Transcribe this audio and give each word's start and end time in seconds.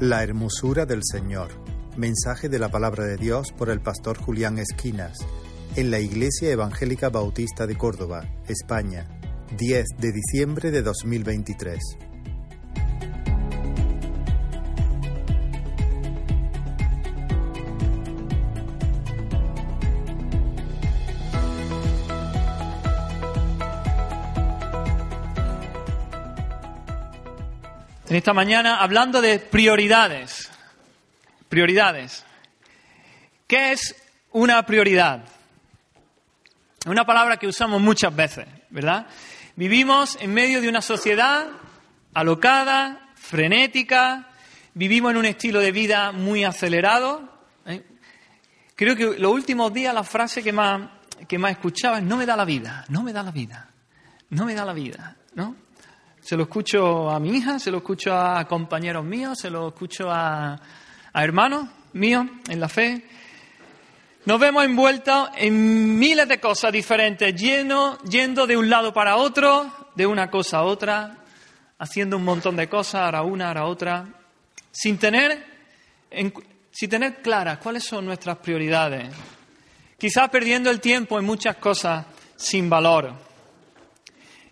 La 0.00 0.22
hermosura 0.22 0.86
del 0.86 1.02
Señor. 1.04 1.50
Mensaje 1.98 2.48
de 2.48 2.58
la 2.58 2.70
palabra 2.70 3.04
de 3.04 3.18
Dios 3.18 3.52
por 3.52 3.68
el 3.68 3.82
pastor 3.82 4.16
Julián 4.16 4.58
Esquinas 4.58 5.18
en 5.76 5.90
la 5.90 5.98
Iglesia 5.98 6.50
Evangélica 6.50 7.10
Bautista 7.10 7.66
de 7.66 7.76
Córdoba, 7.76 8.24
España, 8.48 9.06
10 9.58 9.84
de 9.98 10.12
diciembre 10.12 10.70
de 10.70 10.80
2023. 10.80 12.09
En 28.10 28.16
esta 28.16 28.34
mañana 28.34 28.80
hablando 28.80 29.20
de 29.20 29.38
prioridades. 29.38 30.50
Prioridades. 31.48 32.24
¿Qué 33.46 33.70
es 33.70 33.94
una 34.32 34.66
prioridad? 34.66 35.24
Una 36.86 37.06
palabra 37.06 37.36
que 37.36 37.46
usamos 37.46 37.80
muchas 37.80 38.14
veces, 38.14 38.48
¿verdad? 38.70 39.06
Vivimos 39.54 40.18
en 40.20 40.34
medio 40.34 40.60
de 40.60 40.68
una 40.68 40.82
sociedad 40.82 41.46
alocada, 42.12 43.12
frenética, 43.14 44.28
vivimos 44.74 45.12
en 45.12 45.18
un 45.18 45.26
estilo 45.26 45.60
de 45.60 45.70
vida 45.70 46.10
muy 46.10 46.42
acelerado. 46.42 47.32
¿eh? 47.66 47.86
Creo 48.74 48.96
que 48.96 49.18
los 49.20 49.32
últimos 49.32 49.72
días 49.72 49.94
la 49.94 50.02
frase 50.02 50.42
que 50.42 50.52
más, 50.52 50.90
que 51.28 51.38
más 51.38 51.52
escuchaba 51.52 51.98
es 51.98 52.04
no 52.04 52.16
me 52.16 52.26
da 52.26 52.36
la 52.36 52.44
vida, 52.44 52.84
no 52.88 53.04
me 53.04 53.12
da 53.12 53.22
la 53.22 53.30
vida, 53.30 53.70
no 54.30 54.46
me 54.46 54.54
da 54.54 54.64
la 54.64 54.72
vida, 54.72 55.16
¿no? 55.34 55.54
Se 56.30 56.36
lo 56.36 56.44
escucho 56.44 57.10
a 57.10 57.18
mi 57.18 57.38
hija, 57.38 57.58
se 57.58 57.72
lo 57.72 57.78
escucho 57.78 58.16
a 58.16 58.46
compañeros 58.46 59.04
míos, 59.04 59.36
se 59.36 59.50
lo 59.50 59.66
escucho 59.66 60.08
a, 60.08 60.60
hermanos 61.12 61.68
míos 61.94 62.24
en 62.48 62.60
la 62.60 62.68
fe. 62.68 63.04
Nos 64.26 64.38
vemos 64.38 64.64
envueltos 64.64 65.28
en 65.34 65.98
miles 65.98 66.28
de 66.28 66.38
cosas 66.38 66.70
diferentes, 66.70 67.34
lleno, 67.34 67.98
yendo 68.04 68.46
de 68.46 68.56
un 68.56 68.70
lado 68.70 68.92
para 68.92 69.16
otro, 69.16 69.72
de 69.96 70.06
una 70.06 70.30
cosa 70.30 70.58
a 70.58 70.62
otra, 70.62 71.16
haciendo 71.80 72.16
un 72.16 72.22
montón 72.22 72.54
de 72.54 72.68
cosas, 72.68 73.06
ahora 73.06 73.22
una, 73.22 73.48
ahora 73.48 73.64
otra, 73.64 74.06
sin 74.70 74.98
tener, 74.98 75.44
sin 76.70 76.90
tener 76.90 77.22
claras 77.22 77.58
cuáles 77.58 77.82
son 77.82 78.06
nuestras 78.06 78.36
prioridades. 78.36 79.12
Quizás 79.98 80.30
perdiendo 80.30 80.70
el 80.70 80.78
tiempo 80.78 81.18
en 81.18 81.24
muchas 81.24 81.56
cosas 81.56 82.06
sin 82.36 82.70
valor. 82.70 83.29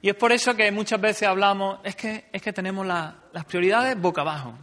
Y 0.08 0.12
es 0.12 0.16
por 0.16 0.32
eso 0.32 0.56
que 0.56 0.72
muchas 0.72 0.98
veces 0.98 1.28
hablamos, 1.28 1.80
es 1.84 1.94
que, 1.94 2.30
es 2.32 2.40
que 2.40 2.50
tenemos 2.50 2.86
las 2.86 3.44
prioridades 3.46 4.00
boca 4.00 4.22
abajo, 4.22 4.54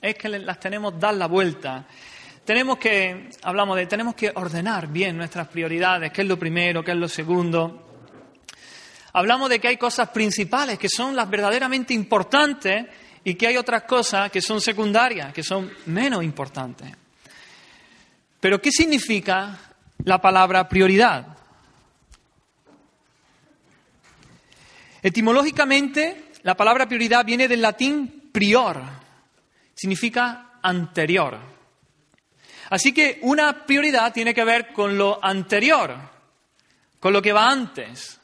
es 0.00 0.14
que 0.14 0.30
las 0.30 0.58
tenemos 0.58 0.98
dar 0.98 1.12
la 1.12 1.26
vuelta. 1.26 1.84
Tenemos 2.42 2.78
que, 2.78 3.28
hablamos 3.42 3.76
de, 3.76 3.84
tenemos 3.84 4.14
que 4.14 4.32
ordenar 4.34 4.86
bien 4.86 5.18
nuestras 5.18 5.48
prioridades, 5.48 6.10
qué 6.10 6.22
es 6.22 6.26
lo 6.26 6.38
primero, 6.38 6.82
qué 6.82 6.92
es 6.92 6.96
lo 6.96 7.06
segundo. 7.06 7.86
Hablamos 9.12 9.50
de 9.50 9.58
que 9.58 9.68
hay 9.68 9.76
cosas 9.76 10.08
principales 10.08 10.78
que 10.78 10.88
son 10.88 11.14
las 11.14 11.28
verdaderamente 11.28 11.92
importantes 11.92 12.86
y 13.24 13.34
que 13.34 13.48
hay 13.48 13.58
otras 13.58 13.82
cosas 13.82 14.30
que 14.30 14.40
son 14.40 14.58
secundarias, 14.58 15.34
que 15.34 15.42
son 15.42 15.70
menos 15.84 16.24
importantes. 16.24 16.90
Pero 18.40 18.58
¿qué 18.58 18.70
significa 18.72 19.58
la 20.02 20.18
palabra 20.18 20.66
prioridad? 20.66 21.33
Etimológicamente, 25.04 26.30
la 26.44 26.56
palabra 26.56 26.86
prioridad 26.86 27.26
viene 27.26 27.46
del 27.46 27.60
latín 27.60 28.30
prior, 28.32 28.80
significa 29.74 30.58
anterior. 30.62 31.38
Así 32.70 32.94
que 32.94 33.18
una 33.20 33.66
prioridad 33.66 34.14
tiene 34.14 34.32
que 34.32 34.44
ver 34.44 34.72
con 34.72 34.96
lo 34.96 35.22
anterior, 35.22 35.94
con 36.98 37.12
lo 37.12 37.20
que 37.20 37.34
va 37.34 37.50
antes, 37.50 38.18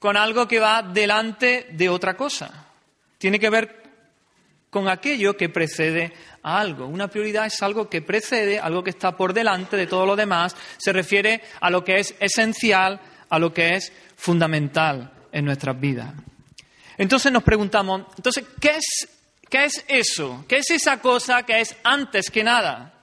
con 0.00 0.16
algo 0.16 0.48
que 0.48 0.58
va 0.58 0.82
delante 0.82 1.68
de 1.70 1.88
otra 1.88 2.16
cosa. 2.16 2.66
Tiene 3.16 3.38
que 3.38 3.50
ver 3.50 3.84
con 4.70 4.88
aquello 4.88 5.36
que 5.36 5.48
precede 5.48 6.12
a 6.42 6.58
algo. 6.58 6.88
Una 6.88 7.06
prioridad 7.06 7.46
es 7.46 7.62
algo 7.62 7.88
que 7.88 8.02
precede, 8.02 8.58
algo 8.58 8.82
que 8.82 8.90
está 8.90 9.16
por 9.16 9.32
delante 9.32 9.76
de 9.76 9.86
todo 9.86 10.06
lo 10.06 10.16
demás, 10.16 10.56
se 10.76 10.92
refiere 10.92 11.40
a 11.60 11.70
lo 11.70 11.84
que 11.84 12.00
es 12.00 12.16
esencial, 12.18 13.00
a 13.28 13.38
lo 13.38 13.54
que 13.54 13.76
es 13.76 13.92
fundamental 14.16 15.13
en 15.34 15.44
nuestras 15.44 15.78
vidas. 15.78 16.14
Entonces 16.96 17.32
nos 17.32 17.42
preguntamos, 17.42 18.06
entonces, 18.16 18.44
¿qué 18.60 18.76
es, 18.76 19.08
¿qué 19.50 19.64
es 19.64 19.84
eso? 19.88 20.44
¿Qué 20.48 20.58
es 20.58 20.70
esa 20.70 21.00
cosa 21.00 21.42
que 21.42 21.60
es 21.60 21.76
antes 21.82 22.30
que 22.30 22.44
nada? 22.44 22.94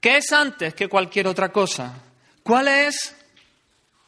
¿Qué 0.00 0.18
es 0.18 0.32
antes 0.32 0.74
que 0.74 0.88
cualquier 0.88 1.26
otra 1.26 1.50
cosa? 1.50 1.92
¿Cuál 2.44 2.68
es, 2.68 3.16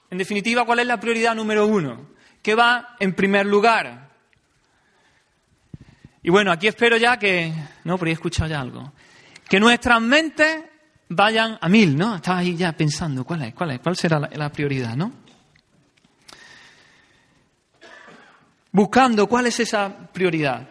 en 0.09 0.19
definitiva, 0.19 0.65
cuál 0.65 0.79
es 0.79 0.87
la 0.87 1.01
prioridad 1.01 1.35
número 1.35 1.67
uno? 1.67 2.11
¿Qué 2.43 2.55
va 2.55 2.97
en 3.01 3.13
primer 3.13 3.45
lugar? 3.45 4.11
Y 6.23 6.31
bueno, 6.31 6.53
aquí 6.53 6.69
espero 6.69 6.97
ya 6.97 7.19
que, 7.19 7.53
no, 7.83 7.99
pero 7.99 8.11
he 8.11 8.15
escuchado 8.15 8.51
ya 8.51 8.61
algo, 8.61 8.93
que 9.49 9.59
nuestras 9.59 10.01
mentes 10.01 10.63
vayan 11.09 11.59
a 11.61 11.69
mil, 11.69 11.97
¿no? 11.97 12.17
Estás 12.17 12.37
ahí 12.37 12.55
ya 12.57 12.73
pensando, 12.73 13.25
¿cuál 13.25 13.43
es? 13.43 13.55
¿Cuál 13.55 13.73
es? 13.73 13.81
¿Cuál 13.81 13.97
será 13.97 14.21
la, 14.21 14.29
la 14.33 14.53
prioridad, 14.53 14.95
no? 14.95 15.26
Buscando 18.77 19.27
cuál 19.27 19.47
es 19.47 19.59
esa 19.59 19.91
prioridad. 20.13 20.69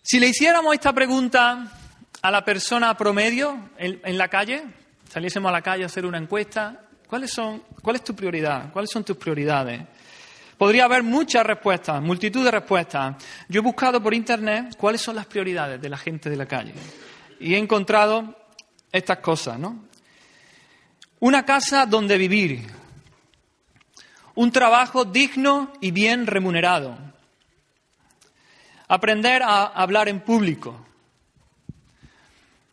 Si 0.00 0.20
le 0.20 0.28
hiciéramos 0.28 0.72
esta 0.72 0.92
pregunta 0.92 1.66
a 2.22 2.30
la 2.30 2.44
persona 2.44 2.96
promedio 2.96 3.70
en, 3.76 4.16
la 4.16 4.28
calle, 4.28 4.62
saliésemos 5.08 5.48
a 5.48 5.52
la 5.52 5.60
calle 5.60 5.82
a 5.82 5.86
hacer 5.86 6.06
una 6.06 6.18
encuesta, 6.18 6.82
¿cuáles 7.08 7.32
son, 7.32 7.64
¿cuál 7.82 7.96
es 7.96 8.04
tu 8.04 8.14
prioridad? 8.14 8.72
¿Cuáles 8.72 8.92
son 8.92 9.02
tus 9.02 9.16
prioridades? 9.16 9.82
Podría 10.56 10.84
haber 10.84 11.02
muchas 11.02 11.44
respuestas, 11.44 12.00
multitud 12.00 12.44
de 12.44 12.52
respuestas. 12.52 13.16
Yo 13.48 13.60
he 13.60 13.64
buscado 13.64 14.00
por 14.00 14.14
internet 14.14 14.76
cuáles 14.78 15.00
son 15.00 15.16
las 15.16 15.26
prioridades 15.26 15.82
de 15.82 15.88
la 15.88 15.98
gente 15.98 16.30
de 16.30 16.36
la 16.36 16.46
calle 16.46 16.74
y 17.40 17.54
he 17.54 17.58
encontrado 17.58 18.36
estas 18.92 19.18
cosas, 19.18 19.58
¿no? 19.58 19.82
Una 21.18 21.44
casa 21.44 21.86
donde 21.86 22.16
vivir, 22.16 22.68
un 24.40 24.50
trabajo 24.52 25.04
digno 25.04 25.70
y 25.82 25.90
bien 25.90 26.26
remunerado, 26.26 26.96
aprender 28.88 29.42
a 29.42 29.66
hablar 29.66 30.08
en 30.08 30.20
público. 30.20 30.86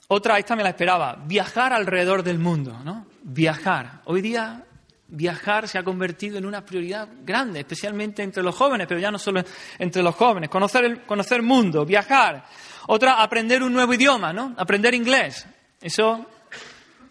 Otra, 0.07 0.39
esta 0.39 0.55
me 0.55 0.63
la 0.63 0.69
esperaba, 0.69 1.17
viajar 1.25 1.73
alrededor 1.73 2.23
del 2.23 2.39
mundo, 2.39 2.79
¿no? 2.85 3.05
Viajar. 3.21 3.99
Hoy 4.05 4.21
día 4.21 4.63
viajar 5.09 5.67
se 5.67 5.77
ha 5.77 5.83
convertido 5.83 6.37
en 6.37 6.45
una 6.45 6.63
prioridad 6.63 7.09
grande, 7.25 7.59
especialmente 7.59 8.23
entre 8.23 8.43
los 8.43 8.55
jóvenes, 8.55 8.87
pero 8.87 9.01
ya 9.01 9.11
no 9.11 9.19
solo 9.19 9.43
entre 9.77 10.01
los 10.01 10.15
jóvenes. 10.15 10.49
Conocer 10.49 10.85
el 10.85 11.01
conocer 11.01 11.41
mundo, 11.41 11.85
viajar. 11.85 12.45
Otra, 12.87 13.21
aprender 13.21 13.61
un 13.61 13.73
nuevo 13.73 13.93
idioma, 13.93 14.31
¿no? 14.31 14.55
Aprender 14.55 14.93
inglés. 14.93 15.45
Eso 15.81 16.27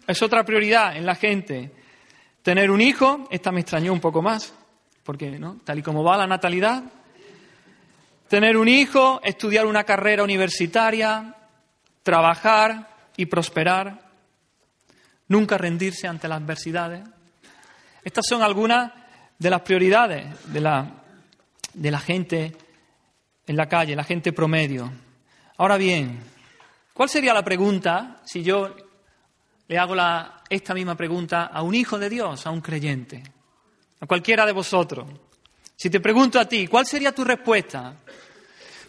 es 0.07 0.19
otra 0.19 0.43
prioridad 0.43 0.97
en 0.97 1.05
la 1.05 1.13
gente. 1.13 1.76
Tener 2.47 2.71
un 2.71 2.79
hijo, 2.79 3.27
esta 3.29 3.51
me 3.51 3.59
extrañó 3.59 3.91
un 3.91 3.99
poco 3.99 4.21
más, 4.21 4.53
porque 5.03 5.37
tal 5.65 5.79
y 5.79 5.81
como 5.81 6.01
va 6.01 6.15
la 6.15 6.27
natalidad, 6.27 6.81
tener 8.29 8.55
un 8.55 8.69
hijo, 8.69 9.19
estudiar 9.21 9.65
una 9.65 9.83
carrera 9.83 10.23
universitaria, 10.23 11.35
trabajar 12.03 12.87
y 13.17 13.25
prosperar, 13.25 13.99
nunca 15.27 15.57
rendirse 15.57 16.07
ante 16.07 16.29
las 16.29 16.41
adversidades. 16.41 17.03
Estas 18.01 18.25
son 18.25 18.41
algunas 18.41 18.93
de 19.37 19.49
las 19.49 19.59
prioridades 19.59 20.27
de 20.45 20.61
la, 20.61 20.89
de 21.73 21.91
la 21.91 21.99
gente 21.99 22.55
en 23.45 23.57
la 23.57 23.67
calle, 23.67 23.93
la 23.93 24.05
gente 24.05 24.31
promedio. 24.31 24.89
Ahora 25.57 25.75
bien, 25.75 26.17
¿cuál 26.93 27.09
sería 27.09 27.33
la 27.33 27.43
pregunta 27.43 28.21
si 28.23 28.41
yo 28.41 28.73
le 29.67 29.77
hago 29.77 29.95
esta 30.49 30.73
misma 30.73 30.95
pregunta 30.95 31.45
a 31.45 31.61
un 31.61 31.75
hijo 31.75 31.97
de 31.99 32.09
Dios, 32.09 32.45
a 32.45 32.51
un 32.51 32.61
creyente, 32.61 33.23
a 33.99 34.05
cualquiera 34.05 34.45
de 34.45 34.51
vosotros. 34.51 35.07
Si 35.75 35.89
te 35.89 35.99
pregunto 35.99 36.39
a 36.39 36.45
ti, 36.45 36.67
¿cuál 36.67 36.85
sería 36.85 37.13
tu 37.13 37.23
respuesta? 37.23 37.97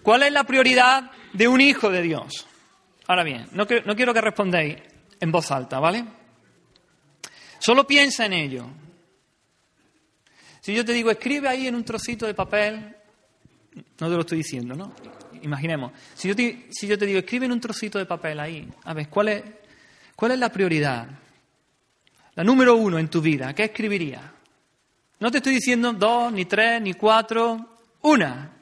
¿Cuál 0.02 0.22
es 0.22 0.32
la 0.32 0.44
prioridad 0.44 1.10
de 1.32 1.48
un 1.48 1.60
hijo 1.60 1.90
de 1.90 2.02
Dios? 2.02 2.46
Ahora 3.06 3.24
bien, 3.24 3.48
no, 3.52 3.66
no 3.84 3.96
quiero 3.96 4.14
que 4.14 4.20
respondáis 4.20 4.76
en 5.20 5.32
voz 5.32 5.50
alta, 5.50 5.80
¿vale? 5.80 6.04
Solo 7.58 7.86
piensa 7.86 8.26
en 8.26 8.32
ello. 8.32 8.66
Si 10.60 10.74
yo 10.74 10.84
te 10.84 10.92
digo, 10.92 11.10
escribe 11.10 11.48
ahí 11.48 11.66
en 11.66 11.74
un 11.74 11.84
trocito 11.84 12.26
de 12.26 12.34
papel, 12.34 12.96
no 14.00 14.08
te 14.08 14.14
lo 14.14 14.20
estoy 14.20 14.38
diciendo, 14.38 14.74
¿no? 14.74 14.92
Imaginemos, 15.42 15.92
si 16.14 16.28
yo 16.28 16.36
te, 16.36 16.66
si 16.70 16.86
yo 16.86 16.98
te 16.98 17.06
digo, 17.06 17.20
escribe 17.20 17.46
en 17.46 17.52
un 17.52 17.60
trocito 17.60 17.98
de 17.98 18.06
papel 18.06 18.40
ahí, 18.40 18.68
a 18.84 18.92
ver, 18.92 19.08
¿cuál 19.08 19.28
es, 19.28 19.42
¿Cuál 20.18 20.32
es 20.32 20.40
la 20.40 20.50
prioridad? 20.50 21.06
La 22.38 22.44
número 22.44 22.76
uno 22.76 23.00
en 23.00 23.08
tu 23.08 23.20
vida, 23.20 23.52
¿qué 23.52 23.64
escribirías? 23.64 24.22
No 25.18 25.28
te 25.28 25.38
estoy 25.38 25.54
diciendo 25.54 25.92
dos, 25.92 26.32
ni 26.32 26.44
tres, 26.44 26.80
ni 26.80 26.94
cuatro, 26.94 27.80
una. 28.02 28.52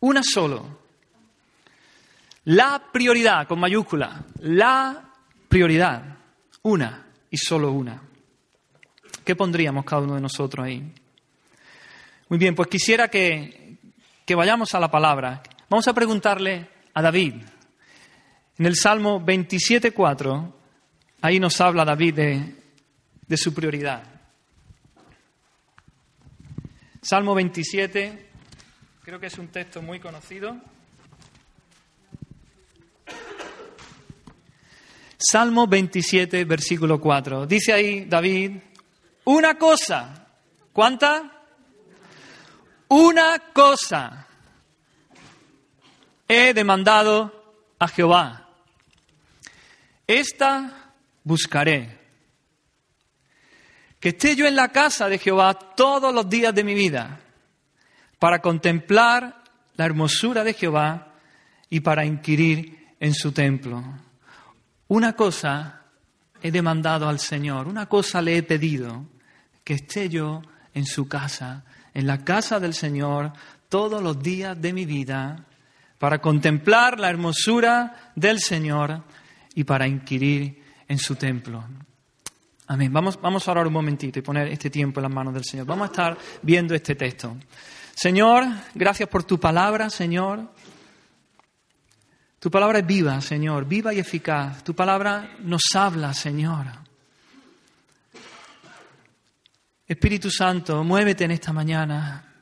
Una 0.00 0.20
solo. 0.22 0.78
La 2.44 2.82
prioridad, 2.92 3.48
con 3.48 3.58
mayúscula, 3.58 4.26
la 4.40 5.10
prioridad, 5.48 6.18
una 6.60 7.06
y 7.30 7.38
solo 7.38 7.72
una. 7.72 8.02
¿Qué 9.24 9.34
pondríamos 9.34 9.86
cada 9.86 10.02
uno 10.02 10.16
de 10.16 10.20
nosotros 10.20 10.66
ahí? 10.66 10.92
Muy 12.28 12.38
bien, 12.38 12.54
pues 12.54 12.68
quisiera 12.68 13.08
que, 13.08 13.78
que 14.26 14.34
vayamos 14.34 14.74
a 14.74 14.80
la 14.80 14.90
palabra. 14.90 15.42
Vamos 15.70 15.88
a 15.88 15.94
preguntarle 15.94 16.68
a 16.92 17.00
David. 17.00 17.36
En 18.58 18.66
el 18.66 18.76
Salmo 18.76 19.18
27.4, 19.18 20.59
ahí 21.22 21.38
nos 21.38 21.60
habla 21.60 21.84
David 21.84 22.14
de, 22.14 23.36
su 23.36 23.54
prioridad. 23.54 24.02
Salmo 27.02 27.34
27, 27.34 28.28
creo 29.02 29.20
que 29.20 29.26
es 29.26 29.38
un 29.38 29.48
texto 29.48 29.82
muy 29.82 30.00
conocido. 30.00 30.56
Salmo 35.18 35.66
27, 35.66 36.44
versículo 36.44 37.00
4. 37.00 37.46
Dice 37.46 37.72
ahí 37.72 38.04
David, 38.06 38.56
una 39.24 39.58
cosa, 39.58 40.26
¿cuánta? 40.72 41.44
Una 42.88 43.38
cosa 43.52 44.26
he 46.26 46.52
demandado 46.54 47.54
a 47.78 47.88
Jehová. 47.88 48.48
Esta 50.06 50.79
buscaré. 51.24 51.98
Que 53.98 54.10
esté 54.10 54.34
yo 54.34 54.46
en 54.46 54.56
la 54.56 54.68
casa 54.68 55.08
de 55.08 55.18
Jehová 55.18 55.54
todos 55.54 56.14
los 56.14 56.28
días 56.28 56.54
de 56.54 56.64
mi 56.64 56.74
vida, 56.74 57.20
para 58.18 58.40
contemplar 58.40 59.42
la 59.76 59.84
hermosura 59.84 60.44
de 60.44 60.54
Jehová 60.54 61.14
y 61.68 61.80
para 61.80 62.04
inquirir 62.04 62.94
en 62.98 63.14
su 63.14 63.32
templo. 63.32 63.82
Una 64.88 65.14
cosa 65.14 65.82
he 66.42 66.50
demandado 66.50 67.08
al 67.08 67.18
Señor, 67.18 67.68
una 67.68 67.86
cosa 67.86 68.20
le 68.20 68.36
he 68.36 68.42
pedido, 68.42 69.06
que 69.64 69.74
esté 69.74 70.08
yo 70.08 70.42
en 70.74 70.86
su 70.86 71.08
casa, 71.08 71.64
en 71.94 72.06
la 72.06 72.24
casa 72.24 72.60
del 72.60 72.74
Señor, 72.74 73.32
todos 73.68 74.02
los 74.02 74.22
días 74.22 74.60
de 74.60 74.72
mi 74.72 74.84
vida, 74.84 75.44
para 75.98 76.20
contemplar 76.20 76.98
la 76.98 77.10
hermosura 77.10 78.12
del 78.16 78.40
Señor 78.40 79.04
y 79.54 79.64
para 79.64 79.86
inquirir 79.86 80.59
en 80.90 80.98
su 80.98 81.14
templo. 81.14 81.64
Amén. 82.66 82.92
Vamos, 82.92 83.20
vamos 83.20 83.46
a 83.46 83.52
orar 83.52 83.64
un 83.68 83.72
momentito 83.72 84.18
y 84.18 84.22
poner 84.22 84.48
este 84.48 84.70
tiempo 84.70 84.98
en 84.98 85.04
las 85.04 85.12
manos 85.12 85.32
del 85.32 85.44
Señor. 85.44 85.64
Vamos 85.64 85.88
a 85.88 85.92
estar 85.92 86.18
viendo 86.42 86.74
este 86.74 86.96
texto. 86.96 87.36
Señor, 87.94 88.44
gracias 88.74 89.08
por 89.08 89.22
tu 89.22 89.38
palabra, 89.38 89.88
Señor. 89.88 90.52
Tu 92.40 92.50
palabra 92.50 92.80
es 92.80 92.86
viva, 92.86 93.20
Señor, 93.20 93.66
viva 93.66 93.94
y 93.94 94.00
eficaz. 94.00 94.64
Tu 94.64 94.74
palabra 94.74 95.36
nos 95.38 95.62
habla, 95.76 96.12
Señor. 96.12 96.66
Espíritu 99.86 100.28
Santo, 100.28 100.82
muévete 100.82 101.22
en 101.22 101.30
esta 101.30 101.52
mañana. 101.52 102.34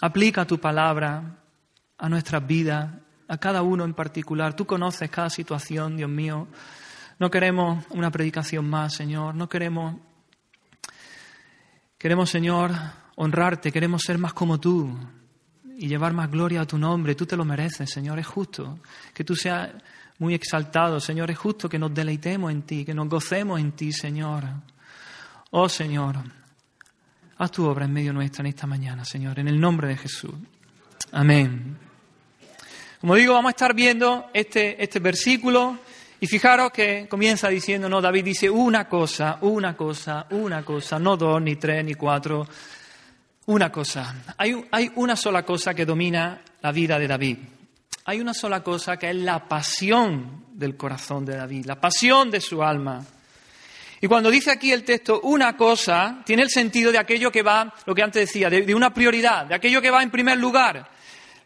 Aplica 0.00 0.44
tu 0.44 0.58
palabra 0.58 1.36
a 1.96 2.08
nuestras 2.08 2.44
vidas, 2.44 2.90
a 3.28 3.38
cada 3.38 3.62
uno 3.62 3.84
en 3.84 3.94
particular. 3.94 4.56
Tú 4.56 4.66
conoces 4.66 5.08
cada 5.10 5.30
situación, 5.30 5.96
Dios 5.96 6.10
mío. 6.10 6.48
No 7.22 7.30
queremos 7.30 7.84
una 7.90 8.10
predicación 8.10 8.68
más, 8.68 8.94
Señor. 8.94 9.36
No 9.36 9.48
queremos, 9.48 9.94
queremos, 11.96 12.28
Señor, 12.28 12.72
honrarte. 13.14 13.70
Queremos 13.70 14.02
ser 14.02 14.18
más 14.18 14.32
como 14.32 14.58
tú 14.58 14.92
y 15.78 15.86
llevar 15.86 16.14
más 16.14 16.28
gloria 16.28 16.62
a 16.62 16.66
tu 16.66 16.76
nombre. 16.76 17.14
Tú 17.14 17.24
te 17.24 17.36
lo 17.36 17.44
mereces, 17.44 17.88
Señor, 17.88 18.18
es 18.18 18.26
justo. 18.26 18.80
Que 19.14 19.22
tú 19.22 19.36
seas 19.36 19.70
muy 20.18 20.34
exaltado, 20.34 20.98
Señor, 20.98 21.30
es 21.30 21.38
justo 21.38 21.68
que 21.68 21.78
nos 21.78 21.94
deleitemos 21.94 22.50
en 22.50 22.62
ti, 22.62 22.84
que 22.84 22.92
nos 22.92 23.08
gocemos 23.08 23.60
en 23.60 23.70
ti, 23.70 23.92
Señor. 23.92 24.42
Oh, 25.52 25.68
Señor, 25.68 26.16
haz 27.38 27.52
tu 27.52 27.64
obra 27.64 27.84
en 27.84 27.92
medio 27.92 28.12
nuestra 28.12 28.42
en 28.42 28.48
esta 28.48 28.66
mañana, 28.66 29.04
Señor, 29.04 29.38
en 29.38 29.46
el 29.46 29.60
nombre 29.60 29.86
de 29.86 29.96
Jesús. 29.96 30.34
Amén. 31.12 31.78
Como 33.00 33.14
digo, 33.14 33.34
vamos 33.34 33.50
a 33.50 33.52
estar 33.52 33.74
viendo 33.74 34.28
este, 34.34 34.82
este 34.82 34.98
versículo 34.98 35.78
y 36.22 36.28
fijaros 36.28 36.70
que 36.70 37.08
comienza 37.08 37.48
diciendo, 37.48 37.88
no, 37.88 38.00
David 38.00 38.24
dice 38.24 38.48
una 38.48 38.88
cosa, 38.88 39.38
una 39.40 39.76
cosa, 39.76 40.28
una 40.30 40.64
cosa, 40.64 40.96
no 41.00 41.16
dos, 41.16 41.42
ni 41.42 41.56
tres, 41.56 41.84
ni 41.84 41.94
cuatro, 41.94 42.46
una 43.46 43.72
cosa. 43.72 44.22
Hay, 44.38 44.54
hay 44.70 44.92
una 44.94 45.16
sola 45.16 45.42
cosa 45.44 45.74
que 45.74 45.84
domina 45.84 46.40
la 46.60 46.70
vida 46.70 46.96
de 47.00 47.08
David. 47.08 47.38
Hay 48.04 48.20
una 48.20 48.34
sola 48.34 48.62
cosa 48.62 48.96
que 48.96 49.10
es 49.10 49.16
la 49.16 49.48
pasión 49.48 50.44
del 50.52 50.76
corazón 50.76 51.24
de 51.24 51.34
David, 51.34 51.66
la 51.66 51.80
pasión 51.80 52.30
de 52.30 52.40
su 52.40 52.62
alma. 52.62 53.04
Y 54.00 54.06
cuando 54.06 54.30
dice 54.30 54.52
aquí 54.52 54.70
el 54.70 54.84
texto 54.84 55.22
una 55.22 55.56
cosa, 55.56 56.22
tiene 56.24 56.42
el 56.42 56.50
sentido 56.50 56.92
de 56.92 56.98
aquello 56.98 57.32
que 57.32 57.42
va, 57.42 57.74
lo 57.84 57.96
que 57.96 58.02
antes 58.04 58.28
decía, 58.28 58.48
de, 58.48 58.62
de, 58.62 58.74
una 58.76 58.94
prioridad, 58.94 59.46
de 59.46 59.56
aquello 59.56 59.82
que 59.82 59.90
va 59.90 60.04
en 60.04 60.10
primer 60.12 60.38
lugar. 60.38 60.88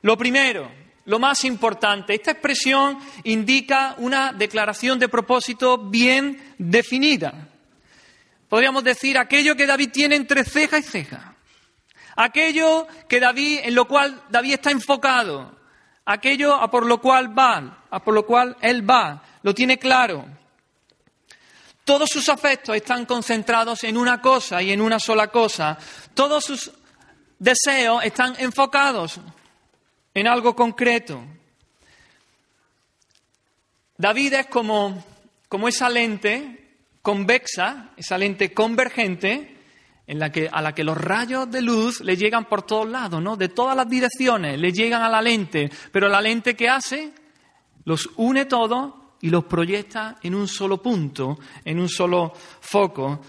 Lo 0.03 0.19
primero, 0.19 0.71
lo 1.07 1.19
más 1.19 1.45
importante. 1.45 2.15
Esta 2.15 2.33
expresión 2.33 2.99
indica 3.25 3.95
una 3.99 4.33
declaración 4.33 4.99
de 4.99 5.09
propósito 5.09 5.79
bien 5.79 6.55
definida. 6.59 7.49
Podríamos 8.49 8.85
decir 8.85 9.19
aquello 9.19 9.57
que 9.57 9.67
David 9.67 9.91
tiene 9.93 10.17
entre 10.17 10.45
ceja 10.45 10.79
y 10.79 10.83
ceja. 10.83 11.35
Aquello 12.17 12.87
que 13.09 13.21
David, 13.21 13.61
en 13.65 13.75
lo 13.75 13.87
cual 13.87 14.23
David 14.31 14.55
está 14.55 14.71
enfocado, 14.71 15.59
aquello 16.05 16.55
a 16.55 16.71
por 16.71 16.87
lo 16.87 17.01
cual 17.01 17.37
va, 17.37 17.85
a 17.91 18.03
por 18.03 18.15
lo 18.15 18.25
cual 18.25 18.57
él 18.61 18.89
va, 18.89 19.23
lo 19.43 19.55
tiene 19.55 19.79
claro. 19.79 20.25
Todos 21.85 22.09
sus 22.11 22.29
afectos 22.29 22.75
están 22.75 23.07
concentrados 23.07 23.85
en 23.85 23.97
una 23.97 24.21
cosa 24.21 24.61
y 24.63 24.73
en 24.73 24.81
una 24.81 24.99
sola 24.99 25.29
cosa. 25.29 25.79
Todos 26.15 26.45
sus 26.45 26.73
deseos 27.39 28.03
están 28.03 28.35
enfocados 28.39 29.21
en 30.17 30.27
algo 30.27 30.57
concreto. 30.57 31.23
David 33.99 34.33
es 34.33 34.47
como, 34.47 35.05
como 35.47 35.69
esa 35.69 35.91
lente 35.91 36.79
convexa, 37.03 37.91
esa 37.99 38.17
lente 38.17 38.55
convergente, 38.55 39.55
en 40.07 40.19
la 40.19 40.33
que, 40.33 40.49
a 40.51 40.63
la 40.63 40.75
que 40.75 40.85
los 40.85 40.97
rayos 40.97 41.51
de 41.51 41.61
luz 41.61 42.01
le 42.01 42.17
llegan 42.17 42.47
por 42.47 42.63
todos 42.63 42.89
lados, 42.89 43.23
¿no? 43.23 43.37
De 43.37 43.51
todas 43.51 43.77
las 43.77 43.89
direcciones, 43.89 44.59
le 44.59 44.73
llegan 44.73 45.03
a 45.03 45.11
la 45.11 45.21
lente, 45.21 45.71
pero 45.93 46.09
la 46.09 46.23
lente 46.23 46.57
que 46.57 46.69
hace 46.69 47.13
los 47.85 48.09
une 48.17 48.47
todos 48.47 48.95
y 49.21 49.29
los 49.29 49.45
proyecta 49.45 50.17
en 50.23 50.35
un 50.35 50.49
solo 50.49 50.81
punto, 50.81 51.39
en 51.63 51.79
un 51.79 51.91
solo 51.91 52.33
foco. 52.61 53.21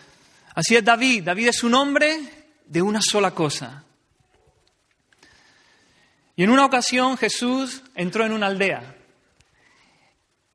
Así 0.56 0.78
es 0.78 0.86
David, 0.86 1.24
David 1.24 1.50
es 1.50 1.64
un 1.66 1.74
hombre 1.74 2.20
de 2.66 2.82
una 2.82 3.02
sola 3.02 3.32
cosa. 3.32 3.84
Y 6.38 6.44
en 6.44 6.52
una 6.52 6.66
ocasión 6.66 7.18
Jesús 7.18 7.82
entró 7.96 8.24
en 8.24 8.32
una 8.32 8.46
aldea 8.46 8.96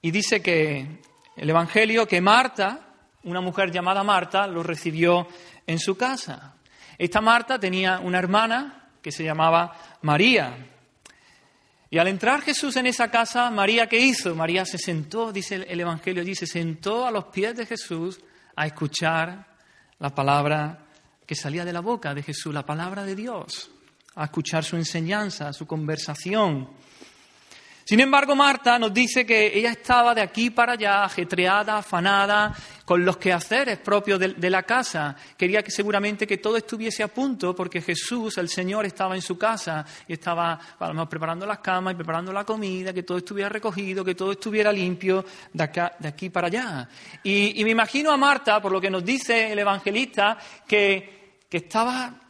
y 0.00 0.12
dice 0.12 0.40
que 0.40 1.00
el 1.36 1.50
Evangelio 1.50 2.06
que 2.06 2.20
Marta, 2.20 2.94
una 3.24 3.40
mujer 3.40 3.72
llamada 3.72 4.04
Marta, 4.04 4.46
lo 4.46 4.62
recibió 4.62 5.26
en 5.66 5.80
su 5.80 5.96
casa. 5.96 6.54
Esta 6.96 7.20
Marta 7.20 7.58
tenía 7.58 7.98
una 7.98 8.20
hermana 8.20 8.90
que 9.02 9.10
se 9.10 9.24
llamaba 9.24 9.76
María. 10.02 10.54
Y 11.90 11.98
al 11.98 12.06
entrar 12.06 12.42
Jesús 12.42 12.76
en 12.76 12.86
esa 12.86 13.10
casa, 13.10 13.50
María, 13.50 13.88
¿qué 13.88 13.98
hizo? 13.98 14.36
María 14.36 14.64
se 14.64 14.78
sentó, 14.78 15.32
dice 15.32 15.66
el 15.68 15.80
Evangelio, 15.80 16.24
dice, 16.24 16.46
se 16.46 16.60
sentó 16.60 17.08
a 17.08 17.10
los 17.10 17.24
pies 17.24 17.56
de 17.56 17.66
Jesús 17.66 18.20
a 18.54 18.66
escuchar 18.66 19.48
la 19.98 20.14
palabra 20.14 20.86
que 21.26 21.34
salía 21.34 21.64
de 21.64 21.72
la 21.72 21.80
boca 21.80 22.14
de 22.14 22.22
Jesús, 22.22 22.54
la 22.54 22.64
palabra 22.64 23.02
de 23.02 23.16
Dios, 23.16 23.71
a 24.14 24.24
escuchar 24.24 24.64
su 24.64 24.76
enseñanza, 24.76 25.52
su 25.52 25.66
conversación. 25.66 26.68
Sin 27.84 27.98
embargo, 27.98 28.36
Marta 28.36 28.78
nos 28.78 28.94
dice 28.94 29.26
que 29.26 29.58
ella 29.58 29.72
estaba 29.72 30.14
de 30.14 30.20
aquí 30.20 30.50
para 30.50 30.74
allá, 30.74 31.04
ajetreada, 31.04 31.78
afanada, 31.78 32.54
con 32.84 33.04
los 33.04 33.16
quehaceres 33.16 33.78
propios 33.78 34.20
de, 34.20 34.28
de, 34.34 34.50
la 34.50 34.62
casa. 34.62 35.16
Quería 35.36 35.64
que 35.64 35.72
seguramente 35.72 36.24
que 36.24 36.38
todo 36.38 36.56
estuviese 36.56 37.02
a 37.02 37.08
punto, 37.08 37.56
porque 37.56 37.82
Jesús, 37.82 38.38
el 38.38 38.48
Señor, 38.48 38.86
estaba 38.86 39.16
en 39.16 39.22
su 39.22 39.36
casa 39.36 39.84
y 40.06 40.12
estaba 40.12 40.58
preparando 41.10 41.44
las 41.44 41.58
camas 41.58 41.94
y 41.94 41.96
preparando 41.96 42.32
la 42.32 42.44
comida, 42.44 42.92
que 42.92 43.02
todo 43.02 43.18
estuviera 43.18 43.48
recogido, 43.48 44.04
que 44.04 44.14
todo 44.14 44.30
estuviera 44.30 44.72
limpio 44.72 45.24
de, 45.52 45.64
aquí 46.06 46.30
para 46.30 46.46
allá. 46.46 46.88
Y, 47.24 47.60
y, 47.60 47.64
me 47.64 47.70
imagino 47.70 48.12
a 48.12 48.16
Marta, 48.16 48.62
por 48.62 48.70
lo 48.70 48.80
que 48.80 48.90
nos 48.90 49.04
dice 49.04 49.52
el 49.52 49.58
evangelista, 49.58 50.38
que, 50.68 51.40
que 51.50 51.56
estaba 51.56 52.21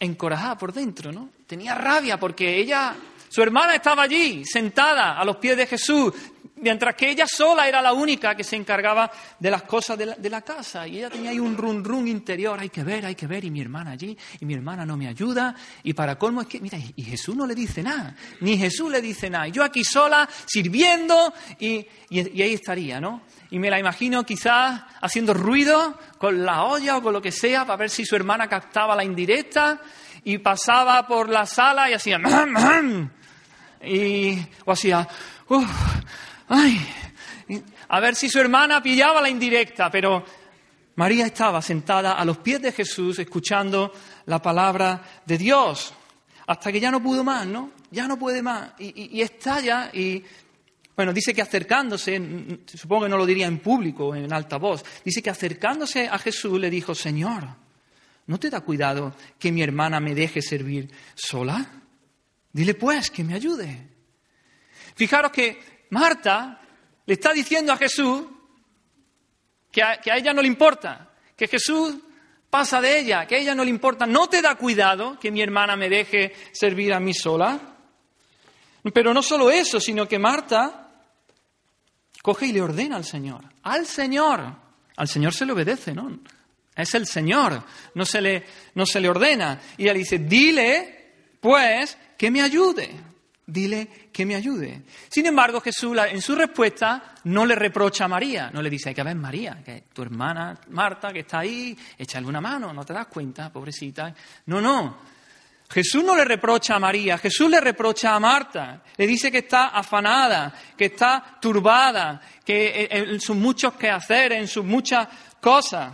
encorajada 0.00 0.56
por 0.58 0.72
dentro, 0.72 1.12
¿no? 1.12 1.28
Tenía 1.46 1.74
rabia 1.74 2.18
porque 2.18 2.56
ella 2.56 2.96
su 3.28 3.42
hermana 3.42 3.76
estaba 3.76 4.02
allí, 4.02 4.44
sentada 4.44 5.16
a 5.16 5.24
los 5.24 5.36
pies 5.36 5.56
de 5.56 5.66
Jesús, 5.66 6.12
mientras 6.60 6.94
que 6.94 7.10
ella 7.10 7.26
sola 7.26 7.66
era 7.66 7.82
la 7.82 7.92
única 7.92 8.34
que 8.34 8.44
se 8.44 8.56
encargaba 8.56 9.10
de 9.38 9.50
las 9.50 9.62
cosas 9.62 9.98
de 9.98 10.30
la, 10.30 10.40
casa. 10.42 10.86
Y 10.86 10.98
ella 10.98 11.10
tenía 11.10 11.30
ahí 11.30 11.38
un 11.38 11.56
run 11.56 11.84
run 11.84 12.08
interior, 12.08 12.58
hay 12.58 12.70
que 12.70 12.82
ver, 12.82 13.04
hay 13.04 13.14
que 13.14 13.26
ver, 13.26 13.44
y 13.44 13.50
mi 13.50 13.60
hermana 13.60 13.92
allí, 13.92 14.16
y 14.40 14.46
mi 14.46 14.54
hermana 14.54 14.86
no 14.86 14.96
me 14.96 15.08
ayuda, 15.08 15.54
y 15.82 15.92
para 15.92 16.18
colmo 16.18 16.40
es 16.40 16.46
que, 16.46 16.60
mira, 16.60 16.78
y 16.96 17.02
Jesús 17.02 17.36
no 17.36 17.46
le 17.46 17.54
dice 17.54 17.82
nada, 17.82 18.14
ni 18.40 18.56
Jesús 18.56 18.90
le 18.90 19.00
dice 19.02 19.28
nada. 19.28 19.48
Y 19.48 19.52
yo 19.52 19.62
aquí 19.64 19.84
sola, 19.84 20.28
sirviendo, 20.46 21.32
y, 21.58 21.86
y, 22.08 22.42
ahí 22.42 22.54
estaría, 22.54 23.00
¿no? 23.00 23.22
Y 23.50 23.58
me 23.58 23.70
la 23.70 23.78
imagino 23.78 24.24
quizás 24.24 24.82
haciendo 25.00 25.34
ruido 25.34 25.98
con 26.18 26.44
la 26.44 26.64
olla 26.64 26.96
o 26.98 27.02
con 27.02 27.12
lo 27.12 27.20
que 27.20 27.32
sea 27.32 27.64
para 27.64 27.76
ver 27.76 27.90
si 27.90 28.04
su 28.04 28.16
hermana 28.16 28.48
captaba 28.48 28.94
la 28.94 29.04
indirecta 29.04 29.80
y 30.24 30.38
pasaba 30.38 31.06
por 31.06 31.28
la 31.28 31.46
sala 31.46 31.90
y 31.90 31.94
hacía 31.94 32.20
y 33.82 34.38
o 34.64 34.72
hacía 34.72 35.08
ay 36.50 36.86
a 37.88 38.00
ver 38.00 38.14
si 38.14 38.28
su 38.28 38.38
hermana 38.38 38.82
pillaba 38.82 39.22
la 39.22 39.30
indirecta 39.30 39.90
pero 39.90 40.22
María 40.96 41.24
estaba 41.26 41.62
sentada 41.62 42.12
a 42.12 42.24
los 42.24 42.38
pies 42.38 42.60
de 42.60 42.72
Jesús 42.72 43.18
escuchando 43.18 43.92
la 44.26 44.40
palabra 44.40 45.02
de 45.24 45.38
Dios 45.38 45.94
hasta 46.46 46.70
que 46.70 46.80
ya 46.80 46.90
no 46.90 47.02
pudo 47.02 47.24
más 47.24 47.46
no 47.46 47.70
ya 47.90 48.06
no 48.06 48.18
puede 48.18 48.42
más 48.42 48.72
y, 48.78 49.20
y, 49.20 49.22
y 49.22 49.98
y 49.98 50.24
bueno, 50.94 51.14
dice 51.14 51.32
que 51.32 51.40
acercándose, 51.40 52.20
supongo 52.66 53.04
que 53.04 53.08
no 53.08 53.16
lo 53.16 53.24
diría 53.24 53.46
en 53.46 53.60
público, 53.60 54.14
en 54.14 54.30
alta 54.30 54.58
voz, 54.58 54.84
dice 55.02 55.22
que 55.22 55.30
acercándose 55.30 56.06
a 56.06 56.18
Jesús 56.18 56.60
le 56.60 56.68
dijo, 56.68 56.94
Señor, 56.94 57.48
¿No 58.30 58.38
te 58.38 58.48
da 58.48 58.60
cuidado 58.60 59.12
que 59.40 59.50
mi 59.50 59.60
hermana 59.60 59.98
me 59.98 60.14
deje 60.14 60.40
servir 60.40 60.88
sola? 61.16 61.68
Dile 62.52 62.74
pues 62.74 63.10
que 63.10 63.24
me 63.24 63.34
ayude. 63.34 63.88
Fijaros 64.94 65.32
que 65.32 65.60
Marta 65.90 66.60
le 67.06 67.14
está 67.14 67.32
diciendo 67.32 67.72
a 67.72 67.76
Jesús 67.76 68.22
que 69.70 69.82
a, 69.82 70.00
ella 70.04 70.32
no 70.32 70.42
le 70.42 70.48
importa, 70.48 71.10
que 71.36 71.46
Jesús 71.46 71.96
pasa 72.48 72.80
de 72.80 72.98
ella, 72.98 73.26
que 73.26 73.36
a 73.36 73.38
ella 73.38 73.54
no 73.54 73.64
le 73.64 73.70
importa. 73.70 74.06
¿No 74.06 74.28
te 74.28 74.42
da 74.42 74.56
cuidado 74.56 75.18
que 75.18 75.30
mi 75.30 75.40
hermana 75.42 75.76
me 75.76 75.88
deje 75.88 76.34
servir 76.52 76.92
a 76.92 77.00
mí 77.00 77.14
sola? 77.14 77.58
Pero 78.92 79.14
no 79.14 79.22
solo 79.22 79.50
eso, 79.50 79.78
sino 79.78 80.08
que 80.08 80.18
Marta 80.18 80.88
coge 82.22 82.46
y 82.46 82.52
le 82.52 82.62
ordena 82.62 82.96
al 82.96 83.04
Señor, 83.04 83.44
al 83.62 83.86
Señor. 83.86 84.70
Al 84.96 85.08
Señor 85.08 85.32
se 85.32 85.46
le 85.46 85.52
obedece, 85.52 85.94
¿no? 85.94 86.20
Es 86.76 86.94
el 86.94 87.06
Señor, 87.06 87.62
no 87.94 88.04
se 88.04 88.20
le, 88.20 88.44
no 88.74 88.84
se 88.86 89.00
le 89.00 89.08
ordena. 89.08 89.60
Y 89.76 89.84
ella 89.84 89.94
dice, 89.94 90.18
dile, 90.18 91.36
pues, 91.40 91.96
que 92.18 92.30
me 92.30 92.42
ayude. 92.42 93.09
Dile 93.50 94.08
que 94.12 94.24
me 94.24 94.36
ayude. 94.36 94.82
Sin 95.08 95.26
embargo, 95.26 95.60
Jesús 95.60 95.96
en 96.08 96.22
su 96.22 96.36
respuesta 96.36 97.14
no 97.24 97.44
le 97.44 97.56
reprocha 97.56 98.04
a 98.04 98.08
María, 98.08 98.50
no 98.52 98.62
le 98.62 98.70
dice, 98.70 98.90
hay 98.90 98.94
que 98.94 99.02
ver 99.02 99.16
María, 99.16 99.60
que 99.64 99.84
tu 99.92 100.02
hermana 100.02 100.58
Marta 100.68 101.12
que 101.12 101.20
está 101.20 101.40
ahí, 101.40 101.76
échale 101.98 102.26
una 102.26 102.40
mano, 102.40 102.72
no 102.72 102.84
te 102.84 102.92
das 102.92 103.08
cuenta, 103.08 103.52
pobrecita. 103.52 104.14
No, 104.46 104.60
no. 104.60 104.98
Jesús 105.68 106.02
no 106.02 106.16
le 106.16 106.24
reprocha 106.24 106.76
a 106.76 106.78
María, 106.80 107.18
Jesús 107.18 107.48
le 107.48 107.60
reprocha 107.60 108.14
a 108.14 108.20
Marta. 108.20 108.82
Le 108.96 109.06
dice 109.06 109.30
que 109.30 109.38
está 109.38 109.68
afanada, 109.68 110.52
que 110.76 110.86
está 110.86 111.38
turbada, 111.40 112.20
que 112.44 112.88
en 112.90 113.20
sus 113.20 113.36
muchos 113.36 113.74
quehaceres, 113.74 114.38
en 114.38 114.48
sus 114.48 114.64
muchas 114.64 115.06
cosas. 115.40 115.92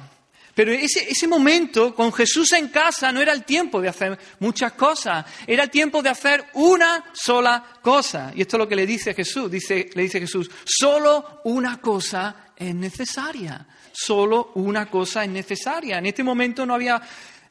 Pero 0.56 0.72
ese, 0.72 1.06
ese, 1.06 1.28
momento 1.28 1.94
con 1.94 2.10
Jesús 2.14 2.50
en 2.52 2.68
casa 2.68 3.12
no 3.12 3.20
era 3.20 3.34
el 3.34 3.44
tiempo 3.44 3.78
de 3.78 3.90
hacer 3.90 4.18
muchas 4.38 4.72
cosas, 4.72 5.26
era 5.46 5.64
el 5.64 5.70
tiempo 5.70 6.02
de 6.02 6.08
hacer 6.08 6.46
una 6.54 7.04
sola 7.12 7.62
cosa. 7.82 8.32
Y 8.34 8.40
esto 8.40 8.56
es 8.56 8.60
lo 8.60 8.66
que 8.66 8.74
le 8.74 8.86
dice 8.86 9.12
Jesús, 9.12 9.50
dice, 9.50 9.90
le 9.92 10.04
dice 10.04 10.18
Jesús, 10.18 10.50
solo 10.64 11.42
una 11.44 11.76
cosa 11.78 12.52
es 12.56 12.74
necesaria, 12.74 13.66
solo 13.92 14.52
una 14.54 14.86
cosa 14.86 15.24
es 15.24 15.30
necesaria. 15.30 15.98
En 15.98 16.06
este 16.06 16.24
momento 16.24 16.64
no 16.64 16.72
había, 16.72 17.02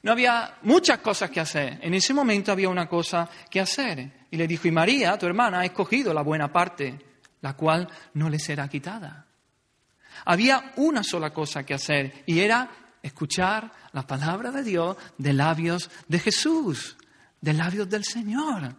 no 0.02 0.12
había 0.12 0.56
muchas 0.64 0.98
cosas 0.98 1.30
que 1.30 1.42
hacer, 1.42 1.78
en 1.84 1.94
ese 1.94 2.12
momento 2.12 2.52
había 2.52 2.70
una 2.70 2.90
cosa 2.90 3.30
que 3.52 3.60
hacer. 3.60 4.26
Y 4.32 4.36
le 4.38 4.48
dijo, 4.48 4.68
y 4.68 4.72
María, 4.72 5.16
tu 5.16 5.28
hermana, 5.28 5.60
ha 5.60 5.66
escogido 5.66 6.12
la 6.12 6.24
buena 6.24 6.52
parte, 6.52 7.00
la 7.42 7.54
cual 7.54 7.88
no 8.16 8.32
le 8.32 8.40
será 8.40 8.68
quitada. 8.68 9.28
Había 10.26 10.74
una 10.78 11.04
sola 11.04 11.30
cosa 11.30 11.64
que 11.64 11.76
hacer 11.76 12.24
y 12.26 12.40
era 12.40 12.85
escuchar 13.06 13.72
la 13.94 14.06
palabra 14.06 14.52
de 14.52 14.64
Dios 14.64 14.98
de 15.18 15.32
labios 15.32 15.90
de 16.08 16.20
Jesús, 16.20 16.98
de 17.40 17.54
labios 17.54 17.88
del 17.88 18.04
Señor. 18.04 18.76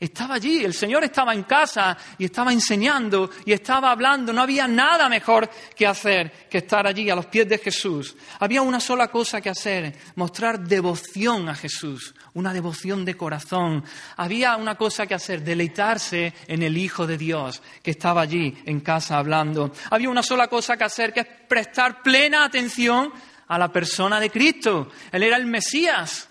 Estaba 0.00 0.36
allí, 0.36 0.64
el 0.64 0.72
Señor 0.72 1.04
estaba 1.04 1.34
en 1.34 1.42
casa 1.42 1.96
y 2.16 2.24
estaba 2.24 2.54
enseñando 2.54 3.30
y 3.44 3.52
estaba 3.52 3.90
hablando. 3.90 4.32
No 4.32 4.40
había 4.40 4.66
nada 4.66 5.10
mejor 5.10 5.50
que 5.76 5.86
hacer 5.86 6.48
que 6.48 6.58
estar 6.58 6.86
allí 6.86 7.10
a 7.10 7.14
los 7.14 7.26
pies 7.26 7.46
de 7.46 7.58
Jesús. 7.58 8.16
Había 8.38 8.62
una 8.62 8.80
sola 8.80 9.08
cosa 9.08 9.42
que 9.42 9.50
hacer, 9.50 9.94
mostrar 10.16 10.58
devoción 10.58 11.50
a 11.50 11.54
Jesús, 11.54 12.14
una 12.32 12.54
devoción 12.54 13.04
de 13.04 13.14
corazón. 13.14 13.84
Había 14.16 14.56
una 14.56 14.74
cosa 14.74 15.06
que 15.06 15.14
hacer, 15.14 15.44
deleitarse 15.44 16.32
en 16.46 16.62
el 16.62 16.78
Hijo 16.78 17.06
de 17.06 17.18
Dios 17.18 17.62
que 17.82 17.90
estaba 17.90 18.22
allí 18.22 18.56
en 18.64 18.80
casa 18.80 19.18
hablando. 19.18 19.70
Había 19.90 20.08
una 20.08 20.22
sola 20.22 20.48
cosa 20.48 20.78
que 20.78 20.84
hacer, 20.84 21.12
que 21.12 21.20
es 21.20 21.26
prestar 21.46 22.02
plena 22.02 22.46
atención 22.46 23.12
a 23.50 23.58
la 23.58 23.72
persona 23.72 24.20
de 24.20 24.30
Cristo. 24.30 24.90
Él 25.10 25.24
era 25.24 25.36
el 25.36 25.44
Mesías, 25.44 26.28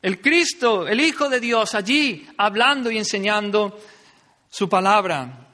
el 0.00 0.22
Cristo, 0.22 0.88
el 0.88 1.00
Hijo 1.00 1.28
de 1.28 1.38
Dios, 1.38 1.74
allí 1.74 2.26
hablando 2.38 2.90
y 2.90 2.96
enseñando 2.96 3.78
su 4.48 4.70
palabra. 4.70 5.50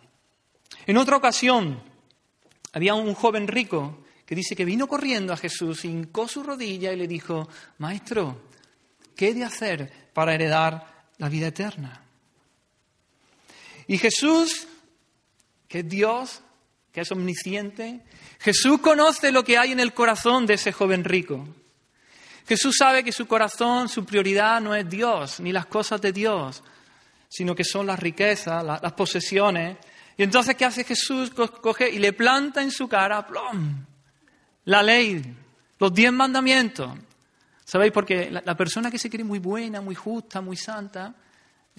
En 0.87 0.96
otra 0.96 1.16
ocasión, 1.16 1.82
había 2.73 2.94
un 2.94 3.14
joven 3.14 3.49
rico 3.49 4.04
que 4.25 4.37
dice 4.37 4.54
que 4.54 4.64
vino 4.64 4.87
corriendo 4.87 5.32
a 5.32 5.37
Jesús, 5.37 5.84
hincó 5.84 6.28
su 6.28 6.44
rodilla 6.44 6.92
y 6.92 6.96
le 6.96 7.08
dijo, 7.08 7.49
Maestro, 7.78 8.42
¿qué 9.16 9.30
he 9.30 9.34
de 9.34 9.42
hacer 9.42 9.92
para 10.12 10.34
heredar 10.34 11.08
la 11.18 11.28
vida 11.28 11.49
eterna? 11.49 12.00
Y 13.88 13.99
Jesús, 13.99 14.68
que 15.66 15.80
es 15.80 15.88
Dios, 15.88 16.42
que 16.94 17.00
es 17.00 17.10
omnisciente. 17.10 18.00
Jesús 18.38 18.78
conoce 18.78 19.32
lo 19.32 19.42
que 19.42 19.58
hay 19.58 19.72
en 19.72 19.80
el 19.80 19.92
corazón 19.92 20.46
de 20.46 20.54
ese 20.54 20.70
joven 20.72 21.02
rico. 21.02 21.44
Jesús 22.46 22.76
sabe 22.78 23.02
que 23.02 23.10
su 23.10 23.26
corazón, 23.26 23.88
su 23.88 24.04
prioridad 24.04 24.60
no 24.60 24.76
es 24.76 24.88
Dios, 24.88 25.40
ni 25.40 25.50
las 25.50 25.66
cosas 25.66 26.00
de 26.00 26.12
Dios, 26.12 26.62
sino 27.28 27.56
que 27.56 27.64
son 27.64 27.88
las 27.88 27.98
riquezas, 27.98 28.62
las 28.64 28.92
posesiones. 28.92 29.76
Y 30.16 30.22
entonces, 30.22 30.54
¿qué 30.54 30.64
hace 30.64 30.84
Jesús? 30.84 31.30
Coge 31.30 31.90
y 31.90 31.98
le 31.98 32.12
planta 32.12 32.62
en 32.62 32.70
su 32.70 32.86
cara, 32.86 33.26
plom, 33.26 33.84
la 34.66 34.80
ley, 34.80 35.36
los 35.80 35.92
diez 35.92 36.12
mandamientos. 36.12 36.92
¿Sabéis? 37.64 37.90
Porque 37.90 38.30
la, 38.30 38.56
persona 38.56 38.88
que 38.88 39.00
se 39.00 39.10
cree 39.10 39.24
muy 39.24 39.40
buena, 39.40 39.80
muy 39.80 39.96
justa, 39.96 40.40
muy 40.40 40.56
santa, 40.56 41.12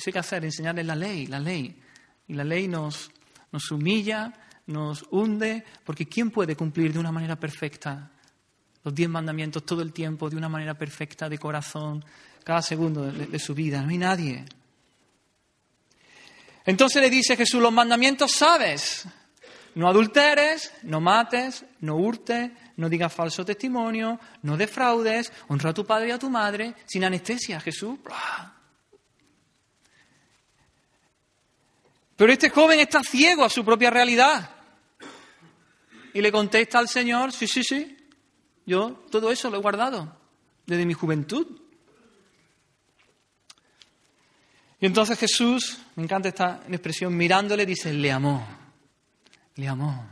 hay 0.06 0.12
que 0.12 0.20
hacer, 0.20 0.44
enseñarle 0.44 0.84
la 0.84 0.96
ley, 0.96 1.28
la 1.28 1.40
ley. 1.40 1.80
Y 2.28 2.34
la 2.34 2.44
ley 2.44 2.68
nos, 2.68 3.12
nos 3.52 3.72
humilla, 3.72 4.34
nos 4.68 5.06
hunde, 5.12 5.64
porque 5.84 6.08
¿quién 6.08 6.32
puede 6.32 6.56
cumplir 6.56 6.94
de 6.94 7.00
una 7.00 7.12
manera 7.12 7.36
perfecta 7.36 8.12
los 8.84 8.94
diez 8.94 9.10
mandamientos 9.10 9.66
todo 9.66 9.82
el 9.82 9.92
tiempo, 9.94 10.30
de 10.30 10.36
una 10.36 10.50
manera 10.50 10.76
perfecta, 10.76 11.28
de 11.28 11.38
corazón, 11.38 12.04
cada 12.44 12.62
segundo 12.62 13.12
de, 13.12 13.40
su 13.40 13.54
vida? 13.54 13.82
No 13.82 13.90
hay 13.90 13.98
nadie. 13.98 14.46
Entonces 16.66 17.02
le 17.02 17.10
dice 17.10 17.36
Jesús, 17.36 17.62
los 17.62 17.74
mandamientos 17.74 18.32
sabes. 18.32 19.08
No 19.76 19.90
adulteres, 19.90 20.72
no 20.84 21.02
mates, 21.02 21.66
no 21.82 21.98
hurtes, 21.98 22.50
no 22.78 22.88
digas 22.88 23.14
falso 23.14 23.44
testimonio, 23.44 24.20
no 24.42 24.56
defraudes, 24.56 25.32
honra 25.50 25.72
a 25.72 25.74
tu 25.74 25.86
padre 25.86 26.08
y 26.08 26.12
a 26.12 26.20
tu 26.20 26.30
madre, 26.30 26.74
sin 26.86 27.04
anestesia, 27.04 27.60
Jesús. 27.60 28.00
Pero 32.16 32.32
este 32.32 32.50
joven 32.50 32.80
está 32.80 33.04
ciego 33.04 33.44
a 33.44 33.50
su 33.50 33.66
propia 33.66 33.90
realidad. 33.90 34.55
Y 36.16 36.22
le 36.22 36.32
contesta 36.32 36.80
al 36.80 36.88
Señor, 36.88 37.34
sí, 37.34 37.46
sí, 37.46 37.62
sí, 37.62 37.98
yo 38.66 39.04
todo 39.12 39.32
eso 39.32 39.50
lo 39.50 39.58
he 39.58 39.62
guardado 39.62 40.18
desde 40.66 40.86
mi 40.86 40.94
juventud. 40.94 41.46
Y 44.80 44.86
entonces 44.86 45.20
Jesús, 45.20 45.78
me 45.98 46.04
encanta 46.04 46.30
esta 46.30 46.62
expresión, 46.70 47.18
mirándole 47.18 47.66
dice, 47.66 47.92
le 47.92 48.14
amó, 48.14 48.48
le 49.56 49.68
amó. 49.68 50.08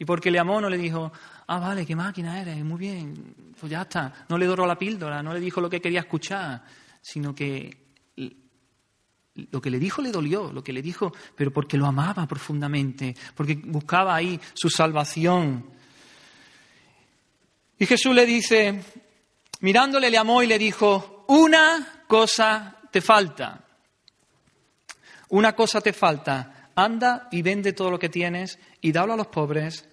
Y 0.00 0.04
porque 0.04 0.32
le 0.32 0.40
amó 0.40 0.60
no 0.60 0.68
le 0.68 0.78
dijo, 0.78 1.12
ah, 1.46 1.60
vale, 1.60 1.86
qué 1.86 1.94
máquina 1.94 2.40
eres, 2.40 2.64
muy 2.64 2.80
bien, 2.80 3.54
pues 3.60 3.70
ya 3.70 3.82
está. 3.82 4.26
No 4.28 4.36
le 4.36 4.46
doró 4.46 4.66
la 4.66 4.76
píldora, 4.76 5.22
no 5.22 5.32
le 5.32 5.38
dijo 5.38 5.60
lo 5.60 5.70
que 5.70 5.80
quería 5.80 6.00
escuchar, 6.00 6.64
sino 7.00 7.32
que 7.32 7.83
lo 9.34 9.60
que 9.60 9.70
le 9.70 9.78
dijo 9.78 10.00
le 10.00 10.12
dolió, 10.12 10.52
lo 10.52 10.62
que 10.62 10.72
le 10.72 10.82
dijo, 10.82 11.12
pero 11.34 11.52
porque 11.52 11.76
lo 11.76 11.86
amaba 11.86 12.26
profundamente, 12.26 13.14
porque 13.34 13.54
buscaba 13.54 14.14
ahí 14.14 14.40
su 14.54 14.70
salvación. 14.70 15.70
Y 17.78 17.86
Jesús 17.86 18.14
le 18.14 18.24
dice, 18.24 18.82
mirándole 19.60 20.10
le 20.10 20.18
amó 20.18 20.42
y 20.42 20.46
le 20.46 20.58
dijo, 20.58 21.24
una 21.28 22.04
cosa 22.06 22.78
te 22.92 23.00
falta, 23.00 23.64
una 25.30 25.54
cosa 25.54 25.80
te 25.80 25.92
falta, 25.92 26.70
anda 26.76 27.28
y 27.32 27.42
vende 27.42 27.72
todo 27.72 27.90
lo 27.90 27.98
que 27.98 28.08
tienes 28.08 28.58
y 28.80 28.92
dalo 28.92 29.14
a 29.14 29.16
los 29.16 29.26
pobres 29.28 29.88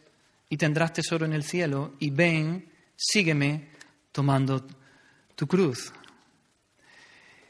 y 0.50 0.57
tendrás 0.57 0.93
tesoro 0.93 1.25
en 1.25 1.33
el 1.33 1.43
cielo 1.43 1.95
y 2.00 2.12
ven, 2.12 2.71
sígueme 2.95 3.71
tomando 4.12 4.67
tu 5.36 5.48
cruz. 5.48 5.91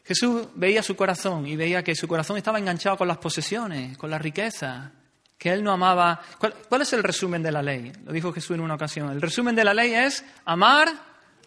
Jesús 0.03 0.48
veía 0.55 0.81
su 0.84 0.96
corazón 0.96 1.48
y 1.48 1.55
veía 1.55 1.84
que 1.84 1.96
su 1.96 2.08
corazón 2.08 2.38
estaba 2.38 2.60
enganchado 2.60 2.98
con 2.98 3.08
las 3.08 3.17
posesiones, 3.17 3.98
con 3.98 4.10
la 4.10 4.17
riqueza, 4.17 4.91
que 5.38 5.51
él 5.51 5.63
no 5.63 5.72
amaba. 5.72 6.22
¿Cuál, 6.38 6.53
¿Cuál, 6.67 6.81
es 6.81 6.93
el 6.93 7.03
resumen 7.03 7.41
de 7.43 7.51
la 7.51 7.62
ley? 7.62 7.91
Lo 8.05 8.12
dijo 8.12 8.34
Jesús 8.34 8.55
en 8.55 8.62
una 8.62 8.75
ocasión. 8.75 9.10
El 9.12 9.22
resumen 9.22 9.55
de 9.55 9.63
la 9.63 9.74
ley 9.74 9.93
es 9.93 10.24
amar 10.46 10.89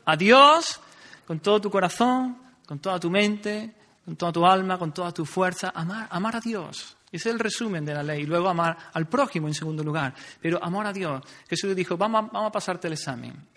a 0.04 0.16
Dios 0.16 0.80
con 1.26 1.40
todo 1.40 1.60
tu 1.60 1.70
corazón, 1.70 2.38
con 2.66 2.78
toda 2.78 2.98
tu 3.00 3.10
mente, 3.10 3.72
con 4.04 4.16
toda 4.16 4.32
tu 4.32 4.46
alma, 4.46 4.78
con 4.78 4.92
toda 4.92 5.12
tu 5.12 5.24
fuerza. 5.24 5.72
Amar, 5.74 6.08
amar 6.10 6.36
a 6.36 6.40
Dios. 6.40 6.96
Ese 7.10 7.28
es 7.28 7.34
el 7.34 7.38
resumen 7.38 7.84
de 7.84 7.94
la 7.94 8.02
ley. 8.02 8.24
Luego 8.24 8.48
amar 8.48 8.76
al 8.92 9.06
prójimo 9.08 9.46
en 9.46 9.54
segundo 9.54 9.84
lugar. 9.84 10.14
Pero 10.40 10.62
amar 10.62 10.86
a 10.86 10.92
Dios. 10.92 11.22
Jesús 11.48 11.74
dijo, 11.74 11.96
vamos 11.96 12.30
vamos 12.32 12.48
a 12.48 12.52
pasarte 12.52 12.88
el 12.88 12.94
examen. 12.94 13.48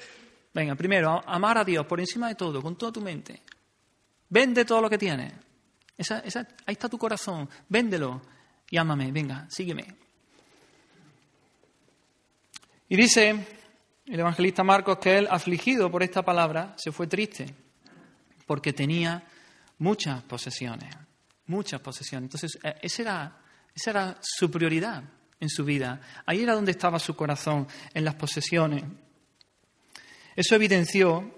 Venga, 0.54 0.76
primero, 0.76 1.22
amar 1.26 1.58
a 1.58 1.64
Dios 1.64 1.86
por 1.86 2.00
encima 2.00 2.28
de 2.28 2.36
todo, 2.36 2.62
con 2.62 2.76
toda 2.76 2.92
tu 2.92 3.02
mente. 3.02 3.42
Vende 4.30 4.66
todo 4.66 4.82
lo 4.82 4.90
que 4.90 4.98
tienes. 4.98 5.34
Esa, 5.98 6.20
esa, 6.20 6.48
ahí 6.66 6.74
está 6.74 6.90
tu 6.90 6.98
corazón. 6.98 7.50
Véndelo 7.70 8.22
y 8.70 8.78
ámame. 8.78 9.12
Venga, 9.12 9.48
sígueme. 9.50 9.96
Y 12.90 12.96
dice 12.96 13.48
el 14.06 14.20
evangelista 14.20 14.64
Marcos 14.64 15.00
que 15.00 15.18
él, 15.18 15.28
afligido 15.30 15.92
por 15.92 16.04
esta 16.04 16.24
palabra, 16.24 16.74
se 16.78 16.92
fue 16.92 17.08
triste 17.08 17.54
porque 18.46 18.74
tenía 18.74 19.24
muchas 19.80 20.24
posesiones. 20.24 20.96
Muchas 21.48 21.82
posesiones. 21.82 22.28
Entonces, 22.28 22.60
esa 22.82 23.02
era, 23.02 23.38
esa 23.76 23.90
era 23.90 24.18
su 24.22 24.50
prioridad 24.50 25.04
en 25.40 25.50
su 25.50 25.64
vida. 25.64 26.02
Ahí 26.26 26.42
era 26.42 26.54
donde 26.54 26.72
estaba 26.72 27.00
su 27.00 27.16
corazón, 27.16 27.68
en 27.94 28.06
las 28.06 28.16
posesiones. 28.16 28.84
Eso 30.36 30.56
evidenció 30.56 31.37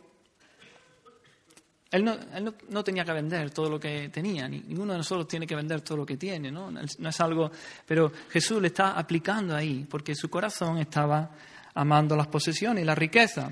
él, 1.91 2.05
no, 2.05 2.13
él 2.36 2.43
no, 2.43 2.53
no, 2.69 2.84
tenía 2.84 3.03
que 3.03 3.13
vender 3.13 3.50
todo 3.50 3.69
lo 3.69 3.79
que 3.79 4.10
tenía, 4.10 4.48
ninguno 4.48 4.93
de 4.93 5.00
nosotros 5.00 5.27
tiene 5.27 5.48
que 5.48 5.55
vender 5.55 5.81
todo 5.81 5.98
lo 5.98 6.05
que 6.05 6.17
tiene, 6.17 6.51
¿no? 6.51 6.69
No 6.72 7.10
es 7.10 7.19
algo, 7.19 7.51
pero 7.86 8.12
Jesús 8.29 8.62
le 8.62 8.67
está 8.67 8.91
aplicando 8.91 9.55
ahí, 9.55 9.88
porque 9.89 10.13
su 10.13 10.29
corazón 10.29 10.77
estaba 10.77 11.31
amando 11.74 12.15
las 12.15 12.27
posesiones 12.27 12.84
y 12.84 12.86
la 12.86 12.96
riqueza. 12.96 13.51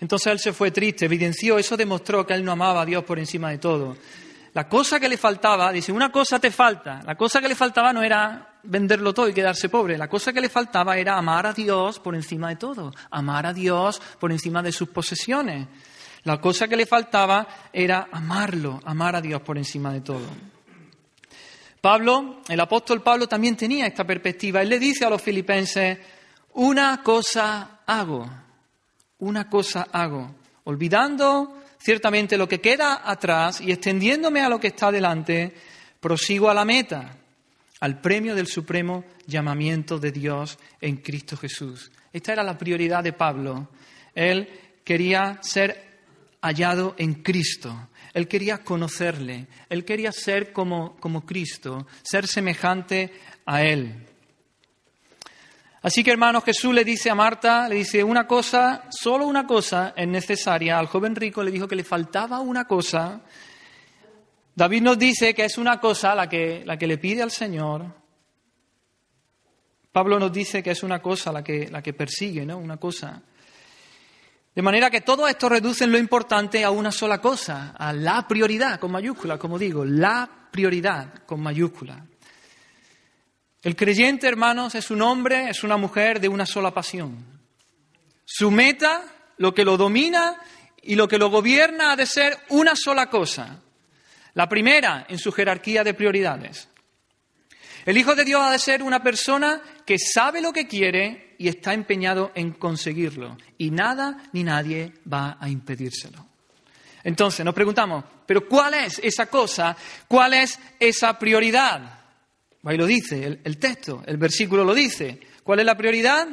Entonces 0.00 0.32
él 0.32 0.38
se 0.38 0.52
fue 0.52 0.70
triste, 0.70 1.04
evidenció, 1.04 1.58
eso 1.58 1.76
demostró 1.76 2.26
que 2.26 2.34
él 2.34 2.44
no 2.44 2.52
amaba 2.52 2.82
a 2.82 2.86
Dios 2.86 3.04
por 3.04 3.18
encima 3.18 3.50
de 3.50 3.58
todo. 3.58 3.96
La 4.54 4.68
cosa 4.68 4.98
que 4.98 5.08
le 5.08 5.16
faltaba, 5.16 5.70
dice, 5.70 5.92
una 5.92 6.10
cosa 6.10 6.38
te 6.38 6.50
falta, 6.50 7.00
la 7.04 7.14
cosa 7.14 7.40
que 7.40 7.48
le 7.48 7.54
faltaba 7.54 7.92
no 7.92 8.02
era 8.02 8.58
venderlo 8.64 9.14
todo 9.14 9.28
y 9.28 9.32
quedarse 9.32 9.68
pobre, 9.68 9.96
la 9.96 10.08
cosa 10.08 10.32
que 10.32 10.40
le 10.40 10.48
faltaba 10.48 10.96
era 10.96 11.16
amar 11.16 11.46
a 11.46 11.52
Dios 11.52 11.98
por 12.00 12.14
encima 12.14 12.48
de 12.48 12.56
todo, 12.56 12.92
amar 13.10 13.46
a 13.46 13.52
Dios 13.52 14.00
por 14.18 14.32
encima 14.32 14.62
de 14.62 14.72
sus 14.72 14.88
posesiones. 14.88 15.68
La 16.24 16.40
cosa 16.40 16.68
que 16.68 16.76
le 16.76 16.86
faltaba 16.86 17.46
era 17.72 18.08
amarlo, 18.12 18.80
amar 18.84 19.16
a 19.16 19.20
Dios 19.20 19.42
por 19.42 19.58
encima 19.58 19.92
de 19.92 20.02
todo. 20.02 20.26
Pablo, 21.80 22.42
el 22.48 22.60
apóstol 22.60 23.02
Pablo 23.02 23.26
también 23.26 23.56
tenía 23.56 23.86
esta 23.86 24.04
perspectiva. 24.04 24.62
Él 24.62 24.68
le 24.68 24.78
dice 24.78 25.04
a 25.04 25.10
los 25.10 25.20
filipenses, 25.20 25.98
una 26.54 27.02
cosa 27.02 27.80
hago, 27.84 28.30
una 29.18 29.48
cosa 29.48 29.88
hago, 29.90 30.32
olvidando 30.64 31.60
ciertamente 31.78 32.38
lo 32.38 32.46
que 32.46 32.60
queda 32.60 33.02
atrás 33.04 33.60
y 33.60 33.72
extendiéndome 33.72 34.40
a 34.42 34.48
lo 34.48 34.60
que 34.60 34.68
está 34.68 34.92
delante, 34.92 35.52
prosigo 35.98 36.48
a 36.48 36.54
la 36.54 36.64
meta, 36.64 37.16
al 37.80 38.00
premio 38.00 38.36
del 38.36 38.46
supremo 38.46 39.04
llamamiento 39.26 39.98
de 39.98 40.12
Dios 40.12 40.58
en 40.80 40.98
Cristo 40.98 41.36
Jesús. 41.36 41.90
Esta 42.12 42.32
era 42.32 42.44
la 42.44 42.56
prioridad 42.56 43.02
de 43.02 43.12
Pablo. 43.12 43.70
Él 44.14 44.48
quería 44.84 45.38
ser 45.42 45.91
hallado 46.42 46.94
en 46.98 47.22
Cristo. 47.22 47.88
Él 48.12 48.28
quería 48.28 48.58
conocerle, 48.58 49.46
él 49.70 49.84
quería 49.86 50.12
ser 50.12 50.52
como, 50.52 50.96
como 50.96 51.24
Cristo, 51.24 51.86
ser 52.02 52.26
semejante 52.26 53.12
a 53.46 53.62
Él. 53.62 54.06
Así 55.80 56.04
que 56.04 56.12
hermanos, 56.12 56.44
Jesús 56.44 56.74
le 56.74 56.84
dice 56.84 57.10
a 57.10 57.14
Marta, 57.14 57.68
le 57.68 57.76
dice 57.76 58.04
una 58.04 58.26
cosa, 58.26 58.84
solo 58.90 59.26
una 59.26 59.46
cosa 59.46 59.94
es 59.96 60.06
necesaria. 60.06 60.78
Al 60.78 60.86
joven 60.86 61.16
rico 61.16 61.42
le 61.42 61.50
dijo 61.50 61.66
que 61.66 61.74
le 61.74 61.82
faltaba 61.84 62.38
una 62.40 62.66
cosa. 62.66 63.22
David 64.54 64.82
nos 64.82 64.98
dice 64.98 65.34
que 65.34 65.44
es 65.44 65.58
una 65.58 65.80
cosa 65.80 66.14
la 66.14 66.28
que, 66.28 66.62
la 66.64 66.76
que 66.76 66.86
le 66.86 66.98
pide 66.98 67.22
al 67.22 67.32
Señor. 67.32 67.86
Pablo 69.90 70.20
nos 70.20 70.32
dice 70.32 70.62
que 70.62 70.70
es 70.70 70.82
una 70.82 71.02
cosa 71.02 71.32
la 71.32 71.42
que, 71.42 71.68
la 71.68 71.82
que 71.82 71.94
persigue, 71.94 72.46
¿no? 72.46 72.58
Una 72.58 72.76
cosa. 72.76 73.20
De 74.54 74.62
manera 74.62 74.90
que 74.90 75.00
todo 75.00 75.26
esto 75.26 75.48
reduce 75.48 75.86
lo 75.86 75.96
importante 75.96 76.62
a 76.62 76.70
una 76.70 76.92
sola 76.92 77.20
cosa, 77.20 77.74
a 77.76 77.92
la 77.92 78.28
prioridad 78.28 78.78
con 78.78 78.92
mayúscula, 78.92 79.38
como 79.38 79.58
digo, 79.58 79.84
la 79.84 80.28
prioridad 80.50 81.24
con 81.24 81.40
mayúscula. 81.40 82.04
El 83.62 83.76
creyente, 83.76 84.26
hermanos, 84.26 84.74
es 84.74 84.90
un 84.90 85.00
hombre, 85.00 85.48
es 85.48 85.62
una 85.62 85.76
mujer 85.76 86.20
de 86.20 86.28
una 86.28 86.44
sola 86.44 86.72
pasión. 86.72 87.24
Su 88.24 88.50
meta, 88.50 89.04
lo 89.38 89.54
que 89.54 89.64
lo 89.64 89.76
domina 89.76 90.36
y 90.82 90.96
lo 90.96 91.08
que 91.08 91.18
lo 91.18 91.30
gobierna 91.30 91.92
ha 91.92 91.96
de 91.96 92.06
ser 92.06 92.38
una 92.50 92.76
sola 92.76 93.08
cosa. 93.08 93.60
La 94.34 94.48
primera 94.48 95.06
en 95.08 95.18
su 95.18 95.32
jerarquía 95.32 95.84
de 95.84 95.94
prioridades. 95.94 96.68
El 97.86 97.96
Hijo 97.96 98.14
de 98.14 98.24
Dios 98.24 98.42
ha 98.42 98.50
de 98.50 98.58
ser 98.58 98.82
una 98.82 99.02
persona 99.02 99.62
que 99.86 99.98
sabe 99.98 100.40
lo 100.40 100.52
que 100.52 100.66
quiere 100.66 101.31
y 101.42 101.48
está 101.48 101.74
empeñado 101.74 102.30
en 102.36 102.52
conseguirlo. 102.52 103.36
Y 103.58 103.72
nada 103.72 104.30
ni 104.32 104.44
nadie 104.44 104.92
va 105.12 105.36
a 105.40 105.48
impedírselo. 105.48 106.24
Entonces 107.02 107.44
nos 107.44 107.52
preguntamos, 107.52 108.04
¿pero 108.24 108.46
cuál 108.46 108.74
es 108.74 109.00
esa 109.02 109.26
cosa? 109.26 109.76
¿Cuál 110.06 110.34
es 110.34 110.56
esa 110.78 111.18
prioridad? 111.18 111.98
Ahí 112.62 112.76
lo 112.76 112.86
dice 112.86 113.24
el, 113.24 113.40
el 113.42 113.58
texto, 113.58 114.04
el 114.06 114.18
versículo 114.18 114.62
lo 114.62 114.72
dice. 114.72 115.18
¿Cuál 115.42 115.58
es 115.58 115.66
la 115.66 115.76
prioridad? 115.76 116.28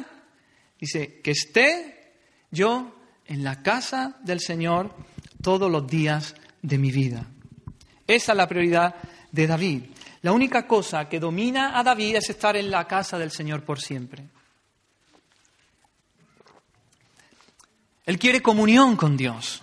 Dice, 0.78 1.20
que 1.20 1.32
esté 1.32 2.12
yo 2.52 2.94
en 3.26 3.42
la 3.42 3.64
casa 3.64 4.16
del 4.22 4.38
Señor 4.38 4.94
todos 5.42 5.68
los 5.68 5.88
días 5.88 6.36
de 6.62 6.78
mi 6.78 6.92
vida. 6.92 7.26
Esa 8.06 8.32
es 8.32 8.36
la 8.36 8.46
prioridad 8.46 8.94
de 9.32 9.48
David. 9.48 9.82
La 10.22 10.30
única 10.30 10.68
cosa 10.68 11.08
que 11.08 11.18
domina 11.18 11.76
a 11.76 11.82
David 11.82 12.16
es 12.16 12.30
estar 12.30 12.56
en 12.56 12.70
la 12.70 12.86
casa 12.86 13.18
del 13.18 13.32
Señor 13.32 13.64
por 13.64 13.80
siempre. 13.80 14.28
Él 18.10 18.18
quiere 18.18 18.42
comunión 18.42 18.96
con 18.96 19.16
Dios. 19.16 19.62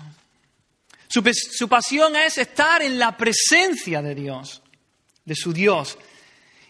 Su, 1.10 1.68
pasión 1.68 2.16
es 2.16 2.38
estar 2.38 2.82
en 2.82 2.98
la 2.98 3.18
presencia 3.18 4.02
de 4.02 4.16
Dios, 4.16 4.62
de 5.26 5.36
su 5.36 5.52
Dios. 5.52 5.98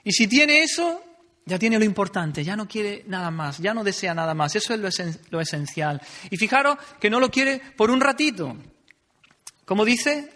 Y 0.04 0.12
si 0.12 0.26
tiene 0.26 0.64
eso, 0.64 1.04
ya 1.46 1.60
tiene 1.60 1.78
lo 1.78 1.86
importante, 1.86 2.44
ya 2.44 2.56
no 2.56 2.68
quiere 2.68 3.04
nada 3.06 3.30
más, 3.30 3.60
ya 3.60 3.76
no 3.76 3.84
desea 3.84 4.16
nada 4.16 4.34
más. 4.34 4.56
Eso 4.56 4.74
es 4.74 4.80
lo, 4.80 4.90
lo 5.30 5.40
esencial. 5.40 6.02
Y 6.32 6.38
fijaros 6.38 6.80
que 7.00 7.12
no 7.12 7.20
lo 7.20 7.30
quiere 7.30 7.62
por 7.76 7.92
un 7.92 8.02
ratito. 8.02 8.58
Como 9.64 9.86
dice, 9.86 10.32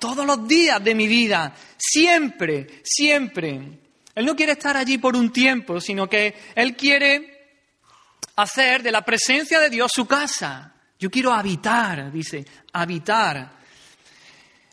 todos 0.00 0.26
los 0.26 0.48
días 0.48 0.82
de 0.82 0.96
mi 0.96 1.06
vida, 1.06 1.54
siempre, 1.78 2.82
siempre. 2.82 3.78
Él 4.16 4.26
no 4.26 4.34
quiere 4.34 4.50
estar 4.50 4.76
allí 4.76 4.98
por 4.98 5.14
un 5.14 5.32
tiempo, 5.32 5.80
sino 5.80 6.08
que 6.08 6.34
Él 6.56 6.74
quiere 6.74 7.33
hacer 8.36 8.82
de 8.82 8.92
la 8.92 9.02
presencia 9.02 9.60
de 9.60 9.70
Dios 9.70 9.90
su 9.94 10.06
casa. 10.06 10.74
Yo 10.98 11.10
quiero 11.10 11.32
habitar, 11.32 12.10
dice, 12.10 12.44
habitar. 12.72 13.52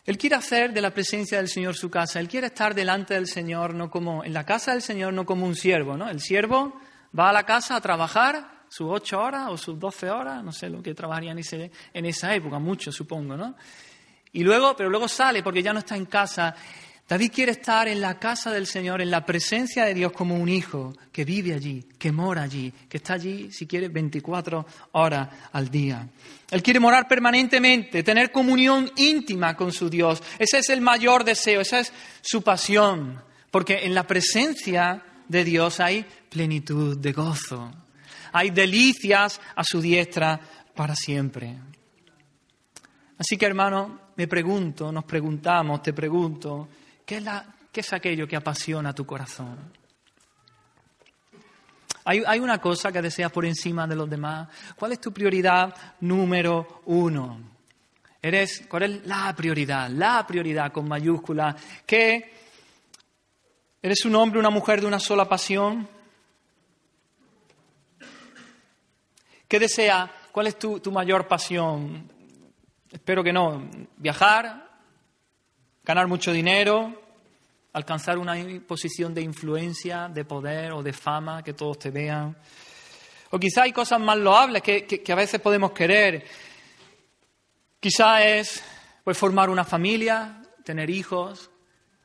Él 0.04 0.18
quiere 0.18 0.36
hacer 0.36 0.72
de 0.72 0.80
la 0.80 0.92
presencia 0.92 1.38
del 1.38 1.48
Señor 1.48 1.76
su 1.76 1.90
casa. 1.90 2.20
Él 2.20 2.28
quiere 2.28 2.48
estar 2.48 2.74
delante 2.74 3.14
del 3.14 3.26
Señor, 3.26 3.74
no 3.74 3.90
como 3.90 4.24
en 4.24 4.32
la 4.32 4.44
casa 4.44 4.72
del 4.72 4.82
Señor, 4.82 5.12
no 5.12 5.24
como 5.24 5.46
un 5.46 5.54
siervo, 5.54 5.96
¿no? 5.96 6.08
El 6.08 6.20
siervo 6.20 6.80
va 7.18 7.30
a 7.30 7.32
la 7.32 7.44
casa 7.44 7.76
a 7.76 7.80
trabajar 7.80 8.64
sus 8.68 8.88
ocho 8.90 9.20
horas 9.20 9.48
o 9.50 9.56
sus 9.56 9.78
doce 9.78 10.10
horas, 10.10 10.42
no 10.42 10.50
sé 10.50 10.70
lo 10.70 10.82
que 10.82 10.94
trabajaría 10.94 11.32
ese, 11.34 11.70
en 11.92 12.06
esa 12.06 12.34
época, 12.34 12.58
mucho 12.58 12.90
supongo, 12.90 13.36
¿no? 13.36 13.54
Y 14.32 14.42
luego, 14.42 14.74
pero 14.74 14.88
luego 14.88 15.08
sale 15.08 15.42
porque 15.42 15.62
ya 15.62 15.74
no 15.74 15.80
está 15.80 15.94
en 15.94 16.06
casa. 16.06 16.54
David 17.08 17.30
quiere 17.34 17.52
estar 17.52 17.88
en 17.88 18.00
la 18.00 18.18
casa 18.18 18.50
del 18.50 18.66
Señor, 18.66 19.02
en 19.02 19.10
la 19.10 19.26
presencia 19.26 19.84
de 19.84 19.92
Dios 19.92 20.12
como 20.12 20.36
un 20.36 20.48
hijo 20.48 20.94
que 21.10 21.24
vive 21.24 21.52
allí, 21.52 21.84
que 21.98 22.10
mora 22.10 22.42
allí, 22.42 22.72
que 22.88 22.98
está 22.98 23.14
allí, 23.14 23.50
si 23.52 23.66
quiere, 23.66 23.88
24 23.88 24.64
horas 24.92 25.28
al 25.52 25.68
día. 25.68 26.08
Él 26.50 26.62
quiere 26.62 26.80
morar 26.80 27.08
permanentemente, 27.08 28.02
tener 28.02 28.30
comunión 28.30 28.90
íntima 28.96 29.54
con 29.56 29.72
su 29.72 29.90
Dios. 29.90 30.22
Ese 30.38 30.58
es 30.58 30.70
el 30.70 30.80
mayor 30.80 31.24
deseo, 31.24 31.60
esa 31.60 31.80
es 31.80 31.92
su 32.22 32.42
pasión, 32.42 33.22
porque 33.50 33.84
en 33.84 33.94
la 33.94 34.06
presencia 34.06 35.02
de 35.28 35.44
Dios 35.44 35.80
hay 35.80 36.06
plenitud 36.30 36.96
de 36.96 37.12
gozo, 37.12 37.72
hay 38.32 38.50
delicias 38.50 39.40
a 39.54 39.64
su 39.64 39.80
diestra 39.80 40.40
para 40.74 40.94
siempre. 40.94 41.58
Así 43.18 43.36
que 43.36 43.46
hermano, 43.46 44.00
me 44.16 44.26
pregunto, 44.26 44.90
nos 44.90 45.04
preguntamos, 45.04 45.82
te 45.82 45.92
pregunto, 45.92 46.68
¿qué 47.12 47.18
es 47.18 47.24
la 47.24 47.44
¿Qué 47.70 47.80
es 47.80 47.92
aquello 47.92 48.26
que 48.26 48.36
apasiona 48.36 48.94
tu 48.94 49.04
corazón? 49.04 49.58
¿Hay, 52.04 52.22
¿Hay, 52.26 52.40
una 52.40 52.58
cosa 52.58 52.90
que 52.90 53.02
deseas 53.02 53.30
por 53.30 53.44
encima 53.44 53.86
de 53.86 53.94
los 53.94 54.08
demás? 54.08 54.48
¿Cuál 54.76 54.92
es 54.92 55.00
tu 55.00 55.12
prioridad 55.12 55.74
número 56.00 56.82
uno? 56.86 57.38
Eres, 58.20 58.64
¿Cuál 58.66 58.82
es 58.84 59.06
la 59.06 59.34
prioridad? 59.36 59.90
La 59.90 60.26
prioridad 60.26 60.72
con 60.72 60.88
mayúscula. 60.88 61.54
¿Qué? 61.86 62.32
¿Eres 63.82 64.04
un 64.06 64.14
hombre, 64.16 64.40
una 64.40 64.50
mujer 64.50 64.80
de 64.80 64.86
una 64.86 64.98
sola 64.98 65.28
pasión? 65.28 65.88
¿Qué 69.48 69.58
desea? 69.58 70.10
¿Cuál 70.32 70.46
es 70.46 70.58
tu, 70.58 70.80
tu 70.80 70.90
mayor 70.90 71.28
pasión? 71.28 72.10
Espero 72.90 73.22
que 73.22 73.32
no. 73.34 73.68
Viajar, 73.98 74.78
ganar 75.84 76.06
mucho 76.06 76.32
dinero, 76.32 77.01
alcanzar 77.72 78.18
una 78.18 78.34
posición 78.66 79.14
de 79.14 79.22
influencia, 79.22 80.08
de 80.08 80.24
poder 80.24 80.72
o 80.72 80.82
de 80.82 80.92
fama, 80.92 81.42
que 81.42 81.54
todos 81.54 81.78
te 81.78 81.90
vean. 81.90 82.36
O 83.30 83.38
quizá 83.38 83.62
hay 83.62 83.72
cosas 83.72 83.98
más 83.98 84.18
loables 84.18 84.62
que, 84.62 84.84
que, 84.84 85.12
a 85.12 85.16
veces 85.16 85.40
podemos 85.40 85.72
querer. 85.72 86.24
Quizá 87.80 88.22
es 88.24 88.62
pues, 89.02 89.16
formar 89.16 89.48
una 89.48 89.64
familia, 89.64 90.42
tener 90.64 90.90
hijos. 90.90 91.50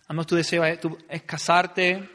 A 0.07 0.13
lo 0.13 0.15
mejor 0.15 0.25
tu 0.25 0.35
deseo 0.35 0.63
es, 0.63 0.79
es 1.09 1.23
casarte, 1.23 2.09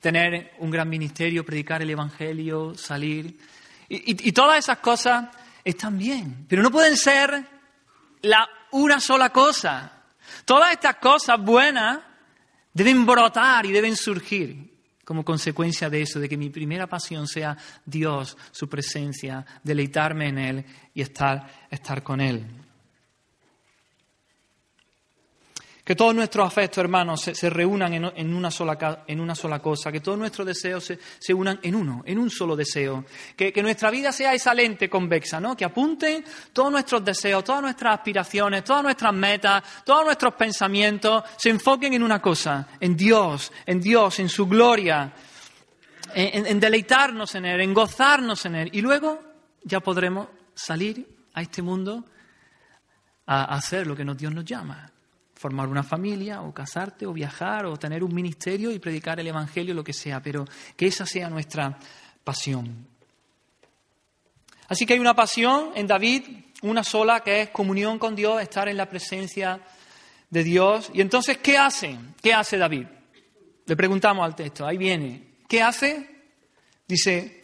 tener 0.00 0.52
un 0.58 0.70
gran 0.70 0.88
ministerio, 0.88 1.46
predicar 1.46 1.80
el 1.80 1.88
Evangelio, 1.88 2.74
salir. 2.74 3.38
Y, 3.88 4.28
y, 4.28 4.32
todas 4.32 4.58
esas 4.58 4.78
cosas 4.78 5.28
están 5.64 5.96
bien, 5.96 6.44
pero 6.46 6.62
no 6.62 6.70
pueden 6.70 6.96
ser 6.96 7.42
la 8.20 8.46
una 8.72 9.00
sola 9.00 9.30
cosa. 9.30 10.02
Todas 10.44 10.72
estas 10.72 10.96
cosas 10.96 11.40
buenas 11.40 12.00
deben 12.74 13.06
brotar 13.06 13.64
y 13.64 13.72
deben 13.72 13.96
surgir 13.96 14.74
como 15.04 15.24
consecuencia 15.24 15.88
de 15.88 16.02
eso, 16.02 16.18
de 16.18 16.28
que 16.28 16.36
mi 16.36 16.50
primera 16.50 16.86
pasión 16.86 17.26
sea 17.26 17.56
Dios, 17.84 18.36
su 18.50 18.68
presencia, 18.68 19.44
deleitarme 19.62 20.28
en 20.28 20.38
Él 20.38 20.64
y 20.94 21.02
estar, 21.02 21.66
estar 21.70 22.02
con 22.02 22.20
Él. 22.20 22.63
Que 25.84 25.94
todos 25.94 26.14
nuestros 26.14 26.46
afectos, 26.46 26.78
hermanos, 26.78 27.20
se, 27.20 27.34
se 27.34 27.50
reúnan 27.50 27.92
en, 27.92 28.04
en, 28.16 28.34
una 28.34 28.50
sola, 28.50 29.04
en, 29.06 29.20
una 29.20 29.34
sola, 29.34 29.58
cosa, 29.58 29.92
que 29.92 30.00
todos 30.00 30.16
nuestros 30.16 30.46
deseos 30.46 30.82
se, 30.82 30.98
se 31.18 31.34
unan 31.34 31.60
en 31.62 31.74
uno, 31.74 32.02
en 32.06 32.18
un 32.18 32.30
solo 32.30 32.56
deseo. 32.56 33.04
Que, 33.36 33.52
que, 33.52 33.62
nuestra 33.62 33.90
vida 33.90 34.10
sea 34.10 34.32
esa 34.32 34.54
lente 34.54 34.88
convexa, 34.88 35.40
¿no? 35.40 35.54
Que 35.54 35.66
apunten 35.66 36.24
todos 36.54 36.72
nuestros 36.72 37.04
deseos, 37.04 37.44
todas 37.44 37.60
nuestras 37.60 37.98
aspiraciones, 37.98 38.64
todas 38.64 38.82
nuestras 38.82 39.12
metas, 39.12 39.62
todos 39.84 40.06
nuestros 40.06 40.32
pensamientos, 40.32 41.22
se 41.36 41.50
enfoquen 41.50 41.92
en 41.92 42.02
una 42.02 42.18
cosa, 42.18 42.66
en 42.80 42.96
Dios, 42.96 43.52
en 43.66 43.78
Dios, 43.78 44.18
en 44.20 44.30
su 44.30 44.46
gloria, 44.46 45.12
en, 46.14 46.46
en 46.46 46.60
deleitarnos 46.60 47.34
en 47.34 47.44
Él, 47.44 47.60
en 47.60 47.74
gozarnos 47.74 48.46
en 48.46 48.54
Él. 48.54 48.70
Y 48.72 48.80
luego 48.80 49.22
ya 49.62 49.80
podremos 49.80 50.28
salir 50.54 51.06
a 51.34 51.42
este 51.42 51.60
mundo 51.60 52.06
a 53.26 53.54
hacer 53.54 53.86
lo 53.86 53.94
que 53.94 54.04
Dios 54.04 54.32
nos 54.32 54.46
llama 54.46 54.93
formar 55.44 55.68
una 55.68 55.82
familia 55.82 56.40
o 56.40 56.54
casarte 56.54 57.04
o 57.04 57.12
viajar 57.12 57.66
o 57.66 57.76
tener 57.76 58.02
un 58.02 58.14
ministerio 58.14 58.70
y 58.70 58.78
predicar 58.78 59.20
el 59.20 59.26
Evangelio, 59.26 59.74
lo 59.74 59.84
que 59.84 59.92
sea, 59.92 60.22
pero 60.22 60.46
que 60.74 60.86
esa 60.86 61.04
sea 61.04 61.28
nuestra 61.28 61.78
pasión. 62.24 62.88
Así 64.68 64.86
que 64.86 64.94
hay 64.94 65.00
una 65.00 65.12
pasión 65.12 65.72
en 65.74 65.86
David, 65.86 66.22
una 66.62 66.82
sola, 66.82 67.20
que 67.20 67.42
es 67.42 67.50
comunión 67.50 67.98
con 67.98 68.16
Dios, 68.16 68.40
estar 68.40 68.70
en 68.70 68.78
la 68.78 68.88
presencia 68.88 69.60
de 70.30 70.44
Dios. 70.44 70.90
Y 70.94 71.02
entonces, 71.02 71.36
¿qué 71.36 71.58
hace? 71.58 71.98
¿Qué 72.22 72.32
hace 72.32 72.56
David? 72.56 72.86
Le 73.66 73.76
preguntamos 73.76 74.24
al 74.24 74.34
texto, 74.34 74.66
ahí 74.66 74.78
viene. 74.78 75.34
¿Qué 75.46 75.60
hace? 75.60 76.22
Dice, 76.88 77.42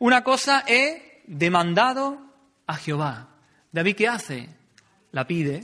una 0.00 0.22
cosa 0.22 0.64
he 0.66 1.22
demandado 1.26 2.18
a 2.66 2.76
Jehová. 2.76 3.30
David, 3.72 3.96
¿qué 3.96 4.06
hace? 4.06 4.50
La 5.12 5.26
pide, 5.26 5.62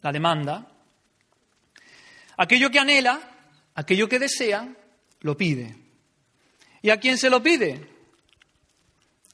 la 0.00 0.12
demanda, 0.12 0.77
Aquello 2.38 2.70
que 2.70 2.78
anhela, 2.78 3.20
aquello 3.74 4.08
que 4.08 4.20
desea, 4.20 4.68
lo 5.20 5.36
pide. 5.36 5.76
¿Y 6.80 6.90
a 6.90 6.98
quién 6.98 7.18
se 7.18 7.28
lo 7.28 7.42
pide? 7.42 7.88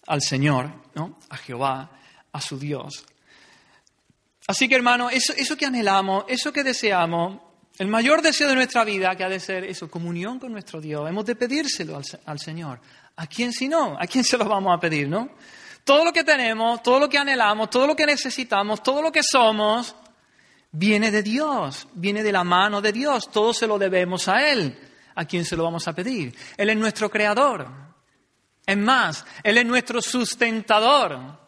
Al 0.07 0.23
Señor, 0.23 0.71
¿no? 0.95 1.19
A 1.29 1.37
Jehová, 1.37 1.90
a 2.33 2.40
su 2.40 2.59
Dios. 2.59 3.05
Así 4.47 4.69
que, 4.69 4.75
hermano, 4.75 5.11
eso, 5.11 5.35
eso 5.37 5.55
que 5.57 5.67
anhelamos, 5.67 6.25
eso 6.29 6.51
que 6.51 6.64
deseamos, 6.64 7.40
el 7.77 7.88
mayor 7.88 8.23
deseo 8.23 8.49
de 8.49 8.55
nuestra 8.55 8.85
vida, 8.85 9.14
que 9.17 9.25
ha 9.25 9.29
de 9.29 9.40
ser 9.40 9.64
eso, 9.64 9.90
comunión 9.90 10.38
con 10.38 10.53
nuestro 10.53 10.81
Dios, 10.81 11.07
hemos 11.07 11.27
de 11.27 11.37
pedírselo 11.37 11.97
al, 11.97 12.05
al 12.25 12.38
Señor. 12.38 12.81
¿A 13.17 13.27
quién 13.27 13.53
si 13.53 13.69
no? 13.69 13.97
¿A 14.01 14.07
quién 14.07 14.25
se 14.25 14.38
lo 14.38 14.47
vamos 14.47 14.75
a 14.75 14.81
pedir, 14.81 15.09
no? 15.09 15.29
Todo 15.85 16.07
lo 16.07 16.12
que 16.12 16.25
tenemos, 16.25 16.83
todo 16.83 17.01
lo 17.01 17.09
que 17.11 17.19
anhelamos, 17.19 17.69
todo 17.69 17.87
lo 17.87 17.95
que 17.95 18.07
necesitamos, 18.07 18.83
todo 18.83 19.03
lo 19.03 19.12
que 19.12 19.23
somos, 19.23 19.95
viene 20.75 21.11
de 21.11 21.23
Dios, 21.23 21.89
viene 21.95 22.23
de 22.23 22.33
la 22.33 22.45
mano 22.45 22.81
de 22.81 22.93
Dios, 22.93 23.31
todo 23.31 23.55
se 23.55 23.67
lo 23.67 23.79
debemos 23.79 24.29
a 24.29 24.51
Él. 24.51 24.77
¿A 25.17 25.25
quién 25.25 25.45
se 25.45 25.57
lo 25.57 25.63
vamos 25.63 25.87
a 25.87 25.93
pedir? 25.95 26.35
Él 26.57 26.71
es 26.71 26.77
nuestro 26.77 27.09
creador. 27.09 27.69
Es 28.67 28.77
más, 28.77 29.25
Él 29.45 29.59
es 29.59 29.65
nuestro 29.65 30.03
sustentador. 30.03 31.39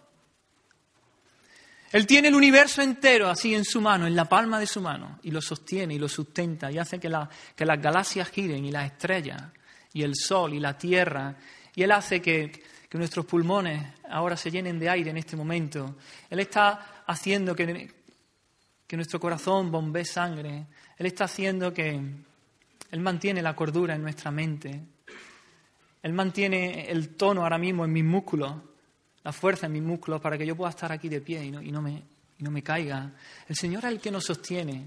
Él 1.90 2.06
tiene 2.06 2.28
el 2.28 2.34
universo 2.36 2.82
entero 2.82 3.28
así 3.28 3.54
en 3.54 3.64
su 3.64 3.80
mano, 3.80 4.06
en 4.06 4.14
la 4.14 4.26
palma 4.26 4.60
de 4.60 4.66
su 4.66 4.80
mano, 4.80 5.18
y 5.22 5.32
lo 5.32 5.42
sostiene 5.42 5.94
y 5.94 5.98
lo 5.98 6.08
sustenta 6.08 6.70
y 6.70 6.78
hace 6.78 7.00
que, 7.00 7.08
la, 7.08 7.28
que 7.56 7.64
las 7.64 7.80
galaxias 7.80 8.28
giren 8.30 8.64
y 8.64 8.70
las 8.70 8.86
estrellas, 8.86 9.42
y 9.92 10.02
el 10.02 10.14
sol 10.14 10.54
y 10.54 10.60
la 10.60 10.78
tierra, 10.78 11.34
y 11.74 11.82
Él 11.82 11.90
hace 11.90 12.20
que 12.22 12.52
nuestros 12.92 13.26
pulmones 13.26 13.82
ahora 14.08 14.36
se 14.36 14.50
llenen 14.50 14.78
de 14.78 14.88
aire 14.88 15.10
en 15.10 15.18
este 15.18 15.36
momento. 15.36 15.96
Él 16.30 16.40
está 16.40 17.02
haciendo 17.06 17.54
que, 17.54 17.92
que 18.86 18.96
nuestro 18.96 19.18
corazón 19.18 19.70
bombee 19.70 20.04
sangre. 20.04 20.66
Él 20.96 21.06
está 21.06 21.24
haciendo 21.24 21.72
que 21.72 22.00
Él 22.90 23.00
mantiene 23.00 23.42
la 23.42 23.54
cordura 23.54 23.94
en 23.94 24.02
nuestra 24.02 24.30
mente. 24.30 24.80
Él 26.02 26.12
mantiene 26.12 26.88
el 26.88 27.16
tono 27.16 27.42
ahora 27.42 27.58
mismo 27.58 27.84
en 27.84 27.92
mis 27.92 28.04
músculos, 28.04 28.54
la 29.24 29.32
fuerza 29.32 29.66
en 29.66 29.72
mis 29.72 29.82
músculos 29.82 30.20
para 30.20 30.38
que 30.38 30.46
yo 30.46 30.54
pueda 30.54 30.70
estar 30.70 30.92
aquí 30.92 31.08
de 31.08 31.20
pie 31.20 31.44
y 31.44 31.50
no, 31.50 31.60
y 31.60 31.72
no, 31.72 31.82
me, 31.82 32.02
y 32.38 32.44
no 32.44 32.50
me 32.50 32.62
caiga. 32.62 33.12
El 33.48 33.56
Señor 33.56 33.84
es 33.84 33.90
el 33.90 34.00
que 34.00 34.10
nos 34.10 34.24
sostiene. 34.24 34.84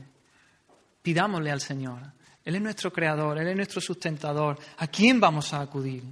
Pidámosle 1.02 1.52
al 1.52 1.62
Señor. 1.62 2.00
Él 2.46 2.56
es 2.56 2.62
nuestro 2.62 2.92
creador, 2.92 3.38
Él 3.38 3.50
es 3.50 3.56
nuestro 3.56 3.82
sustentador. 3.82 4.58
¿A 4.78 4.88
quién 4.88 5.20
vamos 5.20 5.54
a 5.54 5.62
acudir? 5.62 6.04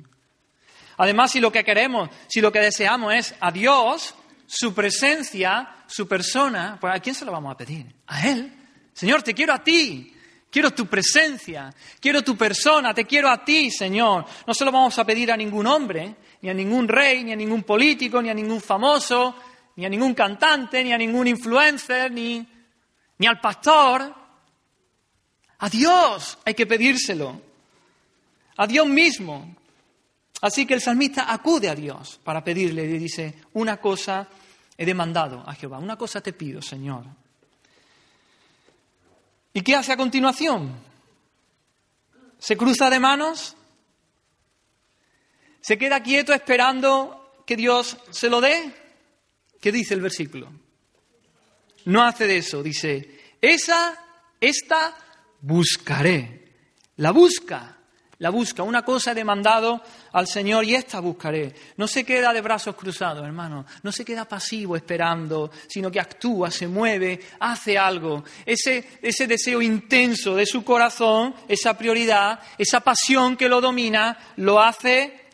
Además, 0.98 1.32
si 1.32 1.40
lo 1.40 1.52
que 1.52 1.64
queremos, 1.64 2.10
si 2.28 2.42
lo 2.42 2.52
que 2.52 2.60
deseamos 2.60 3.14
es 3.14 3.36
a 3.40 3.52
Dios, 3.52 4.16
su 4.48 4.74
presencia, 4.74 5.84
su 5.86 6.08
persona, 6.08 6.78
pues 6.80 6.96
¿a 6.96 7.00
quién 7.00 7.14
se 7.14 7.26
lo 7.26 7.32
vamos 7.32 7.54
a 7.54 7.58
pedir? 7.58 7.94
A 8.08 8.28
Él. 8.28 8.52
Señor, 8.94 9.22
te 9.22 9.34
quiero 9.34 9.54
a 9.54 9.64
ti. 9.64 10.14
Quiero 10.50 10.72
tu 10.72 10.88
presencia, 10.88 11.74
quiero 12.00 12.24
tu 12.24 12.38
persona, 12.38 12.94
te 12.94 13.06
quiero 13.06 13.30
a 13.30 13.44
ti, 13.44 13.70
Señor. 13.70 14.26
No 14.46 14.54
se 14.54 14.64
lo 14.64 14.72
vamos 14.72 14.98
a 14.98 15.04
pedir 15.04 15.30
a 15.30 15.38
ningún 15.38 15.68
hombre, 15.68 16.16
ni 16.42 16.50
a 16.50 16.54
ningún 16.54 16.88
rey, 16.88 17.24
ni 17.26 17.34
a 17.34 17.36
ningún 17.36 17.64
político, 17.64 18.22
ni 18.22 18.30
a 18.30 18.34
ningún 18.34 18.62
famoso, 18.62 19.36
ni 19.76 19.86
a 19.86 19.90
ningún 19.90 20.14
cantante, 20.14 20.84
ni 20.84 20.94
a 20.94 20.98
ningún 20.98 21.28
influencer, 21.28 22.12
ni, 22.12 22.48
ni 23.18 23.28
al 23.28 23.42
pastor. 23.42 24.16
A 25.60 25.70
Dios 25.70 26.38
hay 26.46 26.54
que 26.54 26.66
pedírselo. 26.66 27.42
A 28.56 28.66
Dios 28.66 28.88
mismo. 28.88 29.54
Así 30.42 30.66
que 30.66 30.76
el 30.76 30.82
salmista 30.82 31.32
acude 31.32 31.70
a 31.70 31.76
Dios 31.76 32.20
para 32.24 32.44
pedirle 32.44 32.84
y 32.84 33.00
dice, 33.00 33.42
una 33.54 33.78
cosa 33.78 34.28
he 34.78 34.86
demandado 34.86 35.44
a 35.48 35.54
Jehová, 35.56 35.80
una 35.80 35.98
cosa 35.98 36.22
te 36.22 36.34
pido, 36.34 36.62
Señor. 36.62 37.06
¿Y 39.54 39.62
qué 39.62 39.76
hace 39.76 39.94
a 39.94 39.98
continuación? 39.98 40.78
¿Se 42.38 42.56
cruza 42.56 42.90
de 42.90 43.00
manos? 43.00 43.56
¿Se 45.62 45.78
queda 45.78 46.04
quieto 46.04 46.34
esperando 46.34 47.42
que 47.46 47.56
Dios 47.56 47.98
se 48.12 48.30
lo 48.30 48.40
dé? 48.40 48.76
¿Qué 49.60 49.72
dice 49.72 49.96
el 49.96 50.02
versículo? 50.02 50.52
No 51.86 52.04
hace 52.04 52.28
de 52.28 52.38
eso, 52.38 52.62
dice, 52.62 53.36
esa, 53.42 53.98
esta 54.40 54.96
buscaré. 55.42 56.46
La 56.98 57.12
busca 57.12 57.78
la 58.20 58.30
busca. 58.30 58.64
Una 58.64 58.84
cosa 58.84 59.12
he 59.12 59.16
demandado 59.16 59.82
al 60.18 60.28
Señor 60.28 60.66
y 60.66 60.74
esta 60.74 61.00
buscaré. 61.00 61.54
No 61.78 61.88
se 61.88 62.04
queda 62.04 62.34
de 62.34 62.42
brazos 62.42 62.76
cruzados, 62.76 63.24
hermano. 63.24 63.68
No 63.84 63.92
se 63.92 64.04
queda 64.04 64.26
pasivo 64.26 64.76
esperando, 64.76 65.52
sino 65.68 65.92
que 65.92 66.00
actúa, 66.00 66.50
se 66.50 66.68
mueve, 66.68 67.20
hace 67.40 67.78
algo. 67.78 68.24
Ese, 68.44 68.98
ese 69.00 69.28
deseo 69.28 69.62
intenso 69.62 70.36
de 70.36 70.48
su 70.48 70.64
corazón, 70.64 71.36
esa 71.48 71.78
prioridad, 71.78 72.40
esa 72.58 72.80
pasión 72.80 73.38
que 73.38 73.48
lo 73.48 73.62
domina, 73.62 74.18
lo 74.38 74.60
hace 74.60 75.28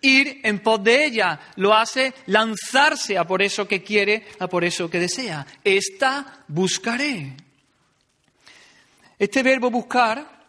ir 0.00 0.40
en 0.42 0.60
pos 0.60 0.82
de 0.82 1.04
ella, 1.04 1.38
lo 1.56 1.74
hace 1.74 2.14
lanzarse 2.24 3.18
a 3.18 3.26
por 3.26 3.42
eso 3.42 3.68
que 3.68 3.82
quiere, 3.82 4.26
a 4.38 4.48
por 4.48 4.64
eso 4.64 4.88
que 4.88 5.00
desea. 5.00 5.46
Esta 5.62 6.44
buscaré. 6.48 7.36
Este 9.18 9.42
verbo 9.42 9.70
buscar 9.70 10.40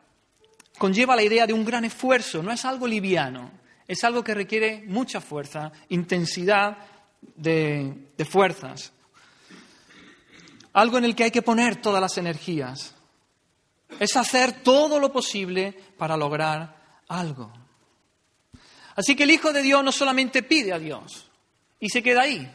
conlleva 0.77 1.13
la 1.13 1.23
idea 1.23 1.45
de 1.45 1.51
un 1.51 1.65
gran 1.65 1.83
esfuerzo, 1.83 2.41
no 2.41 2.53
es 2.53 2.63
algo 2.63 2.87
liviano, 2.87 3.60
es 3.91 4.05
algo 4.05 4.23
que 4.23 4.33
requiere 4.33 4.85
mucha 4.87 5.19
fuerza, 5.19 5.69
intensidad 5.89 6.77
de, 7.35 8.07
fuerzas. 8.23 8.93
Algo 10.71 10.97
en 10.97 11.03
el 11.03 11.13
que 11.13 11.25
hay 11.25 11.31
que 11.31 11.41
poner 11.41 11.81
todas 11.81 11.99
las 11.99 12.17
energías. 12.17 12.95
Es 13.99 14.15
hacer 14.15 14.63
todo 14.63 14.97
lo 14.97 15.11
posible 15.11 15.77
para 15.97 16.15
lograr 16.15 17.01
algo. 17.09 17.51
Así 18.95 19.13
que 19.13 19.23
el 19.23 19.31
Hijo 19.31 19.51
de 19.51 19.61
Dios 19.61 19.83
no 19.83 19.91
solamente 19.91 20.41
pide 20.41 20.71
a 20.71 20.79
Dios 20.79 21.29
y 21.77 21.89
se 21.89 22.01
queda 22.01 22.21
ahí, 22.21 22.49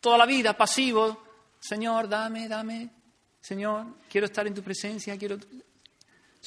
toda 0.00 0.18
la 0.18 0.26
vida 0.26 0.56
pasivo, 0.56 1.20
Señor, 1.58 2.08
dame, 2.08 2.46
dame, 2.46 2.90
Señor, 3.40 3.86
quiero 4.08 4.26
estar 4.26 4.46
en 4.46 4.54
tu 4.54 4.62
presencia, 4.62 5.18
quiero 5.18 5.36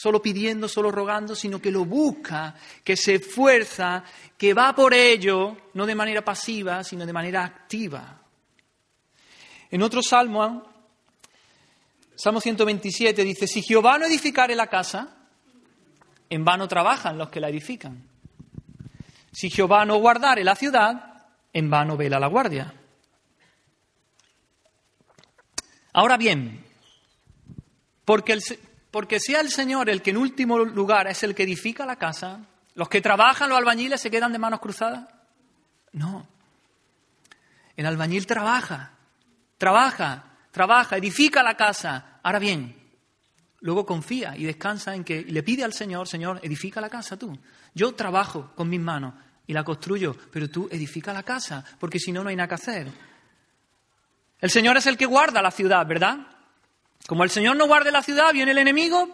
solo 0.02 0.20
pidiendo, 0.20 0.68
solo 0.68 0.90
rogando, 0.90 1.36
sino 1.36 1.62
que 1.62 1.70
lo 1.70 1.86
busca, 1.86 2.56
que 2.84 2.98
se 2.98 3.16
esfuerza, 3.16 4.04
que 4.36 4.52
va 4.52 4.74
por 4.74 4.96
ello, 4.96 5.56
no 5.76 5.86
de 5.86 5.94
manera 5.94 6.26
pasiva, 6.26 6.84
sino 6.84 7.06
de 7.06 7.14
manera 7.14 7.46
activa. 7.46 8.20
En 9.70 9.84
otro 9.84 10.02
salmo, 10.02 10.64
Salmo 12.16 12.42
127 12.42 13.24
dice, 13.24 13.46
si 13.46 13.62
Jehová 13.62 14.00
no 14.00 14.08
edificare 14.08 14.56
la 14.56 14.66
casa, 14.66 15.18
en 16.32 16.44
vano 16.44 16.68
trabajan 16.68 17.20
los 17.20 17.30
que 17.30 17.40
la 17.40 17.50
edifican. 17.50 18.04
Si 19.32 19.52
Jehová 19.52 19.86
no 19.86 19.98
guardare 19.98 20.44
la 20.44 20.56
ciudad, 20.56 21.28
en 21.54 21.70
vano 21.70 21.96
vela 21.96 22.20
la 22.20 22.26
guardia. 22.26 22.74
Ahora 25.94 26.18
bien, 26.18 26.66
porque, 28.04 28.40
porque 28.92 29.20
sea 29.20 29.40
el 29.40 29.50
Señor 29.50 29.90
el 29.90 30.02
que 30.02 30.12
en 30.12 30.18
último 30.18 30.60
lugar 30.60 31.08
es 31.08 31.24
el 31.24 31.34
que 31.34 31.44
edifica 31.44 31.86
la 31.86 31.96
casa, 31.96 32.42
los 32.76 32.90
que 32.90 33.02
trabajan, 33.02 33.50
los 33.50 33.58
albañiles, 33.58 34.02
se 34.02 34.12
quedan 34.12 34.34
de 34.34 34.40
manos 34.40 34.60
cruzadas. 34.60 35.08
No. 35.94 36.28
El 37.76 37.86
albañil 37.86 38.28
trabaja, 38.28 38.92
trabaja, 39.58 40.26
trabaja, 40.52 40.98
edifica 40.98 41.42
la 41.42 41.56
casa. 41.56 42.20
Ahora 42.22 42.40
bien, 42.40 42.76
luego 43.62 43.86
confía 43.86 44.36
y 44.36 44.44
descansa 44.44 44.94
en 44.94 45.04
que 45.04 45.24
le 45.24 45.44
pide 45.44 45.64
al 45.64 45.74
Señor, 45.74 46.08
Señor, 46.08 46.40
edifica 46.44 46.82
la 46.82 46.90
casa 46.90 47.18
tú. 47.18 47.38
Yo 47.74 47.96
trabajo 47.96 48.52
con 48.56 48.70
mis 48.70 48.82
manos 48.82 49.14
y 49.48 49.54
la 49.54 49.64
construyo, 49.64 50.16
pero 50.32 50.50
tú 50.50 50.68
edifica 50.72 51.14
la 51.14 51.24
casa, 51.24 51.64
porque 51.80 52.00
si 52.00 52.12
no, 52.12 52.24
no 52.24 52.30
hay 52.30 52.36
nada 52.36 52.50
que 52.50 52.56
hacer. 52.56 52.88
El 54.40 54.50
Señor 54.50 54.78
es 54.78 54.88
el 54.88 54.98
que 54.98 55.06
guarda 55.06 55.42
la 55.42 55.52
ciudad, 55.52 55.86
¿verdad? 55.86 56.31
Como 57.08 57.24
el 57.24 57.30
Señor 57.30 57.58
no 57.58 57.68
guarde 57.68 57.92
la 57.92 58.04
ciudad, 58.04 58.34
viene 58.34 58.52
el 58.52 58.58
enemigo 58.58 59.10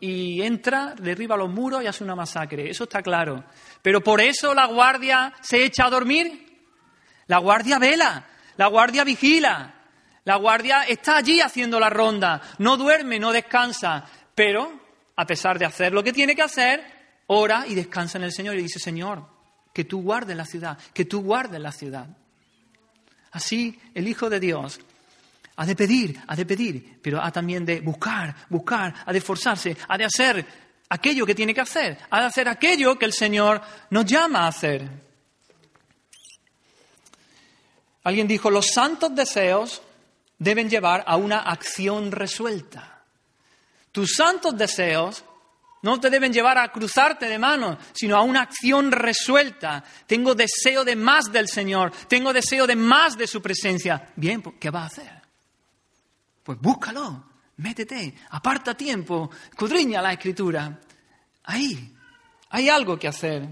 y 0.00 0.40
entra, 0.42 0.94
derriba 0.98 1.36
los 1.36 1.50
muros 1.50 1.82
y 1.82 1.86
hace 1.86 2.02
una 2.02 2.14
masacre. 2.14 2.70
Eso 2.70 2.84
está 2.84 3.02
claro. 3.02 3.44
Pero 3.82 4.02
por 4.02 4.20
eso 4.20 4.54
la 4.54 4.66
guardia 4.66 5.32
se 5.42 5.64
echa 5.64 5.86
a 5.86 5.90
dormir. 5.90 6.46
La 7.26 7.38
guardia 7.38 7.78
vela, 7.78 8.26
la 8.56 8.66
guardia 8.66 9.04
vigila, 9.04 9.74
la 10.24 10.36
guardia 10.36 10.82
está 10.82 11.16
allí 11.16 11.40
haciendo 11.40 11.78
la 11.78 11.90
ronda. 11.90 12.40
No 12.58 12.76
duerme, 12.76 13.18
no 13.18 13.32
descansa. 13.32 14.04
Pero, 14.34 14.80
a 15.16 15.26
pesar 15.26 15.58
de 15.58 15.66
hacer 15.66 15.92
lo 15.92 16.02
que 16.02 16.12
tiene 16.12 16.34
que 16.34 16.42
hacer, 16.42 16.82
ora 17.26 17.64
y 17.66 17.74
descansa 17.74 18.18
en 18.18 18.24
el 18.24 18.32
Señor 18.32 18.56
y 18.56 18.62
dice, 18.62 18.78
Señor, 18.78 19.26
que 19.72 19.84
tú 19.84 20.02
guardes 20.02 20.36
la 20.36 20.44
ciudad, 20.44 20.78
que 20.92 21.04
tú 21.04 21.22
guardes 21.22 21.60
la 21.60 21.72
ciudad. 21.72 22.08
Así 23.30 23.78
el 23.94 24.08
Hijo 24.08 24.28
de 24.28 24.40
Dios 24.40 24.80
ha 25.60 25.66
de 25.66 25.76
pedir, 25.76 26.18
ha 26.26 26.34
de 26.34 26.46
pedir, 26.46 26.98
pero 27.02 27.22
ha 27.22 27.30
también 27.30 27.66
de 27.66 27.80
buscar, 27.82 28.34
buscar, 28.48 28.94
ha 29.04 29.12
de 29.12 29.18
esforzarse, 29.18 29.76
ha 29.88 29.98
de 29.98 30.06
hacer 30.06 30.46
aquello 30.88 31.26
que 31.26 31.34
tiene 31.34 31.52
que 31.52 31.60
hacer, 31.60 31.98
ha 32.08 32.20
de 32.20 32.26
hacer 32.28 32.48
aquello 32.48 32.98
que 32.98 33.04
el 33.04 33.12
Señor 33.12 33.60
nos 33.90 34.06
llama 34.06 34.40
a 34.40 34.48
hacer. 34.48 34.88
Alguien 38.04 38.26
dijo, 38.26 38.50
los 38.50 38.68
santos 38.68 39.14
deseos 39.14 39.82
deben 40.38 40.70
llevar 40.70 41.04
a 41.06 41.16
una 41.16 41.40
acción 41.40 42.10
resuelta. 42.10 43.02
Tus 43.92 44.14
santos 44.14 44.56
deseos 44.56 45.22
no 45.82 46.00
te 46.00 46.08
deben 46.08 46.32
llevar 46.32 46.56
a 46.56 46.72
cruzarte 46.72 47.26
de 47.26 47.38
manos, 47.38 47.76
sino 47.92 48.16
a 48.16 48.22
una 48.22 48.40
acción 48.40 48.92
resuelta. 48.92 49.84
Tengo 50.06 50.34
deseo 50.34 50.86
de 50.86 50.96
más 50.96 51.30
del 51.30 51.48
Señor, 51.48 51.92
tengo 52.08 52.32
deseo 52.32 52.66
de 52.66 52.76
más 52.76 53.18
de 53.18 53.26
su 53.26 53.42
presencia. 53.42 54.08
Bien, 54.16 54.40
pues, 54.40 54.56
¿qué 54.58 54.70
va 54.70 54.84
a 54.84 54.86
hacer? 54.86 55.19
Pues 56.50 56.62
búscalo, 56.62 57.26
métete, 57.58 58.12
aparta 58.30 58.76
tiempo, 58.76 59.30
escudriña 59.50 60.02
la 60.02 60.14
escritura. 60.14 60.80
Ahí, 61.44 61.94
hay 62.48 62.68
algo 62.68 62.98
que 62.98 63.06
hacer. 63.06 63.48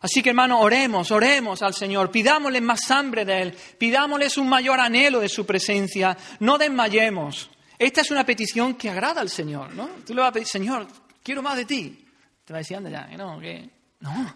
Así 0.00 0.20
que 0.20 0.30
hermano, 0.30 0.58
oremos, 0.58 1.12
oremos 1.12 1.62
al 1.62 1.72
Señor, 1.72 2.10
pidámosle 2.10 2.60
más 2.60 2.90
hambre 2.90 3.24
de 3.24 3.42
Él, 3.42 3.56
pidámosle 3.78 4.26
un 4.38 4.48
mayor 4.48 4.80
anhelo 4.80 5.20
de 5.20 5.28
su 5.28 5.46
presencia, 5.46 6.18
no 6.40 6.58
desmayemos. 6.58 7.48
Esta 7.78 8.00
es 8.00 8.10
una 8.10 8.26
petición 8.26 8.74
que 8.74 8.90
agrada 8.90 9.20
al 9.20 9.30
Señor, 9.30 9.72
¿no? 9.72 9.88
Tú 10.04 10.12
le 10.12 10.22
vas 10.22 10.30
a 10.30 10.32
pedir, 10.32 10.48
Señor, 10.48 10.88
quiero 11.22 11.42
más 11.42 11.56
de 11.58 11.64
ti. 11.64 12.08
Te 12.44 12.52
va 12.52 12.58
diciendo 12.58 12.90
ya, 12.90 13.06
no, 13.16 13.38
que 13.38 13.70
no. 14.00 14.34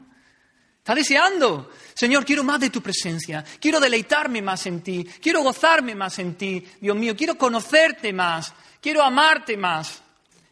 Está 0.85 0.95
deseando, 0.95 1.71
Señor, 1.95 2.27
quiero 2.27 2.45
más 2.45 2.61
de 2.61 2.69
tu 2.69 2.83
presencia, 2.83 3.43
quiero 3.59 3.81
deleitarme 3.81 4.43
más 4.43 4.67
en 4.67 4.83
ti, 4.83 5.03
quiero 5.19 5.43
gozarme 5.43 5.95
más 5.95 6.19
en 6.19 6.35
ti, 6.35 6.63
Dios 6.79 6.95
mío, 6.95 7.17
quiero 7.17 7.39
conocerte 7.39 8.13
más, 8.13 8.53
quiero 8.83 9.03
amarte 9.03 9.57
más. 9.57 10.03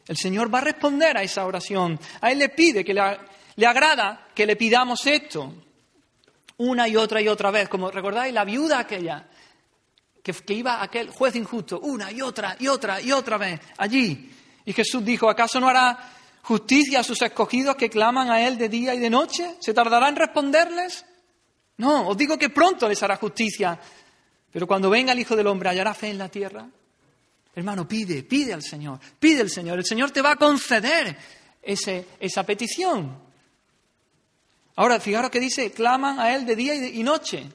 El 0.08 0.16
Señor 0.16 0.52
va 0.52 0.60
a 0.60 0.62
responder 0.62 1.18
a 1.18 1.22
esa 1.22 1.44
oración. 1.44 2.00
A 2.22 2.32
Él 2.32 2.38
le 2.38 2.48
pide 2.48 2.82
que 2.82 2.94
le, 2.94 3.66
agrada 3.66 4.28
que 4.34 4.46
le 4.46 4.56
pidamos 4.56 5.06
esto 5.06 5.52
una 6.56 6.88
y 6.88 6.96
otra 6.96 7.20
y 7.20 7.28
otra 7.28 7.50
vez. 7.50 7.68
Como 7.68 7.90
recordáis, 7.90 8.32
la 8.32 8.46
viuda 8.46 8.78
aquella 8.78 9.28
que, 10.22 10.32
que 10.32 10.54
iba 10.54 10.82
aquel 10.82 11.10
juez 11.10 11.36
injusto 11.36 11.78
una 11.80 12.10
y 12.10 12.22
otra 12.22 12.56
y 12.58 12.68
otra 12.68 13.02
y 13.02 13.12
otra 13.12 13.36
vez 13.36 13.60
allí. 13.76 14.32
Y 14.64 14.72
Jesús 14.72 15.04
dijo, 15.04 15.28
¿acaso 15.28 15.60
no 15.60 15.68
hará 15.68 16.21
justicia 16.42 17.00
a 17.00 17.04
sus 17.04 17.22
escogidos 17.22 17.76
que 17.76 17.88
claman 17.88 18.30
a 18.30 18.46
Él 18.46 18.58
de 18.58 18.68
día 18.68 18.94
y 18.94 18.98
de 18.98 19.10
noche? 19.10 19.56
¿Se 19.60 19.72
tardará 19.72 20.08
en 20.08 20.16
responderles? 20.16 21.04
No, 21.78 22.08
os 22.08 22.16
digo 22.16 22.38
que 22.38 22.50
pronto 22.50 22.88
les 22.88 23.02
hará 23.02 23.16
justicia. 23.16 23.78
Pero 24.50 24.66
cuando 24.66 24.90
venga 24.90 25.12
el 25.12 25.18
Hijo 25.18 25.34
del 25.34 25.46
Hombre, 25.46 25.70
¿hallará 25.70 25.94
fe 25.94 26.10
en 26.10 26.18
la 26.18 26.28
tierra? 26.28 26.68
Hermano, 27.54 27.86
pide, 27.86 28.22
pide 28.22 28.52
al 28.52 28.62
Señor, 28.62 28.98
pide 29.18 29.40
al 29.40 29.50
Señor. 29.50 29.78
El 29.78 29.84
Señor 29.84 30.10
te 30.10 30.22
va 30.22 30.32
a 30.32 30.36
conceder 30.36 31.16
ese, 31.62 32.06
esa 32.20 32.44
petición. 32.44 33.18
Ahora, 34.76 35.00
fijaros 35.00 35.30
que 35.30 35.40
dice, 35.40 35.70
claman 35.70 36.18
a 36.18 36.34
Él 36.34 36.46
de 36.46 36.56
día 36.56 36.74
y, 36.74 37.00
y 37.00 37.02
noche. 37.02 37.46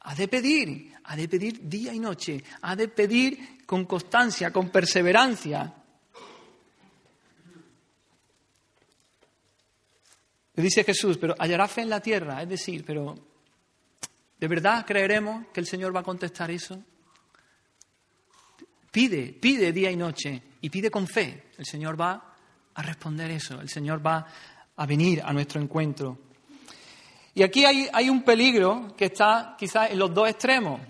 Ha 0.00 0.14
de 0.14 0.26
pedir, 0.28 0.92
ha 1.04 1.16
de 1.16 1.28
pedir 1.28 1.68
día 1.68 1.94
y 1.94 2.00
noche, 2.00 2.42
ha 2.62 2.74
de 2.74 2.88
pedir 2.88 3.64
con 3.64 3.84
constancia, 3.84 4.52
con 4.52 4.70
perseverancia. 4.70 5.72
Dice 10.60 10.84
Jesús, 10.84 11.16
pero 11.18 11.34
hallará 11.38 11.66
fe 11.68 11.82
en 11.82 11.88
la 11.88 12.00
tierra, 12.00 12.42
es 12.42 12.48
decir, 12.48 12.84
pero 12.84 13.14
¿de 14.38 14.48
verdad 14.48 14.84
creeremos 14.84 15.46
que 15.52 15.60
el 15.60 15.66
Señor 15.66 15.94
va 15.94 16.00
a 16.00 16.04
contestar 16.04 16.50
eso? 16.50 16.82
Pide, 18.90 19.32
pide 19.32 19.72
día 19.72 19.90
y 19.90 19.96
noche 19.96 20.42
y 20.60 20.68
pide 20.68 20.90
con 20.90 21.06
fe. 21.06 21.44
El 21.56 21.64
Señor 21.64 21.98
va 21.98 22.34
a 22.74 22.82
responder 22.82 23.30
eso, 23.30 23.60
el 23.60 23.70
Señor 23.70 24.06
va 24.06 24.26
a 24.76 24.86
venir 24.86 25.22
a 25.24 25.32
nuestro 25.32 25.60
encuentro. 25.60 26.18
Y 27.34 27.42
aquí 27.42 27.64
hay, 27.64 27.88
hay 27.90 28.10
un 28.10 28.22
peligro 28.22 28.94
que 28.94 29.06
está 29.06 29.56
quizás 29.58 29.90
en 29.90 29.98
los 29.98 30.12
dos 30.12 30.28
extremos. 30.28 30.80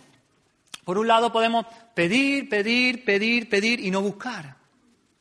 Por 0.84 0.98
un 0.98 1.06
lado 1.06 1.30
podemos 1.30 1.66
pedir, 1.94 2.48
pedir, 2.48 3.04
pedir, 3.04 3.48
pedir 3.48 3.78
y 3.78 3.90
no 3.92 4.00
buscar. 4.00 4.56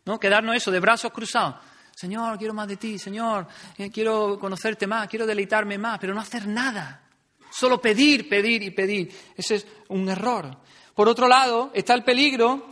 ¿no? 0.05 0.19
Quedarnos 0.19 0.55
eso 0.55 0.71
de 0.71 0.79
brazos 0.79 1.11
cruzados. 1.11 1.55
Señor, 2.01 2.39
quiero 2.39 2.55
más 2.55 2.67
de 2.67 2.77
ti, 2.77 2.97
Señor, 2.97 3.45
eh, 3.77 3.91
quiero 3.91 4.39
conocerte 4.39 4.87
más, 4.87 5.07
quiero 5.07 5.27
deleitarme 5.27 5.77
más, 5.77 5.99
pero 5.99 6.15
no 6.15 6.21
hacer 6.21 6.47
nada. 6.47 7.03
Solo 7.51 7.79
pedir, 7.79 8.27
pedir 8.27 8.63
y 8.63 8.71
pedir. 8.71 9.13
Ese 9.37 9.55
es 9.57 9.67
un 9.89 10.09
error. 10.09 10.57
Por 10.95 11.07
otro 11.07 11.27
lado, 11.27 11.69
está 11.75 11.93
el 11.93 12.03
peligro 12.03 12.67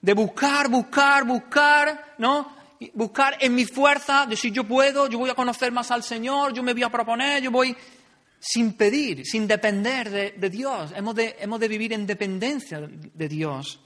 de 0.00 0.14
buscar, 0.14 0.68
buscar, 0.68 1.24
buscar, 1.24 2.16
¿no? 2.18 2.56
Buscar 2.94 3.36
en 3.38 3.54
mi 3.54 3.66
fuerza, 3.66 4.26
decir 4.26 4.52
yo 4.52 4.64
puedo, 4.64 5.06
yo 5.06 5.20
voy 5.20 5.30
a 5.30 5.36
conocer 5.36 5.70
más 5.70 5.92
al 5.92 6.02
Señor, 6.02 6.52
yo 6.52 6.64
me 6.64 6.72
voy 6.72 6.82
a 6.82 6.90
proponer, 6.90 7.44
yo 7.44 7.52
voy 7.52 7.76
sin 8.40 8.72
pedir, 8.72 9.24
sin 9.24 9.46
depender 9.46 10.10
de, 10.10 10.30
de 10.32 10.50
Dios. 10.50 10.90
Hemos 10.96 11.14
de, 11.14 11.36
hemos 11.38 11.60
de 11.60 11.68
vivir 11.68 11.92
en 11.92 12.04
dependencia 12.04 12.80
de 12.80 13.28
Dios. 13.28 13.85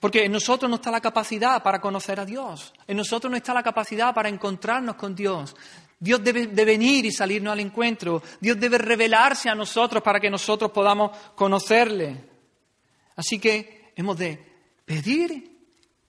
Porque 0.00 0.24
en 0.24 0.32
nosotros 0.32 0.68
no 0.68 0.76
está 0.76 0.90
la 0.90 1.00
capacidad 1.00 1.62
para 1.62 1.80
conocer 1.80 2.20
a 2.20 2.24
Dios. 2.24 2.72
En 2.86 2.96
nosotros 2.96 3.30
no 3.30 3.36
está 3.36 3.52
la 3.52 3.62
capacidad 3.62 4.14
para 4.14 4.28
encontrarnos 4.28 4.96
con 4.96 5.14
Dios. 5.14 5.56
Dios 5.98 6.22
debe 6.22 6.46
de 6.46 6.64
venir 6.64 7.04
y 7.04 7.12
salirnos 7.12 7.52
al 7.52 7.60
encuentro. 7.60 8.22
Dios 8.40 8.58
debe 8.60 8.78
revelarse 8.78 9.48
a 9.48 9.54
nosotros 9.54 10.02
para 10.02 10.20
que 10.20 10.30
nosotros 10.30 10.70
podamos 10.70 11.16
conocerle. 11.34 12.24
Así 13.16 13.40
que 13.40 13.92
hemos 13.96 14.16
de 14.16 14.40
pedir 14.84 15.58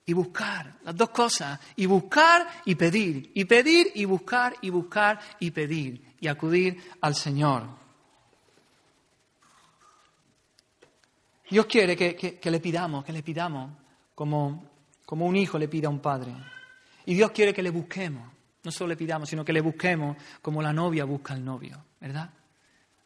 y 0.06 0.13
buscar, 0.13 0.78
las 0.84 0.95
dos 0.95 1.10
cosas, 1.10 1.60
y 1.75 1.86
buscar 1.86 2.47
y 2.65 2.75
pedir, 2.75 3.32
y 3.34 3.45
pedir 3.45 3.91
y 3.95 4.06
buscar 4.06 4.56
y 4.62 4.69
buscar 4.69 5.19
y 5.39 5.52
pedir, 5.52 6.15
y 6.19 6.28
acudir 6.28 6.78
al 7.02 7.15
Señor. 7.15 7.78
Dios 11.49 11.65
quiere 11.65 11.95
que, 11.95 12.39
le 12.43 12.59
pidamos, 12.59 13.03
que 13.03 13.13
le 13.13 13.23
pidamos 13.23 13.71
como, 14.15 14.63
como 15.05 15.25
un 15.25 15.35
hijo 15.35 15.57
le 15.57 15.67
pide 15.67 15.88
a 15.88 15.89
un 15.89 15.99
padre. 15.99 16.33
Y 17.05 17.15
Dios 17.15 17.31
quiere 17.31 17.53
que 17.53 17.63
le 17.63 17.71
busquemos, 17.71 18.31
no 18.63 18.71
solo 18.71 18.89
le 18.89 18.97
pidamos, 18.97 19.29
sino 19.29 19.43
que 19.43 19.53
le 19.53 19.62
busquemos 19.62 20.17
como 20.41 20.62
la 20.62 20.71
novia 20.73 21.05
busca 21.05 21.33
al 21.33 21.43
novio, 21.43 21.83
¿verdad? 21.99 22.29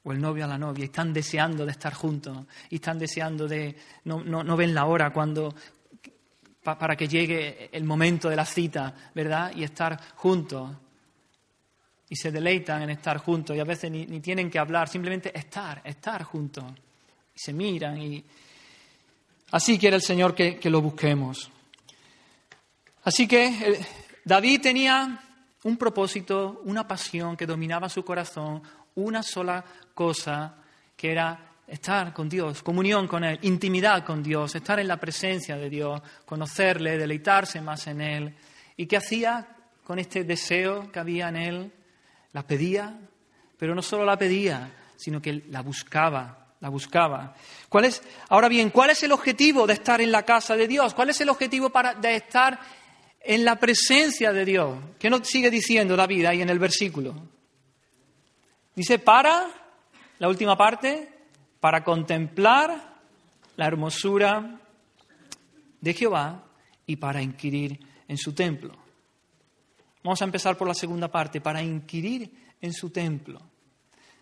o 0.04 0.12
el 0.12 0.20
novio 0.20 0.44
a 0.46 0.48
la 0.48 0.58
novia, 0.58 0.84
y 0.84 0.86
están 0.86 1.14
deseando 1.14 1.66
de 1.66 1.72
estar 1.72 1.94
juntos, 1.94 2.46
y 2.70 2.76
están 2.76 3.00
deseando 3.00 3.48
de, 3.48 3.76
no, 4.06 4.24
no, 4.24 4.58
ven 4.58 4.74
la 4.74 4.86
hora 4.86 5.12
cuando, 5.12 5.56
para 6.62 6.96
que 6.96 7.08
llegue 7.08 7.70
el 7.72 7.86
momento 7.86 8.30
de 8.30 8.36
la 8.36 8.46
cita, 8.46 8.94
¿verdad? 9.16 9.54
Y 9.56 9.64
estar 9.64 9.98
juntos. 10.16 10.72
Y 12.10 12.16
se 12.16 12.32
deleitan 12.32 12.82
en 12.82 12.90
estar 12.90 13.18
juntos, 13.18 13.56
y 13.56 13.60
a 13.62 13.64
veces 13.64 13.90
ni, 13.90 14.06
tienen 14.20 14.50
que 14.50 14.60
hablar, 14.60 14.90
simplemente 14.90 15.38
estar, 15.38 15.82
estar 15.86 16.24
juntos. 16.24 16.66
Y 17.36 17.40
se 17.40 17.54
miran, 17.54 18.02
y 18.02 18.24
así 19.52 19.78
quiere 19.78 19.96
el 19.96 20.02
Señor 20.02 20.36
que, 20.36 20.58
que 20.58 20.70
lo 20.70 20.82
busquemos. 20.82 21.50
Así 23.04 23.28
que 23.28 23.48
eh, 23.48 23.86
David 24.24 24.62
tenía 24.62 25.20
un 25.64 25.78
propósito, 25.78 26.62
una 26.66 26.88
pasión 26.88 27.36
que 27.36 27.46
dominaba 27.46 27.90
su 27.90 28.04
corazón, 28.04 28.62
una 28.96 29.24
sola 29.24 29.64
cosa, 29.94 30.56
que 30.96 31.12
era 31.12 31.54
estar 31.68 32.14
con 32.14 32.30
Dios, 32.30 32.62
comunión 32.62 33.08
con 33.08 33.24
Él, 33.24 33.40
intimidad 33.44 34.06
con 34.06 34.22
Dios, 34.22 34.56
estar 34.56 34.80
en 34.80 34.88
la 34.88 34.98
presencia 34.98 35.58
de 35.58 35.70
Dios, 35.70 36.02
conocerle, 36.26 36.98
deleitarse 36.98 37.62
más 37.62 37.88
en 37.88 38.02
Él. 38.02 38.36
¿Y 38.78 38.86
qué 38.86 38.98
hacía 38.98 39.48
con 39.84 40.00
este 40.00 40.24
deseo 40.24 40.92
que 40.92 41.00
había 41.00 41.30
en 41.30 41.36
Él? 41.36 41.72
La 42.34 42.46
pedía, 42.46 43.00
pero 43.58 43.76
no 43.76 43.82
solo 43.82 44.06
la 44.06 44.18
pedía, 44.18 44.72
sino 44.96 45.22
que 45.22 45.44
la 45.50 45.62
buscaba, 45.62 46.43
la 46.64 46.70
buscaba. 46.70 47.36
¿Cuál 47.68 47.84
es, 47.84 48.02
ahora 48.30 48.48
bien, 48.48 48.70
¿cuál 48.70 48.90
es 48.90 49.04
el 49.04 49.12
objetivo 49.12 49.68
de 49.68 49.74
estar 49.74 50.00
en 50.00 50.14
la 50.14 50.24
casa 50.24 50.56
de 50.56 50.66
Dios? 50.66 50.94
¿Cuál 50.94 51.10
es 51.10 51.20
el 51.20 51.28
objetivo 51.28 51.70
para, 51.70 51.94
de 51.94 52.16
estar 52.16 52.58
en 53.20 53.44
la 53.44 53.58
presencia 53.58 54.32
de 54.32 54.46
Dios? 54.46 54.78
¿Qué 54.98 55.10
nos 55.10 55.28
sigue 55.28 55.52
diciendo 55.52 55.98
David 55.98 56.24
ahí 56.24 56.42
en 56.42 56.50
el 56.50 56.60
versículo? 56.60 57.16
Dice, 58.74 58.98
para, 58.98 59.50
la 60.20 60.30
última 60.30 60.56
parte, 60.56 61.10
para 61.60 61.84
contemplar 61.84 62.96
la 63.58 63.68
hermosura 63.68 64.62
de 65.82 65.94
Jehová 65.94 66.46
y 66.88 66.96
para 66.96 67.22
inquirir 67.22 67.78
en 68.08 68.18
su 68.18 68.32
templo. 68.32 68.74
Vamos 70.02 70.22
a 70.22 70.26
empezar 70.26 70.58
por 70.58 70.70
la 70.70 70.74
segunda 70.74 71.12
parte, 71.12 71.42
para 71.42 71.62
inquirir 71.62 72.32
en 72.62 72.72
su 72.72 72.90
templo. 72.90 73.42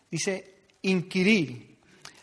Dice, 0.09 0.55
inquirir. 0.81 1.70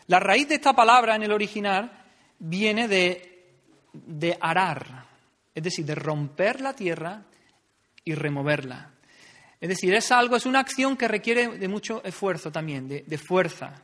La 0.09 0.19
raíz 0.19 0.47
de 0.47 0.55
esta 0.55 0.73
palabra 0.73 1.15
en 1.15 1.21
el 1.21 1.31
original 1.31 1.91
viene 2.39 2.87
de, 2.87 3.45
de 3.93 4.35
arar, 4.41 5.05
es 5.53 5.61
decir, 5.61 5.85
de 5.85 5.93
romper 5.93 6.61
la 6.61 6.73
tierra 6.73 7.21
y 8.03 8.15
removerla. 8.15 8.89
Es 9.61 9.69
decir, 9.69 9.93
es 9.93 10.11
algo, 10.11 10.35
es 10.35 10.47
una 10.47 10.61
acción 10.61 10.97
que 10.97 11.07
requiere 11.07 11.59
de 11.59 11.67
mucho 11.67 12.03
esfuerzo 12.03 12.51
también, 12.51 12.87
de, 12.87 13.17
fuerza. 13.19 13.83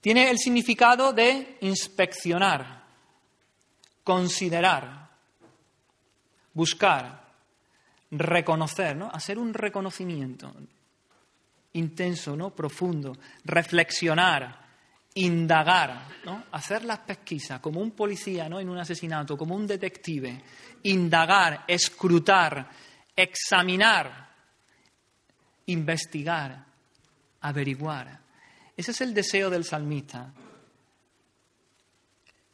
Tiene 0.00 0.30
el 0.30 0.38
significado 0.38 1.12
de 1.12 1.58
inspeccionar, 1.60 2.82
considerar, 4.04 5.10
buscar, 6.54 7.26
reconocer, 8.10 8.96
¿no? 8.96 9.10
Hacer 9.12 9.38
un 9.38 9.52
reconocimiento 9.52 10.50
intenso, 11.76 12.36
¿no? 12.36 12.54
Profundo, 12.54 13.16
reflexionar, 13.44 14.66
indagar, 15.14 16.08
¿no? 16.24 16.44
Hacer 16.52 16.84
las 16.84 16.98
pesquisas 17.00 17.60
como 17.60 17.80
un 17.80 17.92
policía, 17.92 18.48
¿no? 18.48 18.60
En 18.60 18.68
un 18.68 18.78
asesinato, 18.78 19.36
como 19.36 19.54
un 19.54 19.66
detective, 19.66 20.42
indagar, 20.82 21.64
escrutar, 21.66 22.68
examinar, 23.14 24.28
investigar, 25.66 26.64
averiguar. 27.40 28.20
Ese 28.76 28.90
es 28.90 29.00
el 29.00 29.14
deseo 29.14 29.48
del 29.48 29.64
salmista. 29.64 30.32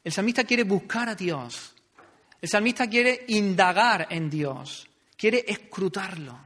El 0.04 0.12
salmista 0.12 0.44
quiere 0.44 0.64
buscar 0.64 1.08
a 1.08 1.14
Dios. 1.14 1.74
El 2.40 2.48
salmista 2.48 2.88
quiere 2.88 3.24
indagar 3.28 4.06
en 4.10 4.30
Dios. 4.30 4.88
Quiere 5.16 5.44
escrutarlo. 5.46 6.38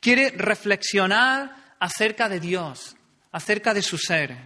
Quiere 0.00 0.30
reflexionar 0.30 1.57
acerca 1.80 2.28
de 2.28 2.40
Dios, 2.40 2.96
acerca 3.32 3.74
de 3.74 3.82
su 3.82 3.98
ser. 3.98 4.36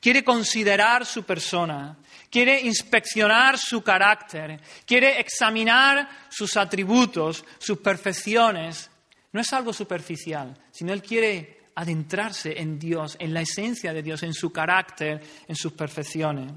Quiere 0.00 0.24
considerar 0.24 1.04
su 1.04 1.24
persona 1.24 1.98
quiere 2.30 2.60
inspeccionar 2.60 3.58
su 3.58 3.82
carácter, 3.82 4.60
quiere 4.86 5.20
examinar 5.20 6.08
sus 6.30 6.56
atributos, 6.56 7.44
sus 7.58 7.78
perfecciones. 7.78 8.88
No 9.32 9.40
es 9.40 9.52
algo 9.52 9.72
superficial, 9.72 10.56
sino 10.70 10.92
él 10.92 11.02
quiere 11.02 11.64
adentrarse 11.74 12.58
en 12.58 12.78
Dios, 12.78 13.16
en 13.18 13.34
la 13.34 13.42
esencia 13.42 13.92
de 13.92 14.02
Dios, 14.02 14.22
en 14.22 14.32
su 14.32 14.52
carácter, 14.52 15.20
en 15.46 15.56
sus 15.56 15.72
perfecciones. 15.72 16.52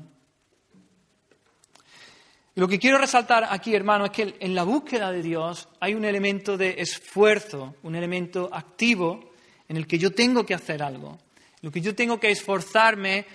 Y 2.56 2.60
lo 2.60 2.68
que 2.68 2.78
quiero 2.78 3.00
resaltar 3.00 3.48
aquí, 3.50 3.74
hermano, 3.74 4.06
es 4.06 4.12
que 4.12 4.36
en 4.40 4.54
la 4.54 4.64
búsqueda 4.64 5.12
de 5.12 5.24
Dios 5.24 5.68
hay 5.80 5.96
un 5.96 6.06
elemento 6.06 6.56
de 6.56 6.76
esfuerzo, 6.78 7.76
un 7.82 7.96
elemento 7.96 8.50
activo 8.54 9.33
en 9.68 9.78
el 9.78 9.88
que 9.88 9.98
yo 9.98 10.12
tengo 10.12 10.46
que 10.46 10.54
hacer 10.54 10.84
algo, 10.84 11.20
lo 11.62 11.72
que 11.72 11.82
yo 11.82 11.96
tengo 11.96 12.20
que 12.20 12.32
esforzarme 12.32 13.26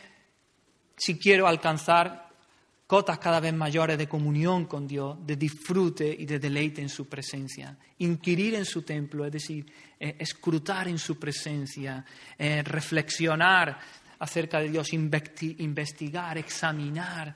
si 0.97 1.19
quiero 1.19 1.47
alcanzar 1.47 2.29
cotas 2.87 3.19
cada 3.19 3.39
vez 3.39 3.53
mayores 3.53 3.99
de 3.99 4.09
comunión 4.09 4.65
con 4.65 4.89
Dios, 4.89 5.19
de 5.27 5.37
disfrute 5.37 6.17
y 6.19 6.25
de 6.25 6.39
deleite 6.39 6.81
en 6.81 6.89
su 6.89 7.07
presencia. 7.07 7.77
Inquirir 7.99 8.55
en 8.55 8.65
su 8.65 8.83
templo, 8.83 9.27
es 9.27 9.33
decir, 9.33 9.67
eh, 10.01 10.17
escrutar 10.19 10.89
en 10.89 10.99
su 10.99 11.19
presencia, 11.19 12.05
eh, 12.39 12.63
reflexionar 12.63 13.79
acerca 14.19 14.61
de 14.61 14.71
Dios, 14.71 14.93
investigar, 14.93 16.39
examinar. 16.39 17.35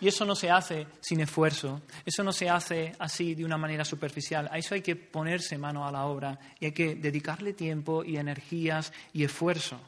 Y 0.00 0.08
eso 0.08 0.24
no 0.24 0.34
se 0.34 0.50
hace 0.50 0.86
sin 1.00 1.20
esfuerzo, 1.20 1.82
eso 2.04 2.24
no 2.24 2.32
se 2.32 2.48
hace 2.48 2.94
así 2.98 3.34
de 3.34 3.44
una 3.44 3.58
manera 3.58 3.84
superficial. 3.84 4.48
A 4.50 4.58
eso 4.58 4.74
hay 4.74 4.82
que 4.82 4.96
ponerse 4.96 5.58
mano 5.58 5.86
a 5.86 5.92
la 5.92 6.06
obra 6.06 6.38
y 6.58 6.66
hay 6.66 6.72
que 6.72 6.94
dedicarle 6.94 7.52
tiempo 7.52 8.04
y 8.04 8.16
energías 8.16 8.92
y 9.12 9.24
esfuerzo. 9.24 9.80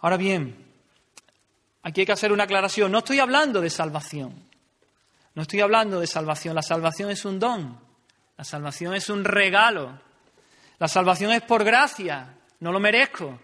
Ahora 0.00 0.16
bien, 0.16 0.70
Aquí 1.82 2.00
hay 2.00 2.06
que 2.06 2.12
hacer 2.12 2.32
una 2.32 2.44
aclaración. 2.44 2.92
No 2.92 2.98
estoy 2.98 3.20
hablando 3.20 3.60
de 3.60 3.70
salvación. 3.70 4.34
No 5.34 5.42
estoy 5.42 5.60
hablando 5.60 6.00
de 6.00 6.06
salvación. 6.06 6.54
La 6.54 6.62
salvación 6.62 7.10
es 7.10 7.24
un 7.24 7.38
don. 7.38 7.78
La 8.36 8.44
salvación 8.44 8.94
es 8.94 9.08
un 9.08 9.24
regalo. 9.24 9.98
La 10.78 10.88
salvación 10.88 11.32
es 11.32 11.42
por 11.42 11.64
gracia. 11.64 12.34
No 12.60 12.72
lo 12.72 12.80
merezco. 12.80 13.40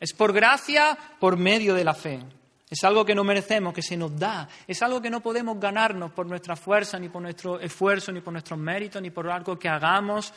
Es 0.00 0.12
por 0.12 0.32
gracia 0.32 0.98
por 1.20 1.36
medio 1.36 1.74
de 1.74 1.84
la 1.84 1.94
fe. 1.94 2.20
Es 2.70 2.84
algo 2.84 3.04
que 3.04 3.14
no 3.14 3.24
merecemos, 3.24 3.72
que 3.72 3.82
se 3.82 3.96
nos 3.96 4.16
da. 4.18 4.48
Es 4.66 4.82
algo 4.82 5.00
que 5.00 5.10
no 5.10 5.20
podemos 5.20 5.58
ganarnos 5.58 6.12
por 6.12 6.26
nuestra 6.26 6.54
fuerza, 6.54 6.98
ni 6.98 7.08
por 7.08 7.22
nuestro 7.22 7.58
esfuerzo, 7.58 8.12
ni 8.12 8.20
por 8.20 8.32
nuestros 8.32 8.58
méritos, 8.58 9.00
ni 9.00 9.10
por 9.10 9.28
algo 9.30 9.58
que 9.58 9.68
hagamos. 9.68 10.32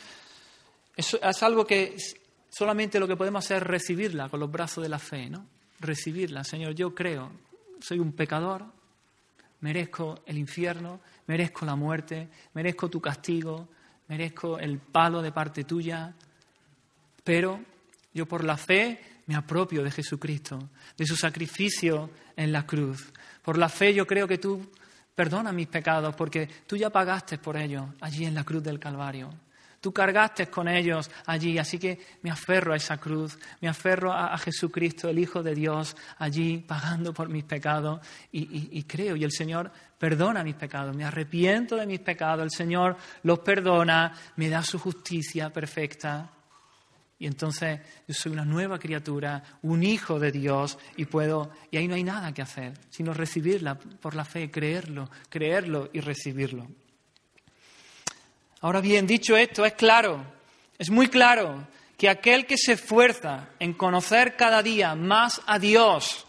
Es, 0.96 1.18
es 1.20 1.42
algo 1.42 1.66
que 1.66 1.96
solamente 2.48 2.98
lo 2.98 3.06
que 3.06 3.16
podemos 3.16 3.44
hacer 3.44 3.58
es 3.58 3.62
recibirla 3.64 4.28
con 4.28 4.40
los 4.40 4.50
brazos 4.50 4.82
de 4.82 4.88
la 4.88 4.98
fe, 4.98 5.28
¿no? 5.28 5.46
recibirla. 5.82 6.44
Señor, 6.44 6.74
yo 6.74 6.94
creo, 6.94 7.30
soy 7.80 7.98
un 7.98 8.12
pecador, 8.12 8.64
merezco 9.60 10.20
el 10.26 10.38
infierno, 10.38 11.00
merezco 11.26 11.66
la 11.66 11.76
muerte, 11.76 12.28
merezco 12.54 12.88
tu 12.88 13.00
castigo, 13.00 13.68
merezco 14.08 14.58
el 14.58 14.78
palo 14.78 15.20
de 15.20 15.32
parte 15.32 15.64
tuya, 15.64 16.14
pero 17.22 17.60
yo 18.14 18.26
por 18.26 18.44
la 18.44 18.56
fe 18.56 19.00
me 19.26 19.34
apropio 19.34 19.82
de 19.82 19.90
Jesucristo, 19.90 20.70
de 20.96 21.06
su 21.06 21.16
sacrificio 21.16 22.10
en 22.36 22.52
la 22.52 22.66
cruz. 22.66 23.12
Por 23.42 23.58
la 23.58 23.68
fe 23.68 23.94
yo 23.94 24.06
creo 24.06 24.26
que 24.26 24.38
tú 24.38 24.70
perdonas 25.14 25.54
mis 25.54 25.68
pecados 25.68 26.14
porque 26.14 26.48
tú 26.66 26.76
ya 26.76 26.90
pagaste 26.90 27.38
por 27.38 27.56
ellos 27.56 27.84
allí 28.00 28.24
en 28.24 28.34
la 28.34 28.44
cruz 28.44 28.62
del 28.62 28.78
Calvario. 28.78 29.32
Tú 29.80 29.92
cargaste 29.92 30.46
con 30.46 30.68
ellos 30.68 31.10
allí, 31.26 31.58
así 31.58 31.76
que 31.76 31.98
me 32.22 32.30
aferro 32.30 32.72
a 32.72 32.76
esa 32.76 32.98
cruz, 32.98 33.36
me 33.60 33.68
aferro 33.68 34.12
a, 34.12 34.38
Jesucristo, 34.38 35.08
el 35.08 35.18
Hijo 35.18 35.42
de 35.42 35.56
Dios, 35.56 35.96
allí 36.18 36.58
pagando 36.58 37.12
por 37.12 37.28
mis 37.28 37.42
pecados 37.42 38.00
y, 38.30 38.78
y 38.78 38.84
creo. 38.84 39.16
Y 39.16 39.24
el 39.24 39.32
Señor 39.32 39.72
perdona 39.98 40.44
mis 40.44 40.54
pecados, 40.54 40.94
me 40.94 41.04
arrepiento 41.04 41.74
de 41.74 41.86
mis 41.86 41.98
pecados, 41.98 42.44
el 42.44 42.52
Señor 42.52 42.96
los 43.24 43.40
perdona, 43.40 44.14
me 44.36 44.48
da 44.48 44.62
su 44.62 44.78
justicia 44.78 45.52
perfecta 45.52 46.30
y 47.22 47.26
entonces 47.26 47.78
yo 48.08 48.14
soy 48.14 48.32
una 48.32 48.44
nueva 48.44 48.80
criatura, 48.80 49.44
un 49.62 49.84
hijo 49.84 50.18
de 50.18 50.32
Dios 50.32 50.76
y 50.96 51.04
puedo 51.04 51.52
y 51.70 51.76
ahí 51.76 51.86
no 51.86 51.94
hay 51.94 52.02
nada 52.02 52.34
que 52.34 52.42
hacer, 52.42 52.72
sino 52.90 53.14
recibirla 53.14 53.76
por 53.76 54.16
la 54.16 54.24
fe, 54.24 54.50
creerlo, 54.50 55.08
creerlo 55.28 55.88
y 55.92 56.00
recibirlo. 56.00 56.66
Ahora 58.60 58.80
bien, 58.80 59.06
dicho 59.06 59.36
esto, 59.36 59.64
es 59.64 59.74
claro, 59.74 60.24
es 60.76 60.90
muy 60.90 61.06
claro 61.06 61.68
que 61.96 62.08
aquel 62.08 62.44
que 62.44 62.58
se 62.58 62.72
esfuerza 62.72 63.50
en 63.60 63.74
conocer 63.74 64.34
cada 64.34 64.60
día 64.60 64.96
más 64.96 65.42
a 65.46 65.60
Dios, 65.60 66.26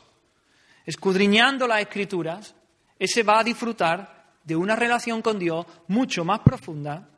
escudriñando 0.86 1.66
las 1.66 1.82
escrituras, 1.82 2.54
ese 3.00 3.24
va 3.24 3.40
a 3.40 3.44
disfrutar 3.44 4.28
de 4.44 4.56
una 4.56 4.76
relación 4.76 5.24
con 5.24 5.40
Dios 5.40 5.66
mucho 5.88 6.24
más 6.24 6.42
profunda 6.42 7.10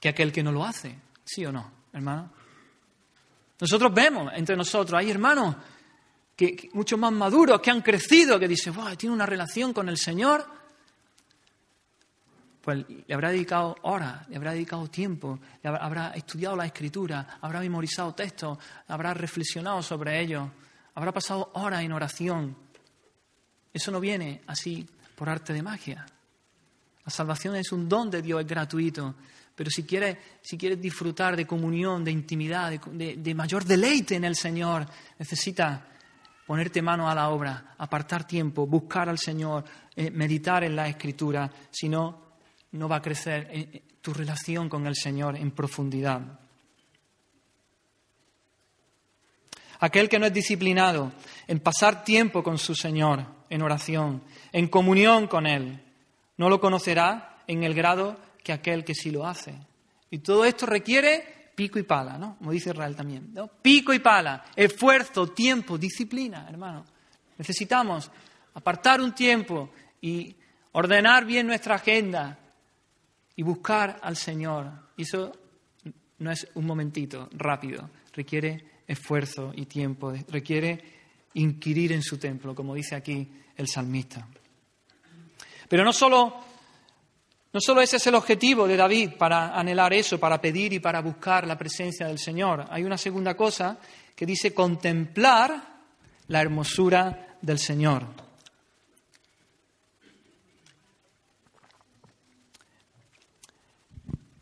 que 0.00 0.08
aquel 0.08 0.32
que 0.32 0.42
no 0.42 0.52
lo 0.52 0.64
hace. 0.64 0.98
¿Sí 1.22 1.44
o 1.44 1.52
no, 1.52 1.70
hermano? 1.92 2.35
Nosotros 3.60 3.92
vemos 3.92 4.32
entre 4.34 4.56
nosotros, 4.56 4.98
hay 4.98 5.10
hermanos 5.10 5.56
que, 6.36 6.68
mucho 6.74 6.98
más 6.98 7.12
maduros, 7.12 7.60
que 7.60 7.70
han 7.70 7.80
crecido, 7.80 8.38
que 8.38 8.46
dicen, 8.46 8.74
wow, 8.74 8.94
tiene 8.96 9.14
una 9.14 9.26
relación 9.26 9.72
con 9.72 9.88
el 9.88 9.96
Señor. 9.96 10.46
Pues 12.60 12.84
le 13.06 13.14
habrá 13.14 13.30
dedicado 13.30 13.76
horas, 13.82 14.28
le 14.28 14.36
habrá 14.36 14.52
dedicado 14.52 14.88
tiempo, 14.88 15.38
le 15.62 15.70
habrá, 15.70 16.10
estudiado 16.10 16.56
la 16.56 16.66
escritura, 16.66 17.38
habrá 17.40 17.60
memorizado 17.60 18.12
textos, 18.12 18.58
habrá 18.88 19.14
reflexionado 19.14 19.82
sobre 19.82 20.20
ellos, 20.20 20.48
habrá 20.94 21.12
pasado 21.12 21.50
horas 21.54 21.82
en 21.82 21.92
oración. 21.92 22.56
Eso 23.72 23.90
no 23.90 24.00
viene 24.00 24.42
así 24.48 24.86
por 25.14 25.28
arte 25.28 25.52
de 25.52 25.62
magia. 25.62 26.04
La 27.04 27.10
salvación 27.10 27.54
es 27.54 27.70
un 27.70 27.88
don 27.88 28.10
de 28.10 28.20
Dios, 28.20 28.40
es 28.40 28.46
gratuito. 28.46 29.14
Pero 29.56 29.70
si 29.70 29.84
quieres, 29.84 30.18
si 30.42 30.56
disfrutar 30.56 31.34
de 31.34 31.46
comunión, 31.46 32.04
de 32.04 32.10
intimidad, 32.10 32.70
de, 32.70 33.34
mayor 33.34 33.64
deleite 33.64 34.14
en 34.14 34.24
el 34.24 34.36
Señor, 34.36 34.86
necesitas 35.18 35.80
ponerte 36.46 36.82
mano 36.82 37.10
a 37.10 37.14
la 37.14 37.30
obra, 37.30 37.74
apartar 37.78 38.26
tiempo, 38.26 38.66
buscar 38.66 39.08
al 39.08 39.18
Señor, 39.18 39.64
eh, 39.96 40.10
meditar 40.10 40.62
en 40.62 40.76
la 40.76 40.88
Escritura. 40.88 41.50
Si 41.70 41.88
no, 41.88 42.36
no 42.72 42.86
va 42.86 42.96
a 42.96 43.02
crecer 43.02 43.48
eh, 43.50 43.68
eh, 43.72 43.82
tu 44.02 44.12
relación 44.12 44.68
con 44.68 44.86
el 44.86 44.94
Señor 44.94 45.36
en 45.36 45.50
profundidad. 45.52 46.20
Aquel 49.80 50.08
que 50.08 50.18
no 50.18 50.26
es 50.26 50.34
disciplinado 50.34 51.12
en 51.46 51.60
pasar 51.60 52.04
tiempo 52.04 52.42
con 52.42 52.58
su 52.58 52.74
Señor 52.74 53.24
en 53.48 53.62
oración, 53.62 54.22
en 54.52 54.68
comunión 54.68 55.26
con 55.28 55.46
Él, 55.46 55.82
no 56.36 56.50
lo 56.50 56.60
conocerá 56.60 57.42
en 57.46 57.64
el 57.64 57.74
grado 57.74 58.25
que 58.46 58.52
aquel 58.52 58.84
que 58.84 58.94
sí 58.94 59.10
lo 59.10 59.26
hace. 59.26 59.58
Y 60.08 60.18
todo 60.18 60.44
esto 60.44 60.66
requiere 60.66 61.50
pico 61.56 61.80
y 61.80 61.82
pala, 61.82 62.16
¿no? 62.16 62.36
Como 62.38 62.52
dice 62.52 62.70
Israel 62.70 62.94
también. 62.94 63.34
¿no? 63.34 63.48
Pico 63.48 63.92
y 63.92 63.98
pala, 63.98 64.44
esfuerzo, 64.54 65.26
tiempo, 65.32 65.76
disciplina, 65.76 66.46
hermano. 66.48 66.84
Necesitamos 67.38 68.08
apartar 68.54 69.00
un 69.00 69.16
tiempo 69.16 69.72
y 70.00 70.36
ordenar 70.70 71.24
bien 71.24 71.48
nuestra 71.48 71.74
agenda 71.74 72.38
y 73.34 73.42
buscar 73.42 73.98
al 74.00 74.16
Señor. 74.16 74.70
Y 74.96 75.02
eso 75.02 75.32
no 76.18 76.30
es 76.30 76.46
un 76.54 76.66
momentito 76.66 77.28
rápido, 77.32 77.90
requiere 78.12 78.82
esfuerzo 78.86 79.52
y 79.56 79.66
tiempo, 79.66 80.14
requiere 80.28 80.84
inquirir 81.34 81.90
en 81.90 82.02
su 82.02 82.16
templo, 82.16 82.54
como 82.54 82.76
dice 82.76 82.94
aquí 82.94 83.28
el 83.56 83.66
salmista. 83.66 84.28
Pero 85.68 85.82
no 85.82 85.92
solo 85.92 86.55
no 87.52 87.60
solo 87.60 87.80
ese 87.80 87.96
es 87.96 88.06
el 88.06 88.14
objetivo 88.14 88.66
de 88.68 88.76
David 88.76 89.12
para 89.18 89.58
anhelar 89.58 89.92
eso, 89.94 90.20
para 90.20 90.40
pedir 90.40 90.72
y 90.74 90.80
para 90.80 91.00
buscar 91.00 91.46
la 91.46 91.56
presencia 91.56 92.06
del 92.06 92.18
Señor. 92.18 92.66
Hay 92.70 92.84
una 92.84 92.98
segunda 92.98 93.34
cosa 93.34 93.78
que 94.14 94.26
dice 94.26 94.52
contemplar 94.52 95.76
la 96.28 96.40
hermosura 96.40 97.36
del 97.40 97.58
Señor. 97.58 98.06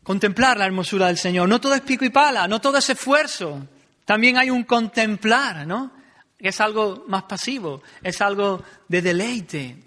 Contemplar 0.03 0.57
la 0.57 0.65
hermosura 0.65 1.07
del 1.07 1.17
Señor. 1.17 1.49
No 1.49 1.59
todo 1.59 1.73
es 1.73 1.81
pico 1.81 2.05
y 2.05 2.09
pala, 2.09 2.47
no 2.47 2.61
todo 2.61 2.77
es 2.77 2.89
esfuerzo. 2.89 3.67
También 4.05 4.37
hay 4.37 4.49
un 4.49 4.63
contemplar, 4.63 5.65
¿no? 5.65 5.91
Es 6.37 6.61
algo 6.61 7.05
más 7.07 7.23
pasivo, 7.23 7.81
es 8.03 8.21
algo 8.21 8.61
de 8.87 9.01
deleite, 9.01 9.84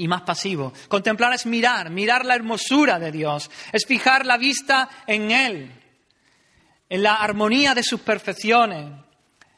y 0.00 0.08
más 0.08 0.22
pasivo. 0.22 0.72
Contemplar 0.88 1.34
es 1.34 1.44
mirar, 1.44 1.90
mirar 1.90 2.24
la 2.24 2.34
hermosura 2.34 2.98
de 2.98 3.12
Dios, 3.12 3.50
es 3.70 3.84
fijar 3.86 4.24
la 4.24 4.38
vista 4.38 4.88
en 5.06 5.30
Él, 5.30 5.70
en 6.88 7.02
la 7.02 7.16
armonía 7.16 7.74
de 7.74 7.82
sus 7.82 8.00
perfecciones. 8.00 8.92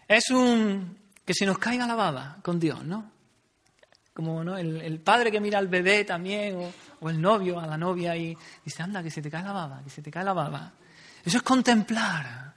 Es 0.08 0.30
un 0.30 0.98
que 1.24 1.32
se 1.32 1.46
nos 1.46 1.58
caiga 1.58 1.86
la 1.86 1.94
baba 1.94 2.38
con 2.42 2.58
Dios, 2.58 2.84
¿no? 2.84 3.12
Como 4.12 4.42
¿no? 4.42 4.58
El, 4.58 4.98
padre 4.98 5.30
que 5.30 5.40
mira 5.40 5.60
al 5.60 5.68
bebé 5.68 6.04
también, 6.04 6.56
o, 6.56 6.72
o, 7.00 7.08
el 7.08 7.20
novio 7.20 7.60
a 7.60 7.66
la 7.66 7.78
novia 7.78 8.16
y 8.16 8.36
dice, 8.64 8.82
anda, 8.82 9.00
que 9.00 9.12
se 9.12 9.22
te 9.22 9.30
cae 9.30 9.44
la 9.44 9.52
baba, 9.52 9.80
que 9.84 9.90
se 9.90 10.02
te 10.02 10.10
cae 10.10 10.24
la 10.24 10.32
baba. 10.32 10.72
Eso 11.24 11.36
es 11.36 11.42
contemplar, 11.44 12.52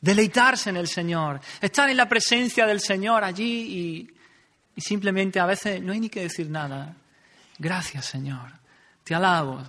deleitarse 0.00 0.70
en 0.70 0.78
el 0.78 0.88
Señor, 0.88 1.40
estar 1.60 1.88
en 1.88 1.96
la 1.96 2.08
presencia 2.08 2.66
del 2.66 2.80
Señor 2.80 3.22
allí 3.22 3.44
y, 3.44 4.14
y 4.74 4.80
simplemente 4.80 5.38
a 5.38 5.46
veces 5.46 5.80
no 5.80 5.92
hay 5.92 6.00
ni 6.00 6.08
que 6.08 6.22
decir 6.22 6.50
nada, 6.50 6.96
Gracias, 7.58 8.06
Señor. 8.06 8.52
Te 9.02 9.14
alabo. 9.14 9.62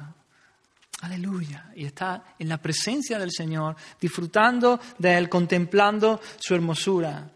Aleluya. 1.02 1.72
Y 1.76 1.86
está 1.86 2.24
en 2.40 2.50
la 2.50 2.58
presencia 2.58 3.20
del 3.20 3.32
Señor, 3.32 3.76
disfrutando 4.00 4.80
de 4.98 5.18
Él, 5.18 5.30
contemplando 5.30 6.20
su 6.40 6.56
hermosura. 6.56 7.30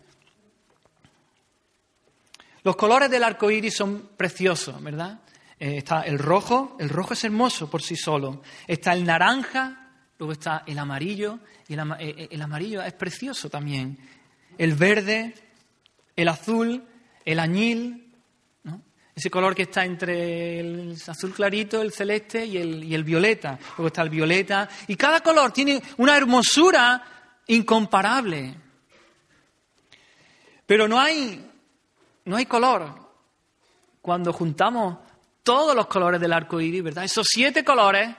Los 2.64 2.76
colores 2.76 3.10
del 3.10 3.24
arco 3.24 3.50
iris 3.52 3.76
son 3.76 4.10
preciosos, 4.18 4.82
¿verdad? 4.82 5.20
Eh, 5.60 5.78
está 5.78 6.02
el 6.02 6.20
rojo, 6.20 6.78
el 6.80 6.90
rojo 6.90 7.14
es 7.14 7.24
hermoso 7.24 7.70
por 7.70 7.82
sí 7.82 7.96
solo. 7.96 8.42
Está 8.68 8.94
el 8.94 9.06
naranja, 9.06 9.92
luego 10.18 10.34
está 10.34 10.64
el 10.66 10.78
amarillo, 10.78 11.40
y 11.68 11.74
el, 11.74 11.80
eh, 11.80 11.96
eh, 12.00 12.28
el 12.32 12.42
amarillo 12.42 12.82
es 12.82 12.94
precioso 12.94 13.50
también. 13.50 13.98
El 14.58 14.74
verde, 14.76 15.34
el 16.16 16.28
azul, 16.28 16.84
el 17.24 17.40
añil, 17.40 18.09
ese 19.20 19.30
color 19.30 19.54
que 19.54 19.64
está 19.64 19.84
entre 19.84 20.62
el 20.62 20.98
azul 21.08 21.34
clarito, 21.34 21.82
el 21.82 21.92
celeste 21.92 22.46
y 22.46 22.58
el, 22.58 23.04
violeta. 23.04 23.60
Luego 23.78 23.88
está 23.88 24.02
el 24.02 24.10
violeta. 24.10 24.70
Y 24.88 24.96
cada 24.96 25.20
color 25.20 25.52
tiene 25.52 25.82
una 25.98 26.16
hermosura 26.16 27.04
incomparable. 27.48 28.56
Pero 30.66 30.88
no 30.88 31.00
hay, 31.00 31.46
no 32.24 32.38
hay 32.38 32.46
color 32.46 32.96
cuando 34.02 34.32
juntamos 34.32 35.00
todos 35.44 35.76
los 35.76 35.88
colores 35.88 36.22
del 36.22 36.32
arco 36.32 36.62
iris, 36.62 36.84
¿verdad? 36.84 37.04
Esos 37.04 37.28
siete 37.30 37.66
colores 37.66 38.16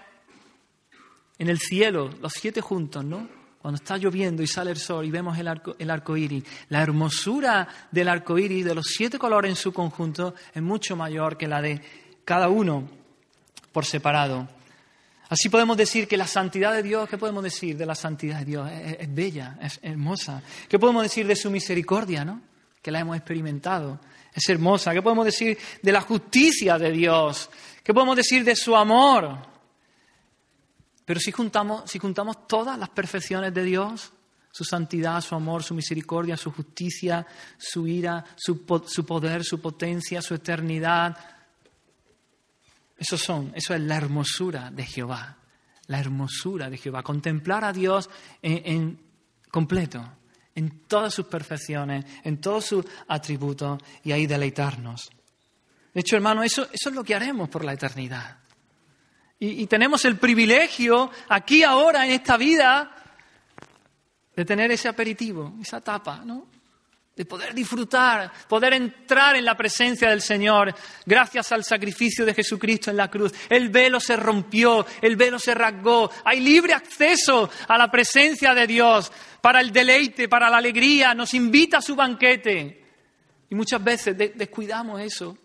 en 1.38 1.48
el 1.48 1.58
cielo, 1.58 2.10
los 2.20 2.32
siete 2.34 2.60
juntos, 2.60 3.02
¿no? 3.04 3.26
Cuando 3.60 3.76
está 3.76 3.98
lloviendo 3.98 4.42
y 4.42 4.46
sale 4.46 4.70
el 4.70 4.78
sol 4.78 5.04
y 5.04 5.10
vemos 5.10 5.38
el 5.38 5.46
arco, 5.46 5.76
el 5.78 5.90
arco 5.90 6.16
iris, 6.16 6.44
la 6.70 6.80
hermosura 6.80 7.68
del 7.90 8.08
arco 8.08 8.38
iris, 8.38 8.64
de 8.64 8.74
los 8.74 8.86
siete 8.86 9.18
colores 9.18 9.50
en 9.50 9.56
su 9.56 9.72
conjunto, 9.72 10.34
es 10.54 10.62
mucho 10.62 10.96
mayor 10.96 11.36
que 11.36 11.46
la 11.46 11.60
de 11.60 11.82
cada 12.24 12.48
uno 12.48 12.88
por 13.72 13.84
separado. 13.84 14.48
Así 15.28 15.48
podemos 15.48 15.76
decir 15.76 16.08
que 16.08 16.16
la 16.16 16.26
santidad 16.26 16.72
de 16.72 16.82
Dios, 16.82 17.08
¿qué 17.08 17.18
podemos 17.18 17.44
decir 17.44 17.76
de 17.76 17.86
la 17.86 17.94
santidad 17.94 18.40
de 18.40 18.44
Dios? 18.46 18.70
Es, 18.98 19.14
bella, 19.14 19.58
es 19.62 19.78
hermosa. 19.82 20.42
¿Qué 20.68 20.78
podemos 20.78 21.02
decir 21.02 21.26
de 21.26 21.36
su 21.36 21.50
misericordia, 21.50 22.24
no? 22.24 22.40
Que 22.82 22.90
la 22.90 23.00
hemos 23.00 23.16
experimentado. 23.16 24.00
Es 24.34 24.48
hermosa. 24.48 24.92
¿Qué 24.92 25.02
podemos 25.02 25.24
decir 25.24 25.56
de 25.82 25.92
la 25.92 26.00
justicia 26.00 26.78
de 26.78 26.90
Dios? 26.90 27.48
¿Qué 27.84 27.94
podemos 27.94 28.16
decir 28.16 28.42
de 28.42 28.56
su 28.56 28.74
amor? 28.74 29.38
Pero 31.10 31.18
si 31.18 31.32
juntamos, 31.32 31.90
si 31.90 31.98
juntamos 31.98 32.46
todas 32.46 32.78
las 32.78 32.88
perfecciones 32.90 33.52
de 33.52 33.64
Dios, 33.64 34.12
su 34.52 34.62
santidad, 34.62 35.20
su 35.20 35.34
amor, 35.34 35.64
su 35.64 35.74
misericordia, 35.74 36.36
su 36.36 36.52
justicia, 36.52 37.26
su 37.58 37.88
ira, 37.88 38.24
su, 38.36 38.64
poder, 38.64 39.42
su 39.42 39.60
potencia, 39.60 40.22
su 40.22 40.36
eternidad, 40.36 41.18
eso 42.96 43.18
son, 43.18 43.50
eso 43.56 43.74
es 43.74 43.80
la 43.80 43.96
hermosura 43.96 44.70
de 44.70 44.86
Jehová, 44.86 45.36
la 45.88 45.98
hermosura 45.98 46.70
de 46.70 46.78
Jehová. 46.78 47.02
Contemplar 47.02 47.64
a 47.64 47.72
Dios 47.72 48.08
en, 48.40 49.00
completo, 49.50 50.08
en 50.54 50.86
todas 50.86 51.12
sus 51.12 51.26
perfecciones, 51.26 52.04
en 52.22 52.40
todos 52.40 52.66
sus 52.66 52.86
atributos 53.08 53.82
y 54.04 54.12
ahí 54.12 54.28
deleitarnos. 54.28 55.10
De 55.92 56.02
hecho, 56.02 56.14
hermano, 56.14 56.44
eso, 56.44 56.68
eso 56.70 56.88
es 56.88 56.94
lo 56.94 57.02
que 57.02 57.16
haremos 57.16 57.48
por 57.48 57.64
la 57.64 57.72
eternidad. 57.72 58.39
Y, 59.42 59.66
tenemos 59.68 60.04
el 60.04 60.18
privilegio 60.18 61.10
aquí 61.28 61.62
ahora 61.62 62.04
en 62.04 62.12
esta 62.12 62.36
vida 62.36 62.94
de 64.36 64.44
tener 64.44 64.70
ese 64.70 64.86
aperitivo, 64.86 65.54
esa 65.62 65.80
tapa, 65.80 66.22
¿no? 66.26 66.46
de 67.16 67.24
poder 67.24 67.54
disfrutar, 67.54 68.30
poder 68.48 68.74
entrar 68.74 69.36
en 69.36 69.44
la 69.44 69.56
presencia 69.56 70.08
del 70.08 70.22
Señor 70.22 70.74
gracias 71.04 71.52
al 71.52 71.64
sacrificio 71.64 72.24
de 72.24 72.32
Jesucristo 72.32 72.90
en 72.90 72.96
la 72.96 73.10
cruz. 73.10 73.32
El 73.48 73.68
velo 73.68 73.98
se 74.00 74.16
rompió, 74.16 74.86
el 75.02 75.16
velo 75.16 75.38
se 75.38 75.54
rasgó, 75.54 76.10
hay 76.24 76.40
libre 76.40 76.72
acceso 76.72 77.50
a 77.68 77.76
la 77.76 77.90
presencia 77.90 78.54
de 78.54 78.66
Dios 78.66 79.12
para 79.40 79.60
el 79.60 79.70
deleite, 79.70 80.28
para 80.28 80.48
la 80.48 80.58
alegría, 80.58 81.14
nos 81.14 81.34
invita 81.34 81.78
a 81.78 81.82
su 81.82 81.94
banquete. 81.94 82.84
Y 83.50 83.54
muchas 83.54 83.82
veces 83.82 84.16
descuidamos 84.16 85.00
eso. 85.00 85.36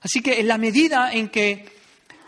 Así 0.00 0.20
que 0.20 0.40
en 0.40 0.48
la 0.48 0.58
medida 0.58 1.12
en 1.12 1.28
que, 1.28 1.66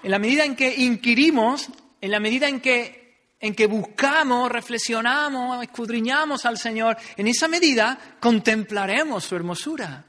en 0.03 0.11
la 0.11 0.19
medida 0.19 0.45
en 0.45 0.57
que 0.57 0.75
inquirimos, 0.75 1.69
en 2.01 2.11
la 2.11 2.21
medida 2.21 2.49
en 2.49 2.61
que 2.61 3.01
en 3.41 3.55
que 3.55 3.67
buscamos, 3.67 4.53
reflexionamos, 4.53 5.63
escudriñamos 5.63 6.45
al 6.45 6.59
Señor, 6.59 6.97
en 7.17 7.27
esa 7.27 7.49
medida 7.49 7.99
contemplaremos 8.21 9.25
su 9.25 9.35
hermosura. 9.35 10.05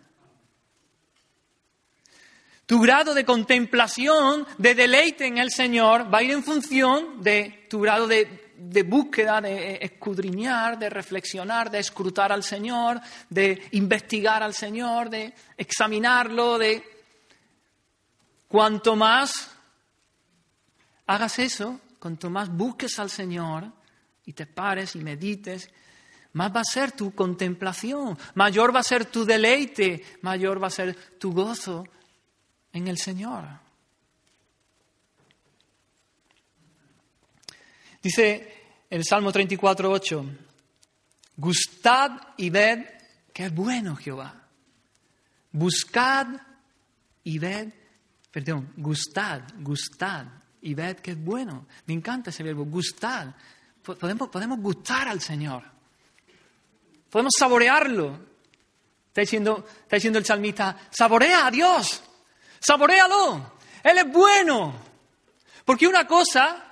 Tu 2.65 2.79
grado 2.79 3.13
de 3.13 3.25
contemplación, 3.25 4.45
de 4.57 4.75
deleite 4.75 5.25
en 5.25 5.37
el 5.37 5.49
Señor, 5.49 6.13
va 6.13 6.19
a 6.19 6.23
ir 6.23 6.31
en 6.31 6.43
función 6.43 7.21
de 7.21 7.67
tu 7.69 7.79
grado 7.79 8.07
de, 8.07 8.53
de 8.57 8.83
búsqueda, 8.83 9.41
de 9.41 9.79
escudriñar, 9.81 10.77
de 10.77 10.89
reflexionar, 10.89 11.71
de 11.71 11.79
escrutar 11.79 12.31
al 12.31 12.43
Señor, 12.43 12.99
de 13.29 13.67
investigar 13.71 14.43
al 14.43 14.53
Señor, 14.53 15.09
de 15.09 15.33
examinarlo, 15.57 16.57
de... 16.57 16.90
Cuanto 18.51 18.97
más 18.97 19.49
hagas 21.07 21.39
eso, 21.39 21.79
cuanto 21.99 22.29
más 22.29 22.49
busques 22.49 22.99
al 22.99 23.09
Señor 23.09 23.71
y 24.25 24.33
te 24.33 24.45
pares 24.45 24.97
y 24.97 24.99
medites, 24.99 25.69
más 26.33 26.53
va 26.53 26.59
a 26.59 26.65
ser 26.65 26.91
tu 26.91 27.15
contemplación, 27.15 28.17
mayor 28.35 28.75
va 28.75 28.81
a 28.81 28.83
ser 28.83 29.05
tu 29.05 29.23
deleite, 29.23 30.03
mayor 30.21 30.61
va 30.61 30.67
a 30.67 30.69
ser 30.69 31.17
tu 31.17 31.31
gozo 31.31 31.85
en 32.73 32.89
el 32.89 32.97
Señor. 32.97 33.45
Dice 38.03 38.65
el 38.89 39.05
Salmo 39.05 39.31
34.8, 39.31 40.37
gustad 41.37 42.11
y 42.35 42.49
ved 42.49 42.85
que 43.31 43.45
es 43.45 43.55
bueno 43.55 43.95
Jehová. 43.95 44.45
Buscad 45.53 46.27
y 47.23 47.39
ved, 47.39 47.71
perdón, 48.31 48.73
gustad, 48.77 49.41
gustad 49.59 50.25
y 50.61 50.73
ved 50.73 50.97
que 50.97 51.11
es 51.11 51.23
bueno. 51.23 51.67
Me 51.85 51.93
encanta 51.93 52.29
ese 52.29 52.43
verbo, 52.43 52.65
gustar. 52.65 53.33
Podemos, 53.83 54.29
podemos 54.29 54.59
gustar 54.59 55.07
al 55.07 55.21
Señor. 55.21 55.63
Podemos 57.09 57.33
saborearlo. 57.37 58.31
Está 59.07 59.21
diciendo, 59.21 59.65
está 59.83 59.97
diciendo 59.97 60.19
el 60.19 60.25
salmista, 60.25 60.77
saborea 60.89 61.47
a 61.47 61.51
Dios, 61.51 62.01
saborealo. 62.61 63.57
Él 63.83 63.97
es 63.97 64.09
bueno. 64.09 64.73
Porque 65.65 65.87
una 65.87 66.07
cosa 66.07 66.63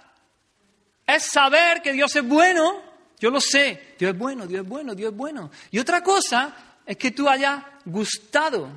es 1.05 1.23
saber 1.23 1.81
que 1.81 1.91
Dios 1.91 2.15
es 2.15 2.25
bueno, 2.25 2.81
yo 3.19 3.29
lo 3.29 3.41
sé, 3.41 3.95
Dios 3.99 4.13
es 4.13 4.17
bueno, 4.17 4.47
Dios 4.47 4.63
es 4.63 4.69
bueno, 4.69 4.95
Dios 4.95 5.11
es 5.11 5.17
bueno. 5.17 5.51
Y 5.71 5.79
otra 5.79 6.01
cosa 6.01 6.55
es 6.85 6.95
que 6.95 7.11
tú 7.11 7.27
hayas 7.27 7.61
gustado 7.83 8.69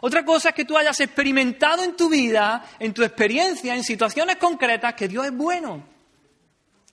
otra 0.00 0.24
cosa 0.24 0.50
es 0.50 0.54
que 0.54 0.64
tú 0.64 0.76
hayas 0.76 0.98
experimentado 1.00 1.82
en 1.82 1.96
tu 1.96 2.08
vida, 2.08 2.64
en 2.78 2.94
tu 2.94 3.02
experiencia, 3.02 3.74
en 3.74 3.82
situaciones 3.82 4.36
concretas, 4.36 4.94
que 4.94 5.08
Dios 5.08 5.26
es 5.26 5.32
bueno. 5.32 5.82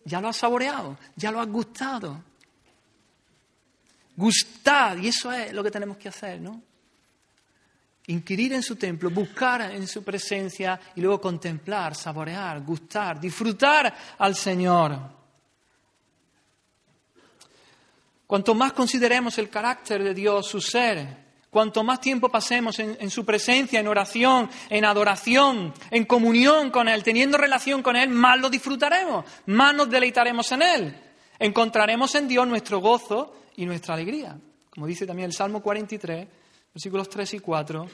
Ya 0.03 0.21
lo 0.21 0.29
has 0.29 0.37
saboreado, 0.37 0.97
ya 1.15 1.31
lo 1.31 1.39
has 1.39 1.47
gustado. 1.47 2.23
Gustar, 4.15 4.97
y 4.99 5.09
eso 5.09 5.31
es 5.31 5.53
lo 5.53 5.63
que 5.63 5.71
tenemos 5.71 5.97
que 5.97 6.09
hacer, 6.09 6.39
¿no? 6.39 6.61
Inquirir 8.07 8.53
en 8.53 8.63
su 8.63 8.75
templo, 8.75 9.09
buscar 9.09 9.61
en 9.61 9.87
su 9.87 10.03
presencia 10.03 10.79
y 10.95 11.01
luego 11.01 11.19
contemplar, 11.19 11.95
saborear, 11.95 12.61
gustar, 12.61 13.19
disfrutar 13.19 13.93
al 14.17 14.35
Señor. 14.35 15.15
Cuanto 18.27 18.55
más 18.55 18.73
consideremos 18.73 19.37
el 19.37 19.49
carácter 19.49 20.03
de 20.03 20.13
Dios, 20.13 20.47
su 20.47 20.61
ser, 20.61 21.24
Cuanto 21.55 21.85
más 21.85 22.01
tiempo 22.01 22.27
pasemos 22.27 22.77
en, 22.79 23.09
su 23.09 23.23
presencia, 23.23 23.79
en 23.79 23.87
oración, 23.87 24.49
en 24.69 24.83
adoración, 24.83 25.73
en 25.89 26.03
comunión 26.03 26.69
con 26.69 26.89
Él, 26.89 27.01
teniendo 27.01 27.37
relación 27.37 27.81
con 27.81 27.95
Él, 27.95 28.09
más 28.09 28.37
lo 28.41 28.49
disfrutaremos, 28.49 29.23
más 29.45 29.73
nos 29.73 29.89
deleitaremos 29.89 30.51
en 30.51 30.61
Él. 30.61 30.95
Encontraremos 31.39 32.13
en 32.15 32.27
Dios 32.27 32.45
nuestro 32.45 32.79
gozo 32.79 33.37
y 33.55 33.65
nuestra 33.65 33.93
alegría. 33.93 34.37
Como 34.69 34.85
dice 34.85 35.07
también 35.07 35.27
el 35.27 35.33
Salmo 35.33 35.61
43, 35.61 36.27
versículos 36.73 37.07
3 37.07 37.35
y 37.35 37.39
4. 37.39 37.87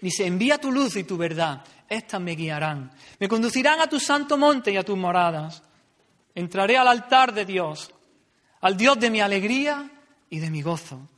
Dice, 0.00 0.24
envía 0.24 0.58
tu 0.58 0.70
luz 0.70 0.94
y 0.94 1.02
tu 1.02 1.16
verdad, 1.16 1.64
estas 1.88 2.20
me 2.20 2.36
guiarán. 2.36 2.92
Me 3.18 3.26
conducirán 3.26 3.80
a 3.80 3.88
tu 3.88 3.98
santo 3.98 4.38
monte 4.38 4.70
y 4.70 4.76
a 4.76 4.84
tus 4.84 4.96
moradas. 4.96 5.64
Entraré 6.32 6.78
al 6.78 6.86
altar 6.86 7.34
de 7.34 7.44
Dios, 7.44 7.92
al 8.60 8.76
Dios 8.76 9.00
de 9.00 9.10
mi 9.10 9.20
alegría 9.20 9.90
y 10.30 10.38
de 10.38 10.48
mi 10.48 10.62
gozo 10.62 11.08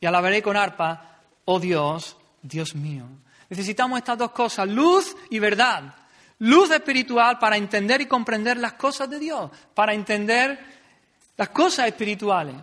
y 0.00 0.06
alabaré 0.06 0.42
con 0.42 0.56
arpa, 0.56 1.20
oh 1.44 1.58
Dios, 1.58 2.16
Dios 2.42 2.74
mío. 2.74 3.04
Necesitamos 3.50 3.98
estas 3.98 4.18
dos 4.18 4.30
cosas, 4.32 4.68
luz 4.68 5.16
y 5.30 5.38
verdad. 5.38 5.94
Luz 6.40 6.70
espiritual 6.70 7.38
para 7.38 7.56
entender 7.56 8.00
y 8.00 8.06
comprender 8.06 8.58
las 8.58 8.74
cosas 8.74 9.10
de 9.10 9.18
Dios, 9.18 9.50
para 9.74 9.92
entender 9.92 10.58
las 11.36 11.48
cosas 11.48 11.88
espirituales. 11.88 12.54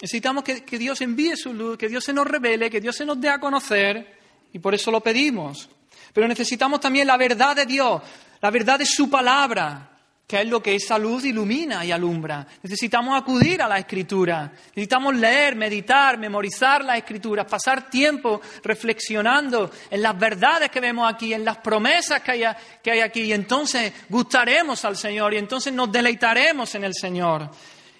Necesitamos 0.00 0.42
que, 0.42 0.64
que, 0.64 0.78
Dios 0.78 1.00
envíe 1.02 1.36
su 1.36 1.52
luz, 1.52 1.76
que 1.76 1.88
Dios 1.88 2.02
se 2.02 2.14
nos 2.14 2.26
revele, 2.26 2.70
que 2.70 2.80
Dios 2.80 2.96
se 2.96 3.04
nos 3.04 3.20
dé 3.20 3.28
a 3.28 3.38
conocer, 3.38 4.18
y 4.52 4.58
por 4.58 4.74
eso 4.74 4.90
lo 4.90 5.00
pedimos. 5.00 5.68
Pero 6.14 6.26
necesitamos 6.26 6.80
también 6.80 7.06
la 7.06 7.18
verdad 7.18 7.54
de 7.54 7.66
Dios, 7.66 8.00
la 8.40 8.50
verdad 8.50 8.78
de 8.78 8.86
su 8.86 9.10
palabra, 9.10 9.89
que 10.30 10.42
es 10.42 10.46
lo 10.46 10.62
que 10.62 10.76
esa 10.76 10.96
luz 10.96 11.24
ilumina 11.24 11.84
y 11.84 11.90
alumbra. 11.90 12.46
Necesitamos 12.62 13.20
acudir 13.20 13.60
a 13.62 13.66
la 13.66 13.80
escritura, 13.80 14.52
necesitamos 14.68 15.16
leer, 15.16 15.56
meditar, 15.56 16.18
memorizar 16.18 16.84
las 16.84 16.98
escrituras, 16.98 17.46
pasar 17.46 17.90
tiempo 17.90 18.40
reflexionando 18.62 19.72
en 19.90 20.00
las 20.00 20.16
verdades 20.16 20.70
que 20.70 20.78
vemos 20.78 21.12
aquí, 21.12 21.34
en 21.34 21.44
las 21.44 21.56
promesas 21.56 22.22
que 22.22 22.30
hay, 22.30 23.00
aquí, 23.00 23.22
y 23.22 23.32
entonces 23.32 23.92
gustaremos 24.08 24.84
al 24.84 24.96
Señor 24.96 25.34
y 25.34 25.38
entonces 25.38 25.72
nos 25.72 25.90
deleitaremos 25.90 26.76
en 26.76 26.84
el 26.84 26.94
Señor. 26.94 27.50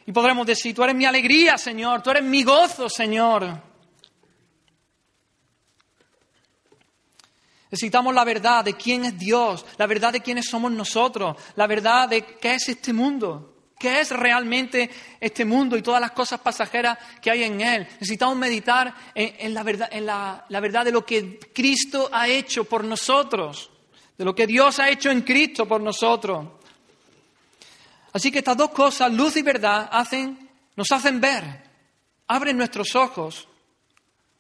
Y 0.07 0.13
podremos 0.13 0.47
decir, 0.47 0.73
tú 0.73 0.85
eres 0.85 0.95
mi 0.95 1.07
alegría, 1.07 1.59
Señor, 1.59 2.01
tú 2.01 2.11
eres 2.13 2.23
mi 2.23 2.45
gozo, 2.45 2.89
Señor. 2.89 3.70
Necesitamos 7.71 8.13
la 8.15 8.25
verdad 8.25 8.65
de 8.65 8.75
quién 8.75 9.05
es 9.05 9.17
Dios, 9.17 9.65
la 9.79 9.87
verdad 9.87 10.13
de 10.13 10.21
quiénes 10.21 10.47
somos 10.47 10.73
nosotros, 10.73 11.37
la 11.55 11.69
verdad 11.69 12.09
de 12.09 12.23
qué 12.23 12.55
es 12.55 12.69
este 12.69 12.93
mundo, 12.93 13.55
qué 13.79 14.01
es 14.01 14.11
realmente 14.11 14.91
este 15.21 15.45
mundo 15.45 15.77
y 15.77 15.83
todas 15.83 16.01
las 16.01 16.11
cosas 16.11 16.41
pasajeras 16.41 16.99
que 17.23 17.31
hay 17.31 17.45
en 17.45 17.61
él. 17.61 17.87
Necesitamos 18.01 18.37
meditar 18.37 18.93
en, 19.15 19.55
la, 19.55 19.63
verdad, 19.63 19.89
en 19.93 20.05
la, 20.05 20.45
verdad 20.49 20.85
de 20.85 20.91
lo 20.91 21.07
que 21.07 21.39
Cristo 21.55 22.09
ha 22.13 22.27
hecho 22.27 22.65
por 22.65 22.83
nosotros, 22.83 23.71
de 24.19 24.25
lo 24.25 24.35
que 24.35 24.49
Dios 24.49 24.81
ha 24.81 24.91
hecho 24.91 25.11
en 25.13 25.23
Cristo 25.23 25.69
por 25.69 25.81
nosotros. 25.81 26.49
Así 28.13 28.33
que 28.33 28.39
estas 28.39 28.57
dos 28.57 28.71
cosas, 28.71 29.13
luz 29.13 29.37
y 29.37 29.43
verdad, 29.43 29.89
hacen, 29.93 30.51
nos 30.75 30.91
hacen 30.91 31.21
ver, 31.21 31.45
abren 32.27 32.57
nuestros 32.57 32.97
ojos 32.97 33.47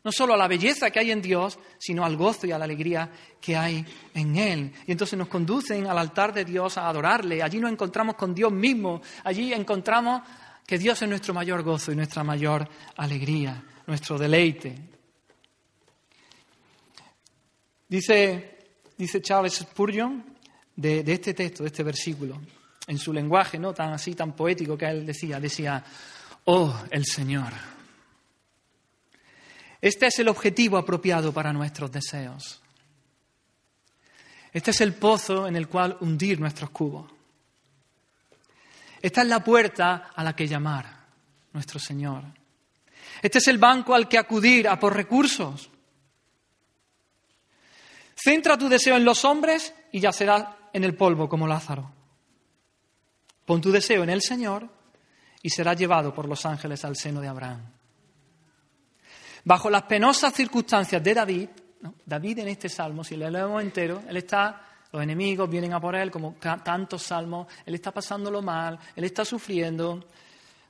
no 0.02 0.10
solo 0.12 0.34
a 0.34 0.36
la 0.36 0.48
belleza 0.48 0.90
que 0.90 0.98
hay 0.98 1.10
en 1.10 1.20
Dios, 1.20 1.58
sino 1.78 2.04
al 2.04 2.16
gozo 2.16 2.46
y 2.46 2.52
a 2.52 2.58
la 2.58 2.64
alegría 2.64 3.10
que 3.40 3.56
hay 3.56 3.84
en 4.14 4.36
Él. 4.36 4.72
Y 4.86 4.92
entonces 4.92 5.18
nos 5.18 5.28
conducen 5.28 5.86
al 5.86 5.98
altar 5.98 6.32
de 6.32 6.44
Dios 6.44 6.78
a 6.78 6.88
adorarle. 6.88 7.42
Allí 7.42 7.58
nos 7.58 7.70
encontramos 7.70 8.16
con 8.16 8.34
Dios 8.34 8.50
mismo. 8.50 9.02
Allí 9.24 9.52
encontramos 9.52 10.22
que 10.66 10.78
Dios 10.78 11.00
es 11.02 11.08
nuestro 11.08 11.34
mayor 11.34 11.62
gozo 11.62 11.92
y 11.92 11.96
nuestra 11.96 12.24
mayor 12.24 12.66
alegría, 12.96 13.62
nuestro 13.86 14.16
deleite. 14.16 14.74
Dice, 17.86 18.58
dice 18.96 19.20
Charles 19.20 19.54
Spurgeon 19.54 20.24
de, 20.76 21.02
de 21.02 21.12
este 21.12 21.34
texto, 21.34 21.64
de 21.64 21.68
este 21.68 21.82
versículo, 21.82 22.40
en 22.86 22.98
su 22.98 23.12
lenguaje 23.12 23.58
no 23.58 23.74
tan 23.74 23.92
así, 23.92 24.14
tan 24.14 24.34
poético 24.34 24.78
que 24.78 24.86
él 24.86 25.04
decía, 25.04 25.40
decía, 25.40 25.84
oh 26.44 26.74
el 26.90 27.04
Señor 27.04 27.52
este 29.80 30.06
es 30.06 30.18
el 30.18 30.28
objetivo 30.28 30.76
apropiado 30.76 31.32
para 31.32 31.52
nuestros 31.52 31.90
deseos. 31.90 32.60
Este 34.52 34.72
es 34.72 34.80
el 34.80 34.94
pozo 34.94 35.46
en 35.46 35.56
el 35.56 35.68
cual 35.68 35.96
hundir 36.00 36.40
nuestros 36.40 36.70
cubos. 36.70 37.10
Esta 39.00 39.22
es 39.22 39.28
la 39.28 39.42
puerta 39.42 40.10
a 40.14 40.22
la 40.22 40.34
que 40.34 40.46
llamar 40.46 40.86
nuestro 41.52 41.78
Señor. 41.78 42.24
Este 43.22 43.38
es 43.38 43.48
el 43.48 43.58
banco 43.58 43.94
al 43.94 44.08
que 44.08 44.18
acudir 44.18 44.68
a 44.68 44.78
por 44.78 44.94
recursos. 44.94 45.70
Centra 48.14 48.58
tu 48.58 48.68
deseo 48.68 48.96
en 48.96 49.04
los 49.04 49.24
hombres 49.24 49.72
y 49.92 50.00
ya 50.00 50.12
será 50.12 50.68
en 50.72 50.84
el 50.84 50.94
polvo 50.94 51.28
como 51.28 51.46
Lázaro. 51.46 51.90
Pon 53.46 53.60
tu 53.60 53.70
deseo 53.70 54.02
en 54.02 54.10
el 54.10 54.20
Señor 54.20 54.68
y 55.42 55.48
serás 55.48 55.78
llevado 55.78 56.12
por 56.12 56.28
los 56.28 56.44
ángeles 56.44 56.84
al 56.84 56.96
seno 56.96 57.20
de 57.20 57.28
Abraham. 57.28 57.79
Bajo 59.44 59.70
las 59.70 59.82
penosas 59.82 60.34
circunstancias 60.34 61.02
de 61.02 61.14
David, 61.14 61.48
David 62.04 62.40
en 62.40 62.48
este 62.48 62.68
salmo, 62.68 63.02
si 63.02 63.16
le 63.16 63.30
leemos 63.30 63.62
entero, 63.62 64.02
él 64.08 64.16
está, 64.18 64.62
los 64.92 65.02
enemigos 65.02 65.48
vienen 65.48 65.72
a 65.72 65.80
por 65.80 65.94
él, 65.94 66.10
como 66.10 66.34
tantos 66.34 67.02
salmos, 67.02 67.46
él 67.64 67.74
está 67.74 67.90
pasándolo 67.90 68.42
mal, 68.42 68.78
él 68.94 69.04
está 69.04 69.24
sufriendo. 69.24 70.04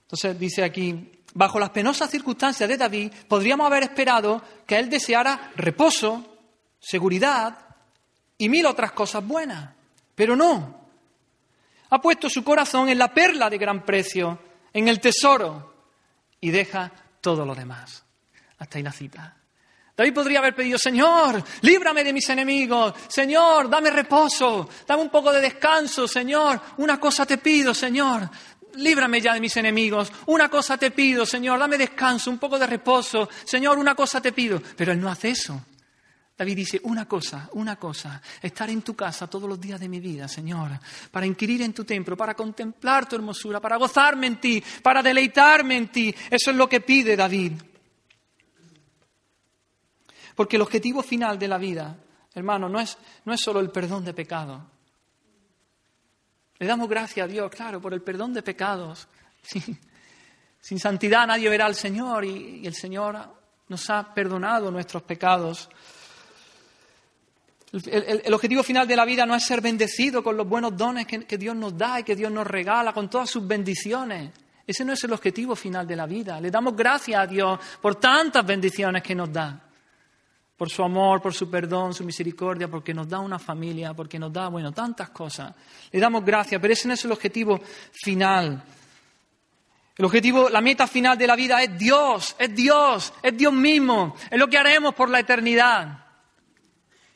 Entonces 0.02 0.38
dice 0.38 0.62
aquí, 0.62 1.10
bajo 1.34 1.58
las 1.58 1.70
penosas 1.70 2.10
circunstancias 2.10 2.68
de 2.68 2.76
David, 2.76 3.12
podríamos 3.28 3.66
haber 3.66 3.84
esperado 3.84 4.42
que 4.66 4.78
él 4.78 4.88
deseara 4.88 5.52
reposo, 5.56 6.38
seguridad 6.78 7.58
y 8.38 8.48
mil 8.48 8.66
otras 8.66 8.92
cosas 8.92 9.26
buenas, 9.26 9.74
pero 10.14 10.36
no. 10.36 10.80
Ha 11.90 12.00
puesto 12.00 12.28
su 12.30 12.44
corazón 12.44 12.88
en 12.88 12.98
la 12.98 13.12
perla 13.12 13.50
de 13.50 13.58
gran 13.58 13.84
precio, 13.84 14.38
en 14.72 14.86
el 14.86 15.00
tesoro, 15.00 15.74
y 16.40 16.50
deja 16.50 16.92
todo 17.20 17.44
lo 17.44 17.54
demás. 17.54 18.04
Hasta 18.60 18.78
ahí 18.78 18.84
la 18.84 18.92
cita. 18.92 19.36
David 19.96 20.14
podría 20.14 20.38
haber 20.38 20.54
pedido, 20.54 20.78
Señor, 20.78 21.42
líbrame 21.62 22.04
de 22.04 22.12
mis 22.12 22.26
enemigos, 22.30 22.94
Señor, 23.08 23.68
dame 23.68 23.90
reposo, 23.90 24.66
dame 24.86 25.02
un 25.02 25.10
poco 25.10 25.30
de 25.30 25.42
descanso, 25.42 26.08
Señor, 26.08 26.58
una 26.78 26.98
cosa 26.98 27.26
te 27.26 27.36
pido, 27.36 27.74
Señor, 27.74 28.30
líbrame 28.76 29.20
ya 29.20 29.34
de 29.34 29.40
mis 29.40 29.56
enemigos, 29.56 30.10
una 30.26 30.48
cosa 30.48 30.78
te 30.78 30.90
pido, 30.90 31.26
Señor, 31.26 31.58
dame 31.58 31.76
descanso, 31.76 32.30
un 32.30 32.38
poco 32.38 32.58
de 32.58 32.66
reposo, 32.66 33.28
Señor, 33.44 33.78
una 33.78 33.94
cosa 33.94 34.20
te 34.20 34.32
pido. 34.32 34.62
Pero 34.76 34.92
él 34.92 35.00
no 35.00 35.10
hace 35.10 35.30
eso. 35.30 35.60
David 36.36 36.56
dice, 36.56 36.80
una 36.84 37.06
cosa, 37.06 37.50
una 37.52 37.76
cosa, 37.76 38.22
estar 38.40 38.70
en 38.70 38.80
tu 38.80 38.96
casa 38.96 39.26
todos 39.26 39.46
los 39.46 39.60
días 39.60 39.78
de 39.78 39.90
mi 39.90 40.00
vida, 40.00 40.26
Señor, 40.26 40.70
para 41.10 41.26
inquirir 41.26 41.60
en 41.60 41.74
tu 41.74 41.84
templo, 41.84 42.16
para 42.16 42.34
contemplar 42.34 43.06
tu 43.06 43.16
hermosura, 43.16 43.60
para 43.60 43.76
gozarme 43.76 44.28
en 44.28 44.40
ti, 44.40 44.64
para 44.82 45.02
deleitarme 45.02 45.76
en 45.76 45.88
ti. 45.88 46.14
Eso 46.30 46.50
es 46.50 46.56
lo 46.56 46.66
que 46.66 46.80
pide 46.80 47.14
David. 47.14 47.52
Porque 50.40 50.56
el 50.56 50.62
objetivo 50.62 51.02
final 51.02 51.38
de 51.38 51.46
la 51.46 51.58
vida, 51.58 51.94
hermano, 52.34 52.66
no 52.66 52.80
es, 52.80 52.96
no 53.26 53.34
es 53.34 53.42
solo 53.42 53.60
el 53.60 53.68
perdón 53.68 54.06
de 54.06 54.14
pecados. 54.14 54.62
Le 56.58 56.66
damos 56.66 56.88
gracias 56.88 57.26
a 57.26 57.28
Dios, 57.28 57.50
claro, 57.50 57.78
por 57.78 57.92
el 57.92 58.00
perdón 58.00 58.32
de 58.32 58.40
pecados. 58.40 59.06
Sin 60.62 60.80
santidad 60.80 61.26
nadie 61.26 61.50
verá 61.50 61.66
al 61.66 61.74
Señor 61.74 62.24
y, 62.24 62.66
el 62.66 62.72
Señor 62.72 63.18
nos 63.68 63.90
ha 63.90 64.14
perdonado 64.14 64.70
nuestros 64.70 65.02
pecados. 65.02 65.68
El, 67.70 68.32
objetivo 68.32 68.62
final 68.62 68.88
de 68.88 68.96
la 68.96 69.04
vida 69.04 69.26
no 69.26 69.34
es 69.34 69.44
ser 69.44 69.60
bendecido 69.60 70.22
con 70.22 70.38
los 70.38 70.48
buenos 70.48 70.74
dones 70.74 71.06
que 71.06 71.36
Dios 71.36 71.54
nos 71.54 71.76
da 71.76 72.00
y 72.00 72.02
que 72.02 72.16
Dios 72.16 72.32
nos 72.32 72.46
regala, 72.46 72.94
con 72.94 73.10
todas 73.10 73.28
sus 73.28 73.46
bendiciones. 73.46 74.30
Ese 74.66 74.86
no 74.86 74.94
es 74.94 75.04
el 75.04 75.12
objetivo 75.12 75.54
final 75.54 75.86
de 75.86 75.96
la 75.96 76.06
vida. 76.06 76.40
Le 76.40 76.50
damos 76.50 76.74
gracias 76.74 77.20
a 77.20 77.26
Dios 77.26 77.60
por 77.82 77.96
tantas 77.96 78.46
bendiciones 78.46 79.02
que 79.02 79.14
nos 79.14 79.30
da 79.30 79.66
por 80.60 80.68
su 80.68 80.82
amor, 80.82 81.22
por 81.22 81.32
su 81.32 81.48
perdón, 81.48 81.94
su 81.94 82.04
misericordia, 82.04 82.68
porque 82.68 82.92
nos 82.92 83.08
da 83.08 83.18
una 83.18 83.38
familia, 83.38 83.94
porque 83.94 84.18
nos 84.18 84.30
da, 84.30 84.48
bueno, 84.48 84.72
tantas 84.72 85.08
cosas. 85.08 85.54
Le 85.90 85.98
damos 85.98 86.22
gracias, 86.22 86.60
pero 86.60 86.74
ese 86.74 86.86
no 86.86 86.92
es 86.92 87.02
el 87.02 87.12
objetivo 87.12 87.58
final. 87.90 88.62
El 89.96 90.04
objetivo, 90.04 90.50
la 90.50 90.60
meta 90.60 90.86
final 90.86 91.16
de 91.16 91.26
la 91.26 91.34
vida 91.34 91.62
es 91.62 91.78
Dios, 91.78 92.36
es 92.38 92.54
Dios, 92.54 93.10
es 93.22 93.34
Dios 93.38 93.54
mismo, 93.54 94.14
es 94.30 94.38
lo 94.38 94.48
que 94.48 94.58
haremos 94.58 94.94
por 94.94 95.08
la 95.08 95.20
eternidad. 95.20 96.04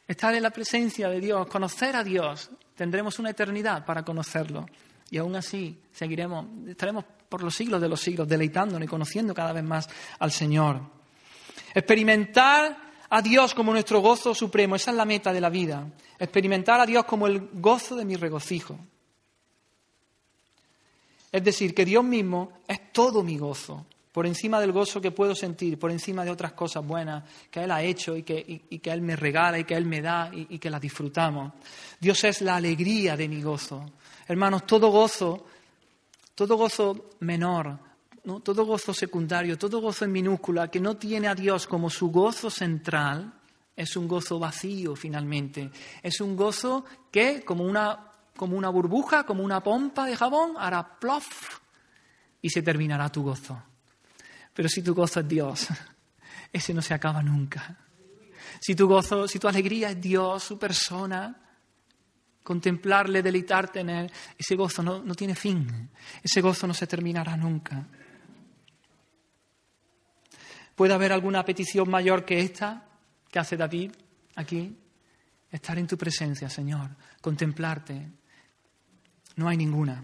Estar 0.09 0.35
en 0.35 0.43
la 0.43 0.49
presencia 0.49 1.11
de 1.11 1.21
Dios, 1.21 1.47
conocer 1.47 1.97
a 1.97 2.03
Dios, 2.03 2.51
tendremos 2.75 3.19
una 3.19 3.29
eternidad 3.29 3.85
para 3.85 4.03
conocerlo. 4.03 4.65
Y 5.11 5.19
aún 5.19 5.37
así 5.37 5.83
seguiremos, 5.93 6.47
estaremos 6.67 7.05
por 7.29 7.43
los 7.43 7.55
siglos 7.55 7.83
de 7.83 7.91
los 7.91 8.01
siglos 8.01 8.27
deleitándonos 8.27 8.87
y 8.87 8.89
conociendo 8.89 9.35
cada 9.35 9.53
vez 9.53 9.65
más 9.65 9.87
al 10.19 10.33
Señor. 10.33 10.81
Experimentar 11.75 12.84
a 13.15 13.23
Dios 13.23 13.55
como 13.55 13.71
nuestro 13.71 14.01
gozo 14.01 14.35
supremo. 14.35 14.75
Esa 14.75 14.91
es 14.91 14.97
la 14.97 15.05
meta 15.05 15.33
de 15.33 15.41
la 15.41 15.49
vida. 15.49 15.87
Experimentar 16.19 16.81
a 16.81 16.87
Dios 16.87 17.05
como 17.05 17.29
el 17.29 17.49
gozo 17.53 17.95
de 17.95 18.05
mi 18.05 18.17
regocijo. 18.17 18.77
Es 21.31 21.45
decir, 21.45 21.77
que 21.77 21.85
Dios 21.85 22.03
mismo 22.03 22.55
es 22.67 22.93
todo 22.93 23.23
mi 23.23 23.39
gozo, 23.39 23.87
por 24.11 24.27
encima 24.27 24.61
del 24.61 24.73
gozo 24.73 25.01
que 25.01 25.13
puedo 25.13 25.33
sentir, 25.37 25.79
por 25.79 25.93
encima 25.93 26.25
de 26.25 26.33
otras 26.33 26.55
cosas 26.55 26.85
buenas 26.85 27.23
que 27.53 27.63
Él 27.63 27.71
ha 27.71 27.85
hecho 27.85 28.17
y 28.17 28.25
que, 28.25 28.63
que 28.83 28.91
Él 28.91 29.01
me 29.01 29.15
regala 29.15 29.61
y 29.61 29.65
que 29.65 29.75
Él 29.75 29.87
me 29.87 30.03
da 30.03 30.31
y, 30.35 30.49
y 30.51 30.59
que 30.59 30.71
las 30.71 30.81
disfrutamos. 30.81 31.53
Dios 32.01 32.25
es 32.25 32.41
la 32.41 32.57
alegría 32.57 33.17
de 33.17 33.29
mi 33.29 33.41
gozo. 33.43 33.93
Hermanos, 34.27 34.67
todo 34.67 34.89
gozo, 34.89 35.47
todo 36.35 36.57
gozo 36.57 37.11
menor, 37.21 37.79
todo 38.43 38.65
gozo 38.65 38.95
secundario, 38.95 39.59
todo 39.59 39.81
gozo 39.81 40.05
en 40.05 40.13
minúscula 40.13 40.71
que 40.71 40.81
no 40.81 40.97
tiene 40.97 41.29
a 41.29 41.35
Dios 41.35 41.67
como 41.67 41.91
su 41.91 42.11
gozo 42.11 42.49
central, 42.49 43.33
es 43.77 43.97
un 43.97 44.09
gozo 44.09 44.39
vacío 44.39 44.97
finalmente. 44.97 45.71
Es 46.03 46.21
un 46.21 46.37
gozo 46.37 46.85
que, 47.11 47.43
como 47.45 47.65
una, 47.65 48.13
como 48.37 48.57
una 48.57 48.71
burbuja, 48.71 49.25
como 49.25 49.43
una 49.43 49.63
pompa 49.63 50.07
de 50.07 50.17
jabón, 50.17 50.53
hará 50.59 50.99
plof 50.99 51.61
y 52.41 52.49
se 52.49 52.63
terminará 52.63 53.11
tu 53.11 53.23
gozo. 53.23 53.63
Pero 54.55 54.69
si 54.69 54.83
tu 54.83 54.95
gozo 54.95 55.21
es 55.21 55.29
Dios, 55.29 55.67
ese 56.53 56.73
no 56.73 56.81
se 56.81 56.95
acaba 56.95 57.23
nunca. 57.23 57.79
Si 58.61 58.75
tu 58.75 58.89
gozo, 58.89 59.29
si 59.29 59.39
tu 59.39 59.49
alegría 59.49 59.91
es 59.91 60.01
Dios, 60.01 60.43
su 60.43 60.59
persona, 60.59 61.37
contemplarle, 62.43 63.23
deleitarte 63.23 63.81
en 63.81 63.91
Él, 63.91 64.13
ese 64.39 64.55
gozo 64.55 64.83
no, 64.83 65.03
no 65.03 65.15
tiene 65.15 65.35
fin, 65.35 65.91
ese 66.23 66.41
gozo 66.41 66.67
no 66.67 66.73
se 66.73 66.87
terminará 66.87 67.37
nunca. 67.37 67.85
¿Puede 70.75 70.95
haber 70.95 71.13
alguna 71.13 71.45
petición 71.45 71.89
mayor 71.89 72.25
que 72.25 72.41
esta 72.41 72.85
que 73.31 73.39
hace 73.39 73.57
David 73.57 73.93
aquí? 74.35 74.77
Estar 75.51 75.79
en 75.79 75.87
tu 75.87 75.97
presencia, 75.97 76.51
Señor, 76.51 76.91
contemplarte. 77.21 78.09
No 79.37 79.49
hay 79.49 79.57
ninguna. 79.57 80.03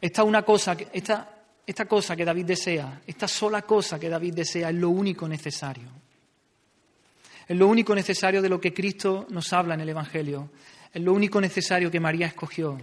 Esta 0.00 0.24
una 0.24 0.42
cosa, 0.42 0.76
esta, 0.92 1.44
esta 1.66 1.84
cosa 1.84 2.16
que 2.16 2.24
David 2.24 2.46
desea, 2.46 3.02
esta 3.06 3.28
sola 3.28 3.62
cosa 3.62 3.98
que 3.98 4.08
David 4.08 4.34
desea 4.34 4.70
es 4.70 4.76
lo 4.76 4.88
único 4.88 5.28
necesario. 5.28 5.88
Es 7.46 7.56
lo 7.56 7.66
único 7.66 7.94
necesario 7.94 8.40
de 8.40 8.48
lo 8.48 8.60
que 8.60 8.72
Cristo 8.72 9.26
nos 9.28 9.52
habla 9.52 9.74
en 9.74 9.80
el 9.80 9.88
Evangelio. 9.90 10.50
Es 10.92 11.02
lo 11.02 11.12
único 11.12 11.40
necesario 11.40 11.90
que 11.90 12.00
María 12.00 12.26
escogió. 12.26 12.78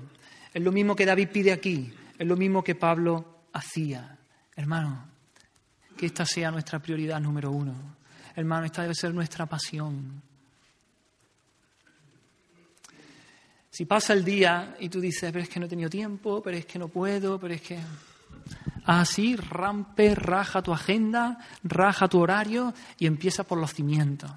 Es 0.53 0.61
lo 0.61 0.71
mismo 0.71 0.95
que 0.95 1.05
David 1.05 1.29
pide 1.31 1.53
aquí. 1.53 1.91
Es 2.19 2.27
lo 2.27 2.35
mismo 2.35 2.63
que 2.63 2.75
Pablo 2.75 3.43
hacía. 3.53 4.17
Hermano, 4.55 5.07
que 5.97 6.05
esta 6.05 6.25
sea 6.25 6.51
nuestra 6.51 6.79
prioridad 6.79 7.19
número 7.19 7.51
uno. 7.51 7.73
Hermano, 8.35 8.65
esta 8.65 8.83
debe 8.83 8.95
ser 8.95 9.13
nuestra 9.13 9.47
pasión. 9.47 10.21
Si 13.69 13.85
pasa 13.85 14.13
el 14.13 14.23
día 14.23 14.75
y 14.79 14.89
tú 14.89 15.01
dices, 15.01 15.31
pero 15.31 15.43
es 15.43 15.49
que 15.49 15.59
no 15.59 15.65
he 15.65 15.69
tenido 15.69 15.89
tiempo, 15.89 16.41
pero 16.41 16.57
es 16.57 16.65
que 16.65 16.79
no 16.79 16.87
puedo, 16.87 17.39
pero 17.39 17.53
es 17.53 17.61
que... 17.61 17.79
Así, 18.85 19.35
rampe, 19.35 20.15
raja 20.15 20.61
tu 20.61 20.71
agenda, 20.71 21.37
raja 21.63 22.07
tu 22.07 22.19
horario 22.19 22.73
y 22.97 23.05
empieza 23.05 23.43
por 23.43 23.57
los 23.57 23.73
cimientos. 23.73 24.31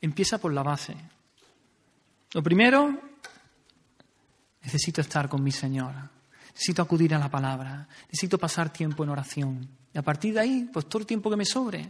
Empieza 0.00 0.38
por 0.38 0.52
la 0.52 0.62
base. 0.62 0.96
Lo 2.32 2.42
primero, 2.42 2.98
necesito 4.62 5.00
estar 5.00 5.28
con 5.28 5.42
mi 5.42 5.52
Señora. 5.52 6.10
Necesito 6.52 6.82
acudir 6.82 7.14
a 7.14 7.18
la 7.18 7.30
palabra. 7.30 7.86
Necesito 8.06 8.38
pasar 8.38 8.72
tiempo 8.72 9.04
en 9.04 9.10
oración. 9.10 9.68
Y 9.94 9.98
a 9.98 10.02
partir 10.02 10.34
de 10.34 10.40
ahí, 10.40 10.68
pues 10.72 10.86
todo 10.86 11.00
el 11.00 11.06
tiempo 11.06 11.30
que 11.30 11.36
me 11.36 11.44
sobre. 11.44 11.88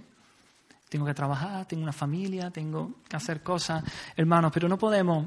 Tengo 0.89 1.07
que 1.07 1.15
trabajar, 1.15 1.67
tengo 1.67 1.83
una 1.83 1.93
familia, 1.93 2.51
tengo 2.51 2.97
que 3.09 3.17
hacer 3.17 3.43
cosas, 3.43 3.83
hermanos, 4.15 4.53
pero 4.53 4.69
no 4.69 4.79
podemos, 4.79 5.27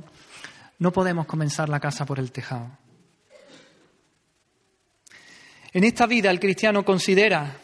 no 0.80 0.94
podemos 0.94 1.26
comenzar 1.26 1.68
la 1.68 1.80
casa 1.80 2.06
por 2.06 2.20
el 2.20 2.32
tejado. 2.32 2.70
En 5.74 5.84
esta 5.84 6.06
vida 6.06 6.30
el 6.30 6.40
cristiano 6.40 6.86
considera 6.86 7.58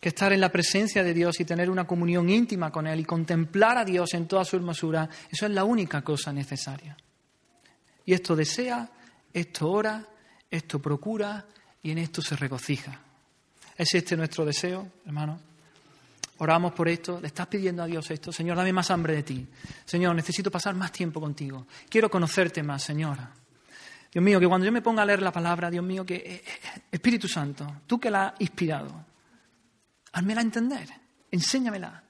que 0.00 0.08
estar 0.10 0.32
en 0.32 0.40
la 0.40 0.52
presencia 0.52 1.02
de 1.02 1.12
Dios 1.12 1.40
y 1.40 1.44
tener 1.44 1.68
una 1.68 1.86
comunión 1.86 2.30
íntima 2.30 2.70
con 2.70 2.86
Él 2.86 3.00
y 3.00 3.04
contemplar 3.04 3.78
a 3.78 3.84
Dios 3.84 4.14
en 4.14 4.28
toda 4.28 4.44
su 4.44 4.56
hermosura, 4.56 5.08
eso 5.30 5.46
es 5.46 5.52
la 5.52 5.64
única 5.64 6.02
cosa 6.02 6.32
necesaria. 6.32 6.96
Y 8.04 8.12
esto 8.12 8.36
desea, 8.36 8.88
esto 9.32 9.68
ora, 9.68 10.06
esto 10.48 10.80
procura 10.80 11.44
y 11.82 11.90
en 11.90 11.98
esto 11.98 12.22
se 12.22 12.36
regocija. 12.36 13.05
¿Es 13.76 13.94
este 13.94 14.16
nuestro 14.16 14.44
deseo, 14.44 14.90
hermano? 15.04 15.38
Oramos 16.38 16.72
por 16.72 16.88
esto, 16.88 17.20
le 17.20 17.28
estás 17.28 17.46
pidiendo 17.46 17.82
a 17.82 17.86
Dios 17.86 18.10
esto. 18.10 18.30
Señor, 18.32 18.56
dame 18.56 18.72
más 18.72 18.90
hambre 18.90 19.14
de 19.14 19.22
ti. 19.22 19.46
Señor, 19.84 20.14
necesito 20.14 20.50
pasar 20.50 20.74
más 20.74 20.92
tiempo 20.92 21.20
contigo. 21.20 21.66
Quiero 21.88 22.10
conocerte 22.10 22.62
más, 22.62 22.82
Señora. 22.82 23.30
Dios 24.12 24.22
mío, 24.24 24.40
que 24.40 24.46
cuando 24.46 24.64
yo 24.64 24.72
me 24.72 24.82
ponga 24.82 25.02
a 25.02 25.06
leer 25.06 25.22
la 25.22 25.32
palabra, 25.32 25.70
Dios 25.70 25.84
mío, 25.84 26.04
que 26.04 26.16
eh, 26.16 26.42
eh, 26.44 26.82
Espíritu 26.90 27.28
Santo, 27.28 27.82
tú 27.86 27.98
que 27.98 28.10
la 28.10 28.28
has 28.28 28.40
inspirado, 28.40 29.04
házmela 30.12 30.40
entender, 30.40 30.88
enséñamela. 31.30 32.02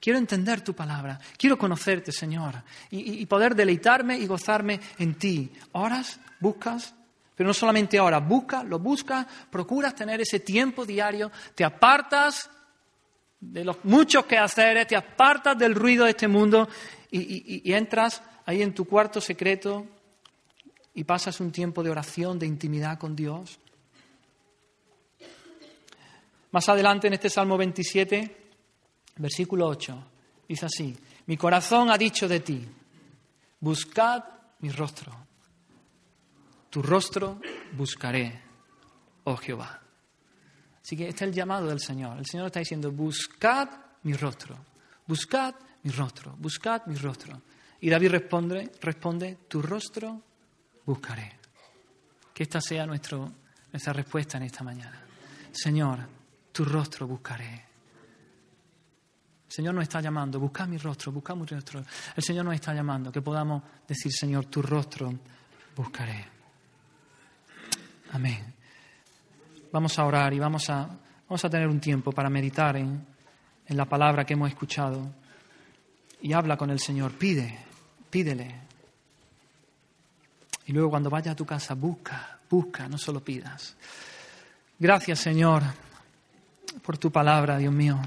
Quiero 0.00 0.18
entender 0.18 0.62
tu 0.62 0.74
palabra, 0.74 1.20
quiero 1.36 1.56
conocerte, 1.56 2.10
Señor, 2.10 2.64
y, 2.90 3.20
y 3.20 3.26
poder 3.26 3.54
deleitarme 3.54 4.18
y 4.18 4.26
gozarme 4.26 4.80
en 4.98 5.14
ti. 5.14 5.52
¿Oras? 5.70 6.18
¿Buscas? 6.40 6.94
Pero 7.34 7.48
no 7.48 7.54
solamente 7.54 7.98
ahora, 7.98 8.18
busca, 8.18 8.62
lo 8.62 8.78
buscas, 8.78 9.26
procuras 9.50 9.94
tener 9.94 10.20
ese 10.20 10.40
tiempo 10.40 10.84
diario, 10.84 11.30
te 11.54 11.64
apartas 11.64 12.50
de 13.40 13.64
los 13.64 13.84
muchos 13.84 14.26
quehaceres, 14.26 14.86
te 14.86 14.96
apartas 14.96 15.58
del 15.58 15.74
ruido 15.74 16.04
de 16.04 16.10
este 16.10 16.28
mundo 16.28 16.68
y, 17.10 17.68
y 17.68 17.72
entras 17.72 18.22
ahí 18.46 18.62
en 18.62 18.74
tu 18.74 18.84
cuarto 18.84 19.20
secreto 19.20 19.86
y 20.94 21.04
pasas 21.04 21.40
un 21.40 21.50
tiempo 21.50 21.82
de 21.82 21.90
oración, 21.90 22.38
de 22.38 22.46
intimidad 22.46 22.98
con 22.98 23.16
Dios. 23.16 23.58
Más 26.50 26.68
adelante 26.68 27.06
en 27.06 27.14
este 27.14 27.30
Salmo 27.30 27.56
27, 27.56 28.36
versículo 29.16 29.66
8, 29.68 30.04
dice 30.46 30.66
así, 30.66 30.96
mi 31.26 31.36
corazón 31.36 31.90
ha 31.90 31.96
dicho 31.96 32.28
de 32.28 32.40
ti, 32.40 32.68
buscad 33.60 34.22
mi 34.58 34.68
rostro, 34.70 35.21
tu 36.72 36.80
rostro 36.80 37.38
buscaré, 37.76 38.40
oh 39.24 39.36
Jehová. 39.36 39.78
Así 40.82 40.96
que 40.96 41.06
este 41.06 41.26
es 41.26 41.28
el 41.28 41.34
llamado 41.34 41.66
del 41.66 41.80
Señor. 41.80 42.16
El 42.16 42.24
Señor 42.24 42.46
está 42.46 42.60
diciendo, 42.60 42.90
buscad 42.90 43.68
mi 44.04 44.14
rostro, 44.14 44.56
buscad 45.06 45.54
mi 45.82 45.90
rostro, 45.90 46.34
buscad 46.38 46.86
mi 46.86 46.94
rostro. 46.94 47.42
Y 47.78 47.90
David 47.90 48.12
responde, 48.12 48.72
responde 48.80 49.40
tu 49.48 49.60
rostro 49.60 50.22
buscaré. 50.86 51.40
Que 52.32 52.44
esta 52.44 52.62
sea 52.62 52.86
nuestra 52.86 53.92
respuesta 53.92 54.38
en 54.38 54.44
esta 54.44 54.64
mañana. 54.64 54.98
Señor, 55.52 55.98
tu 56.52 56.64
rostro 56.64 57.06
buscaré. 57.06 57.52
El 59.46 59.52
Señor 59.52 59.74
nos 59.74 59.82
está 59.82 60.00
llamando, 60.00 60.40
busca 60.40 60.66
mi 60.66 60.78
rostro, 60.78 61.12
busca 61.12 61.34
mi 61.34 61.44
rostro. 61.44 61.84
El 62.16 62.22
Señor 62.22 62.46
nos 62.46 62.54
está 62.54 62.72
llamando, 62.72 63.12
que 63.12 63.20
podamos 63.20 63.62
decir, 63.86 64.10
Señor, 64.10 64.46
tu 64.46 64.62
rostro 64.62 65.12
buscaré. 65.76 66.31
Amén. 68.12 68.54
Vamos 69.72 69.98
a 69.98 70.04
orar 70.04 70.34
y 70.34 70.38
vamos 70.38 70.68
a, 70.68 70.86
vamos 71.28 71.44
a 71.44 71.50
tener 71.50 71.66
un 71.66 71.80
tiempo 71.80 72.12
para 72.12 72.28
meditar 72.28 72.76
en, 72.76 73.06
en 73.66 73.76
la 73.76 73.86
palabra 73.86 74.24
que 74.24 74.34
hemos 74.34 74.50
escuchado. 74.50 75.10
Y 76.20 76.34
habla 76.34 76.58
con 76.58 76.70
el 76.70 76.78
Señor, 76.78 77.12
pide, 77.12 77.58
pídele. 78.10 78.54
Y 80.66 80.72
luego 80.72 80.90
cuando 80.90 81.08
vayas 81.08 81.32
a 81.32 81.36
tu 81.36 81.46
casa, 81.46 81.74
busca, 81.74 82.38
busca, 82.48 82.86
no 82.86 82.98
solo 82.98 83.20
pidas. 83.20 83.76
Gracias, 84.78 85.18
Señor, 85.18 85.62
por 86.82 86.98
tu 86.98 87.10
palabra, 87.10 87.56
Dios 87.56 87.72
mío. 87.72 87.98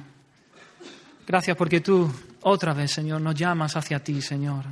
Gracias 1.26 1.58
porque 1.58 1.82
tú 1.82 2.12
otra 2.41 2.74
vez, 2.74 2.91
Señor, 2.91 3.22
nos 3.22 3.34
llamas 3.34 3.76
hacia 3.76 4.03
ti, 4.03 4.22
Señor. 4.22 4.66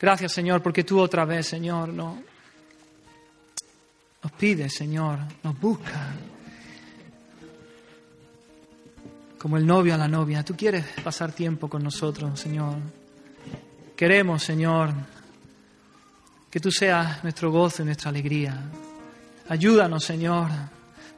Gracias, 0.00 0.32
Señor, 0.32 0.60
porque 0.60 0.82
tú 0.82 0.98
otra 0.98 1.24
vez, 1.24 1.46
Señor, 1.46 1.90
no, 1.90 2.31
nos 4.22 4.32
pides, 4.32 4.74
Señor, 4.74 5.18
nos 5.42 5.58
busca. 5.60 6.14
Como 9.38 9.56
el 9.56 9.66
novio 9.66 9.94
a 9.94 9.98
la 9.98 10.06
novia, 10.06 10.44
tú 10.44 10.54
quieres 10.56 10.84
pasar 11.02 11.32
tiempo 11.32 11.68
con 11.68 11.82
nosotros, 11.82 12.38
Señor. 12.38 12.76
Queremos, 13.96 14.42
Señor, 14.42 14.92
que 16.48 16.60
tú 16.60 16.70
seas 16.70 17.22
nuestro 17.24 17.50
gozo 17.50 17.82
y 17.82 17.86
nuestra 17.86 18.10
alegría. 18.10 18.56
Ayúdanos, 19.48 20.04
Señor. 20.04 20.48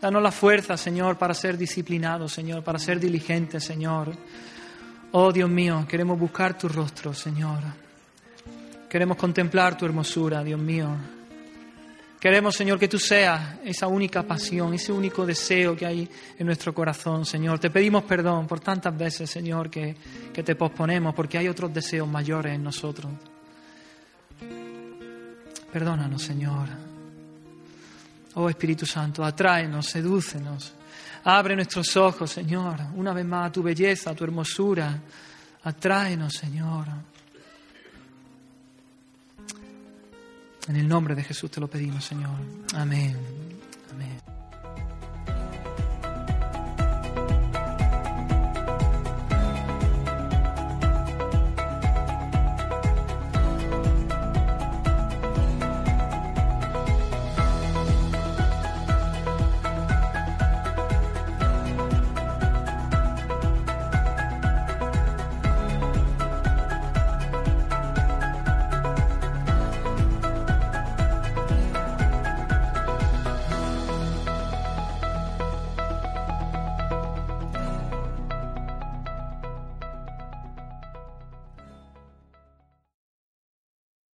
Danos 0.01 0.23
la 0.23 0.33
fuerza, 0.33 0.77
Señor, 0.77 1.19
para 1.19 1.35
ser 1.35 1.59
disciplinados, 1.59 2.33
Señor, 2.33 2.65
para 2.65 2.79
ser 2.79 2.99
diligentes, 2.99 3.65
Señor. 3.65 4.15
Oh 5.13 5.33
Dios 5.33 5.49
mío, 5.49 5.87
queremos 5.89 6.19
buscar 6.19 6.57
tu 6.59 6.69
rostro, 6.69 7.15
Señor. 7.15 7.61
Queremos 8.89 9.17
contemplar 9.17 9.77
tu 9.77 9.85
hermosura, 9.85 10.43
Dios 10.43 10.61
mío. 10.61 10.89
Queremos, 12.25 12.57
Señor, 12.57 12.79
que 12.79 12.89
tú 12.89 12.99
seas 12.99 13.57
esa 13.66 13.87
única 13.87 14.22
pasión, 14.22 14.72
ese 14.72 14.91
único 14.91 15.27
deseo 15.27 15.77
que 15.77 15.85
hay 15.85 16.09
en 16.39 16.47
nuestro 16.47 16.72
corazón, 16.72 17.27
Señor. 17.27 17.59
Te 17.59 17.68
pedimos 17.68 18.05
perdón 18.05 18.47
por 18.47 18.61
tantas 18.61 18.97
veces, 18.97 19.29
Señor, 19.29 19.68
que, 19.68 19.95
que 20.33 20.43
te 20.43 20.55
posponemos, 20.55 21.14
porque 21.14 21.37
hay 21.37 21.49
otros 21.49 21.75
deseos 21.75 22.09
mayores 22.09 22.55
en 22.55 22.64
nosotros. 22.64 23.12
Perdónanos, 25.70 26.22
Señor. 26.22 26.66
Oh 28.37 28.49
Espíritu 28.49 28.87
Santo, 28.87 29.22
atráenos, 29.22 29.85
sedúcenos. 29.85 30.72
Abre 31.25 31.55
nuestros 31.55 31.95
ojos, 31.99 32.31
Señor, 32.31 32.81
una 32.95 33.12
vez 33.12 33.27
más 33.27 33.49
a 33.49 33.53
tu 33.53 33.62
belleza, 33.62 34.12
a 34.12 34.14
tu 34.14 34.25
hermosura. 34.25 34.99
Atráenos, 35.62 36.33
Señor. 36.33 36.87
En 40.69 40.77
el 40.77 40.89
nombre 40.89 41.15
de 41.15 41.23
Jesús 41.23 41.51
te 41.51 41.61
lo 41.61 41.69
pedimos, 41.69 42.05
Señor. 42.05 42.31
Amén. 42.75 43.17
Amén. 43.93 44.34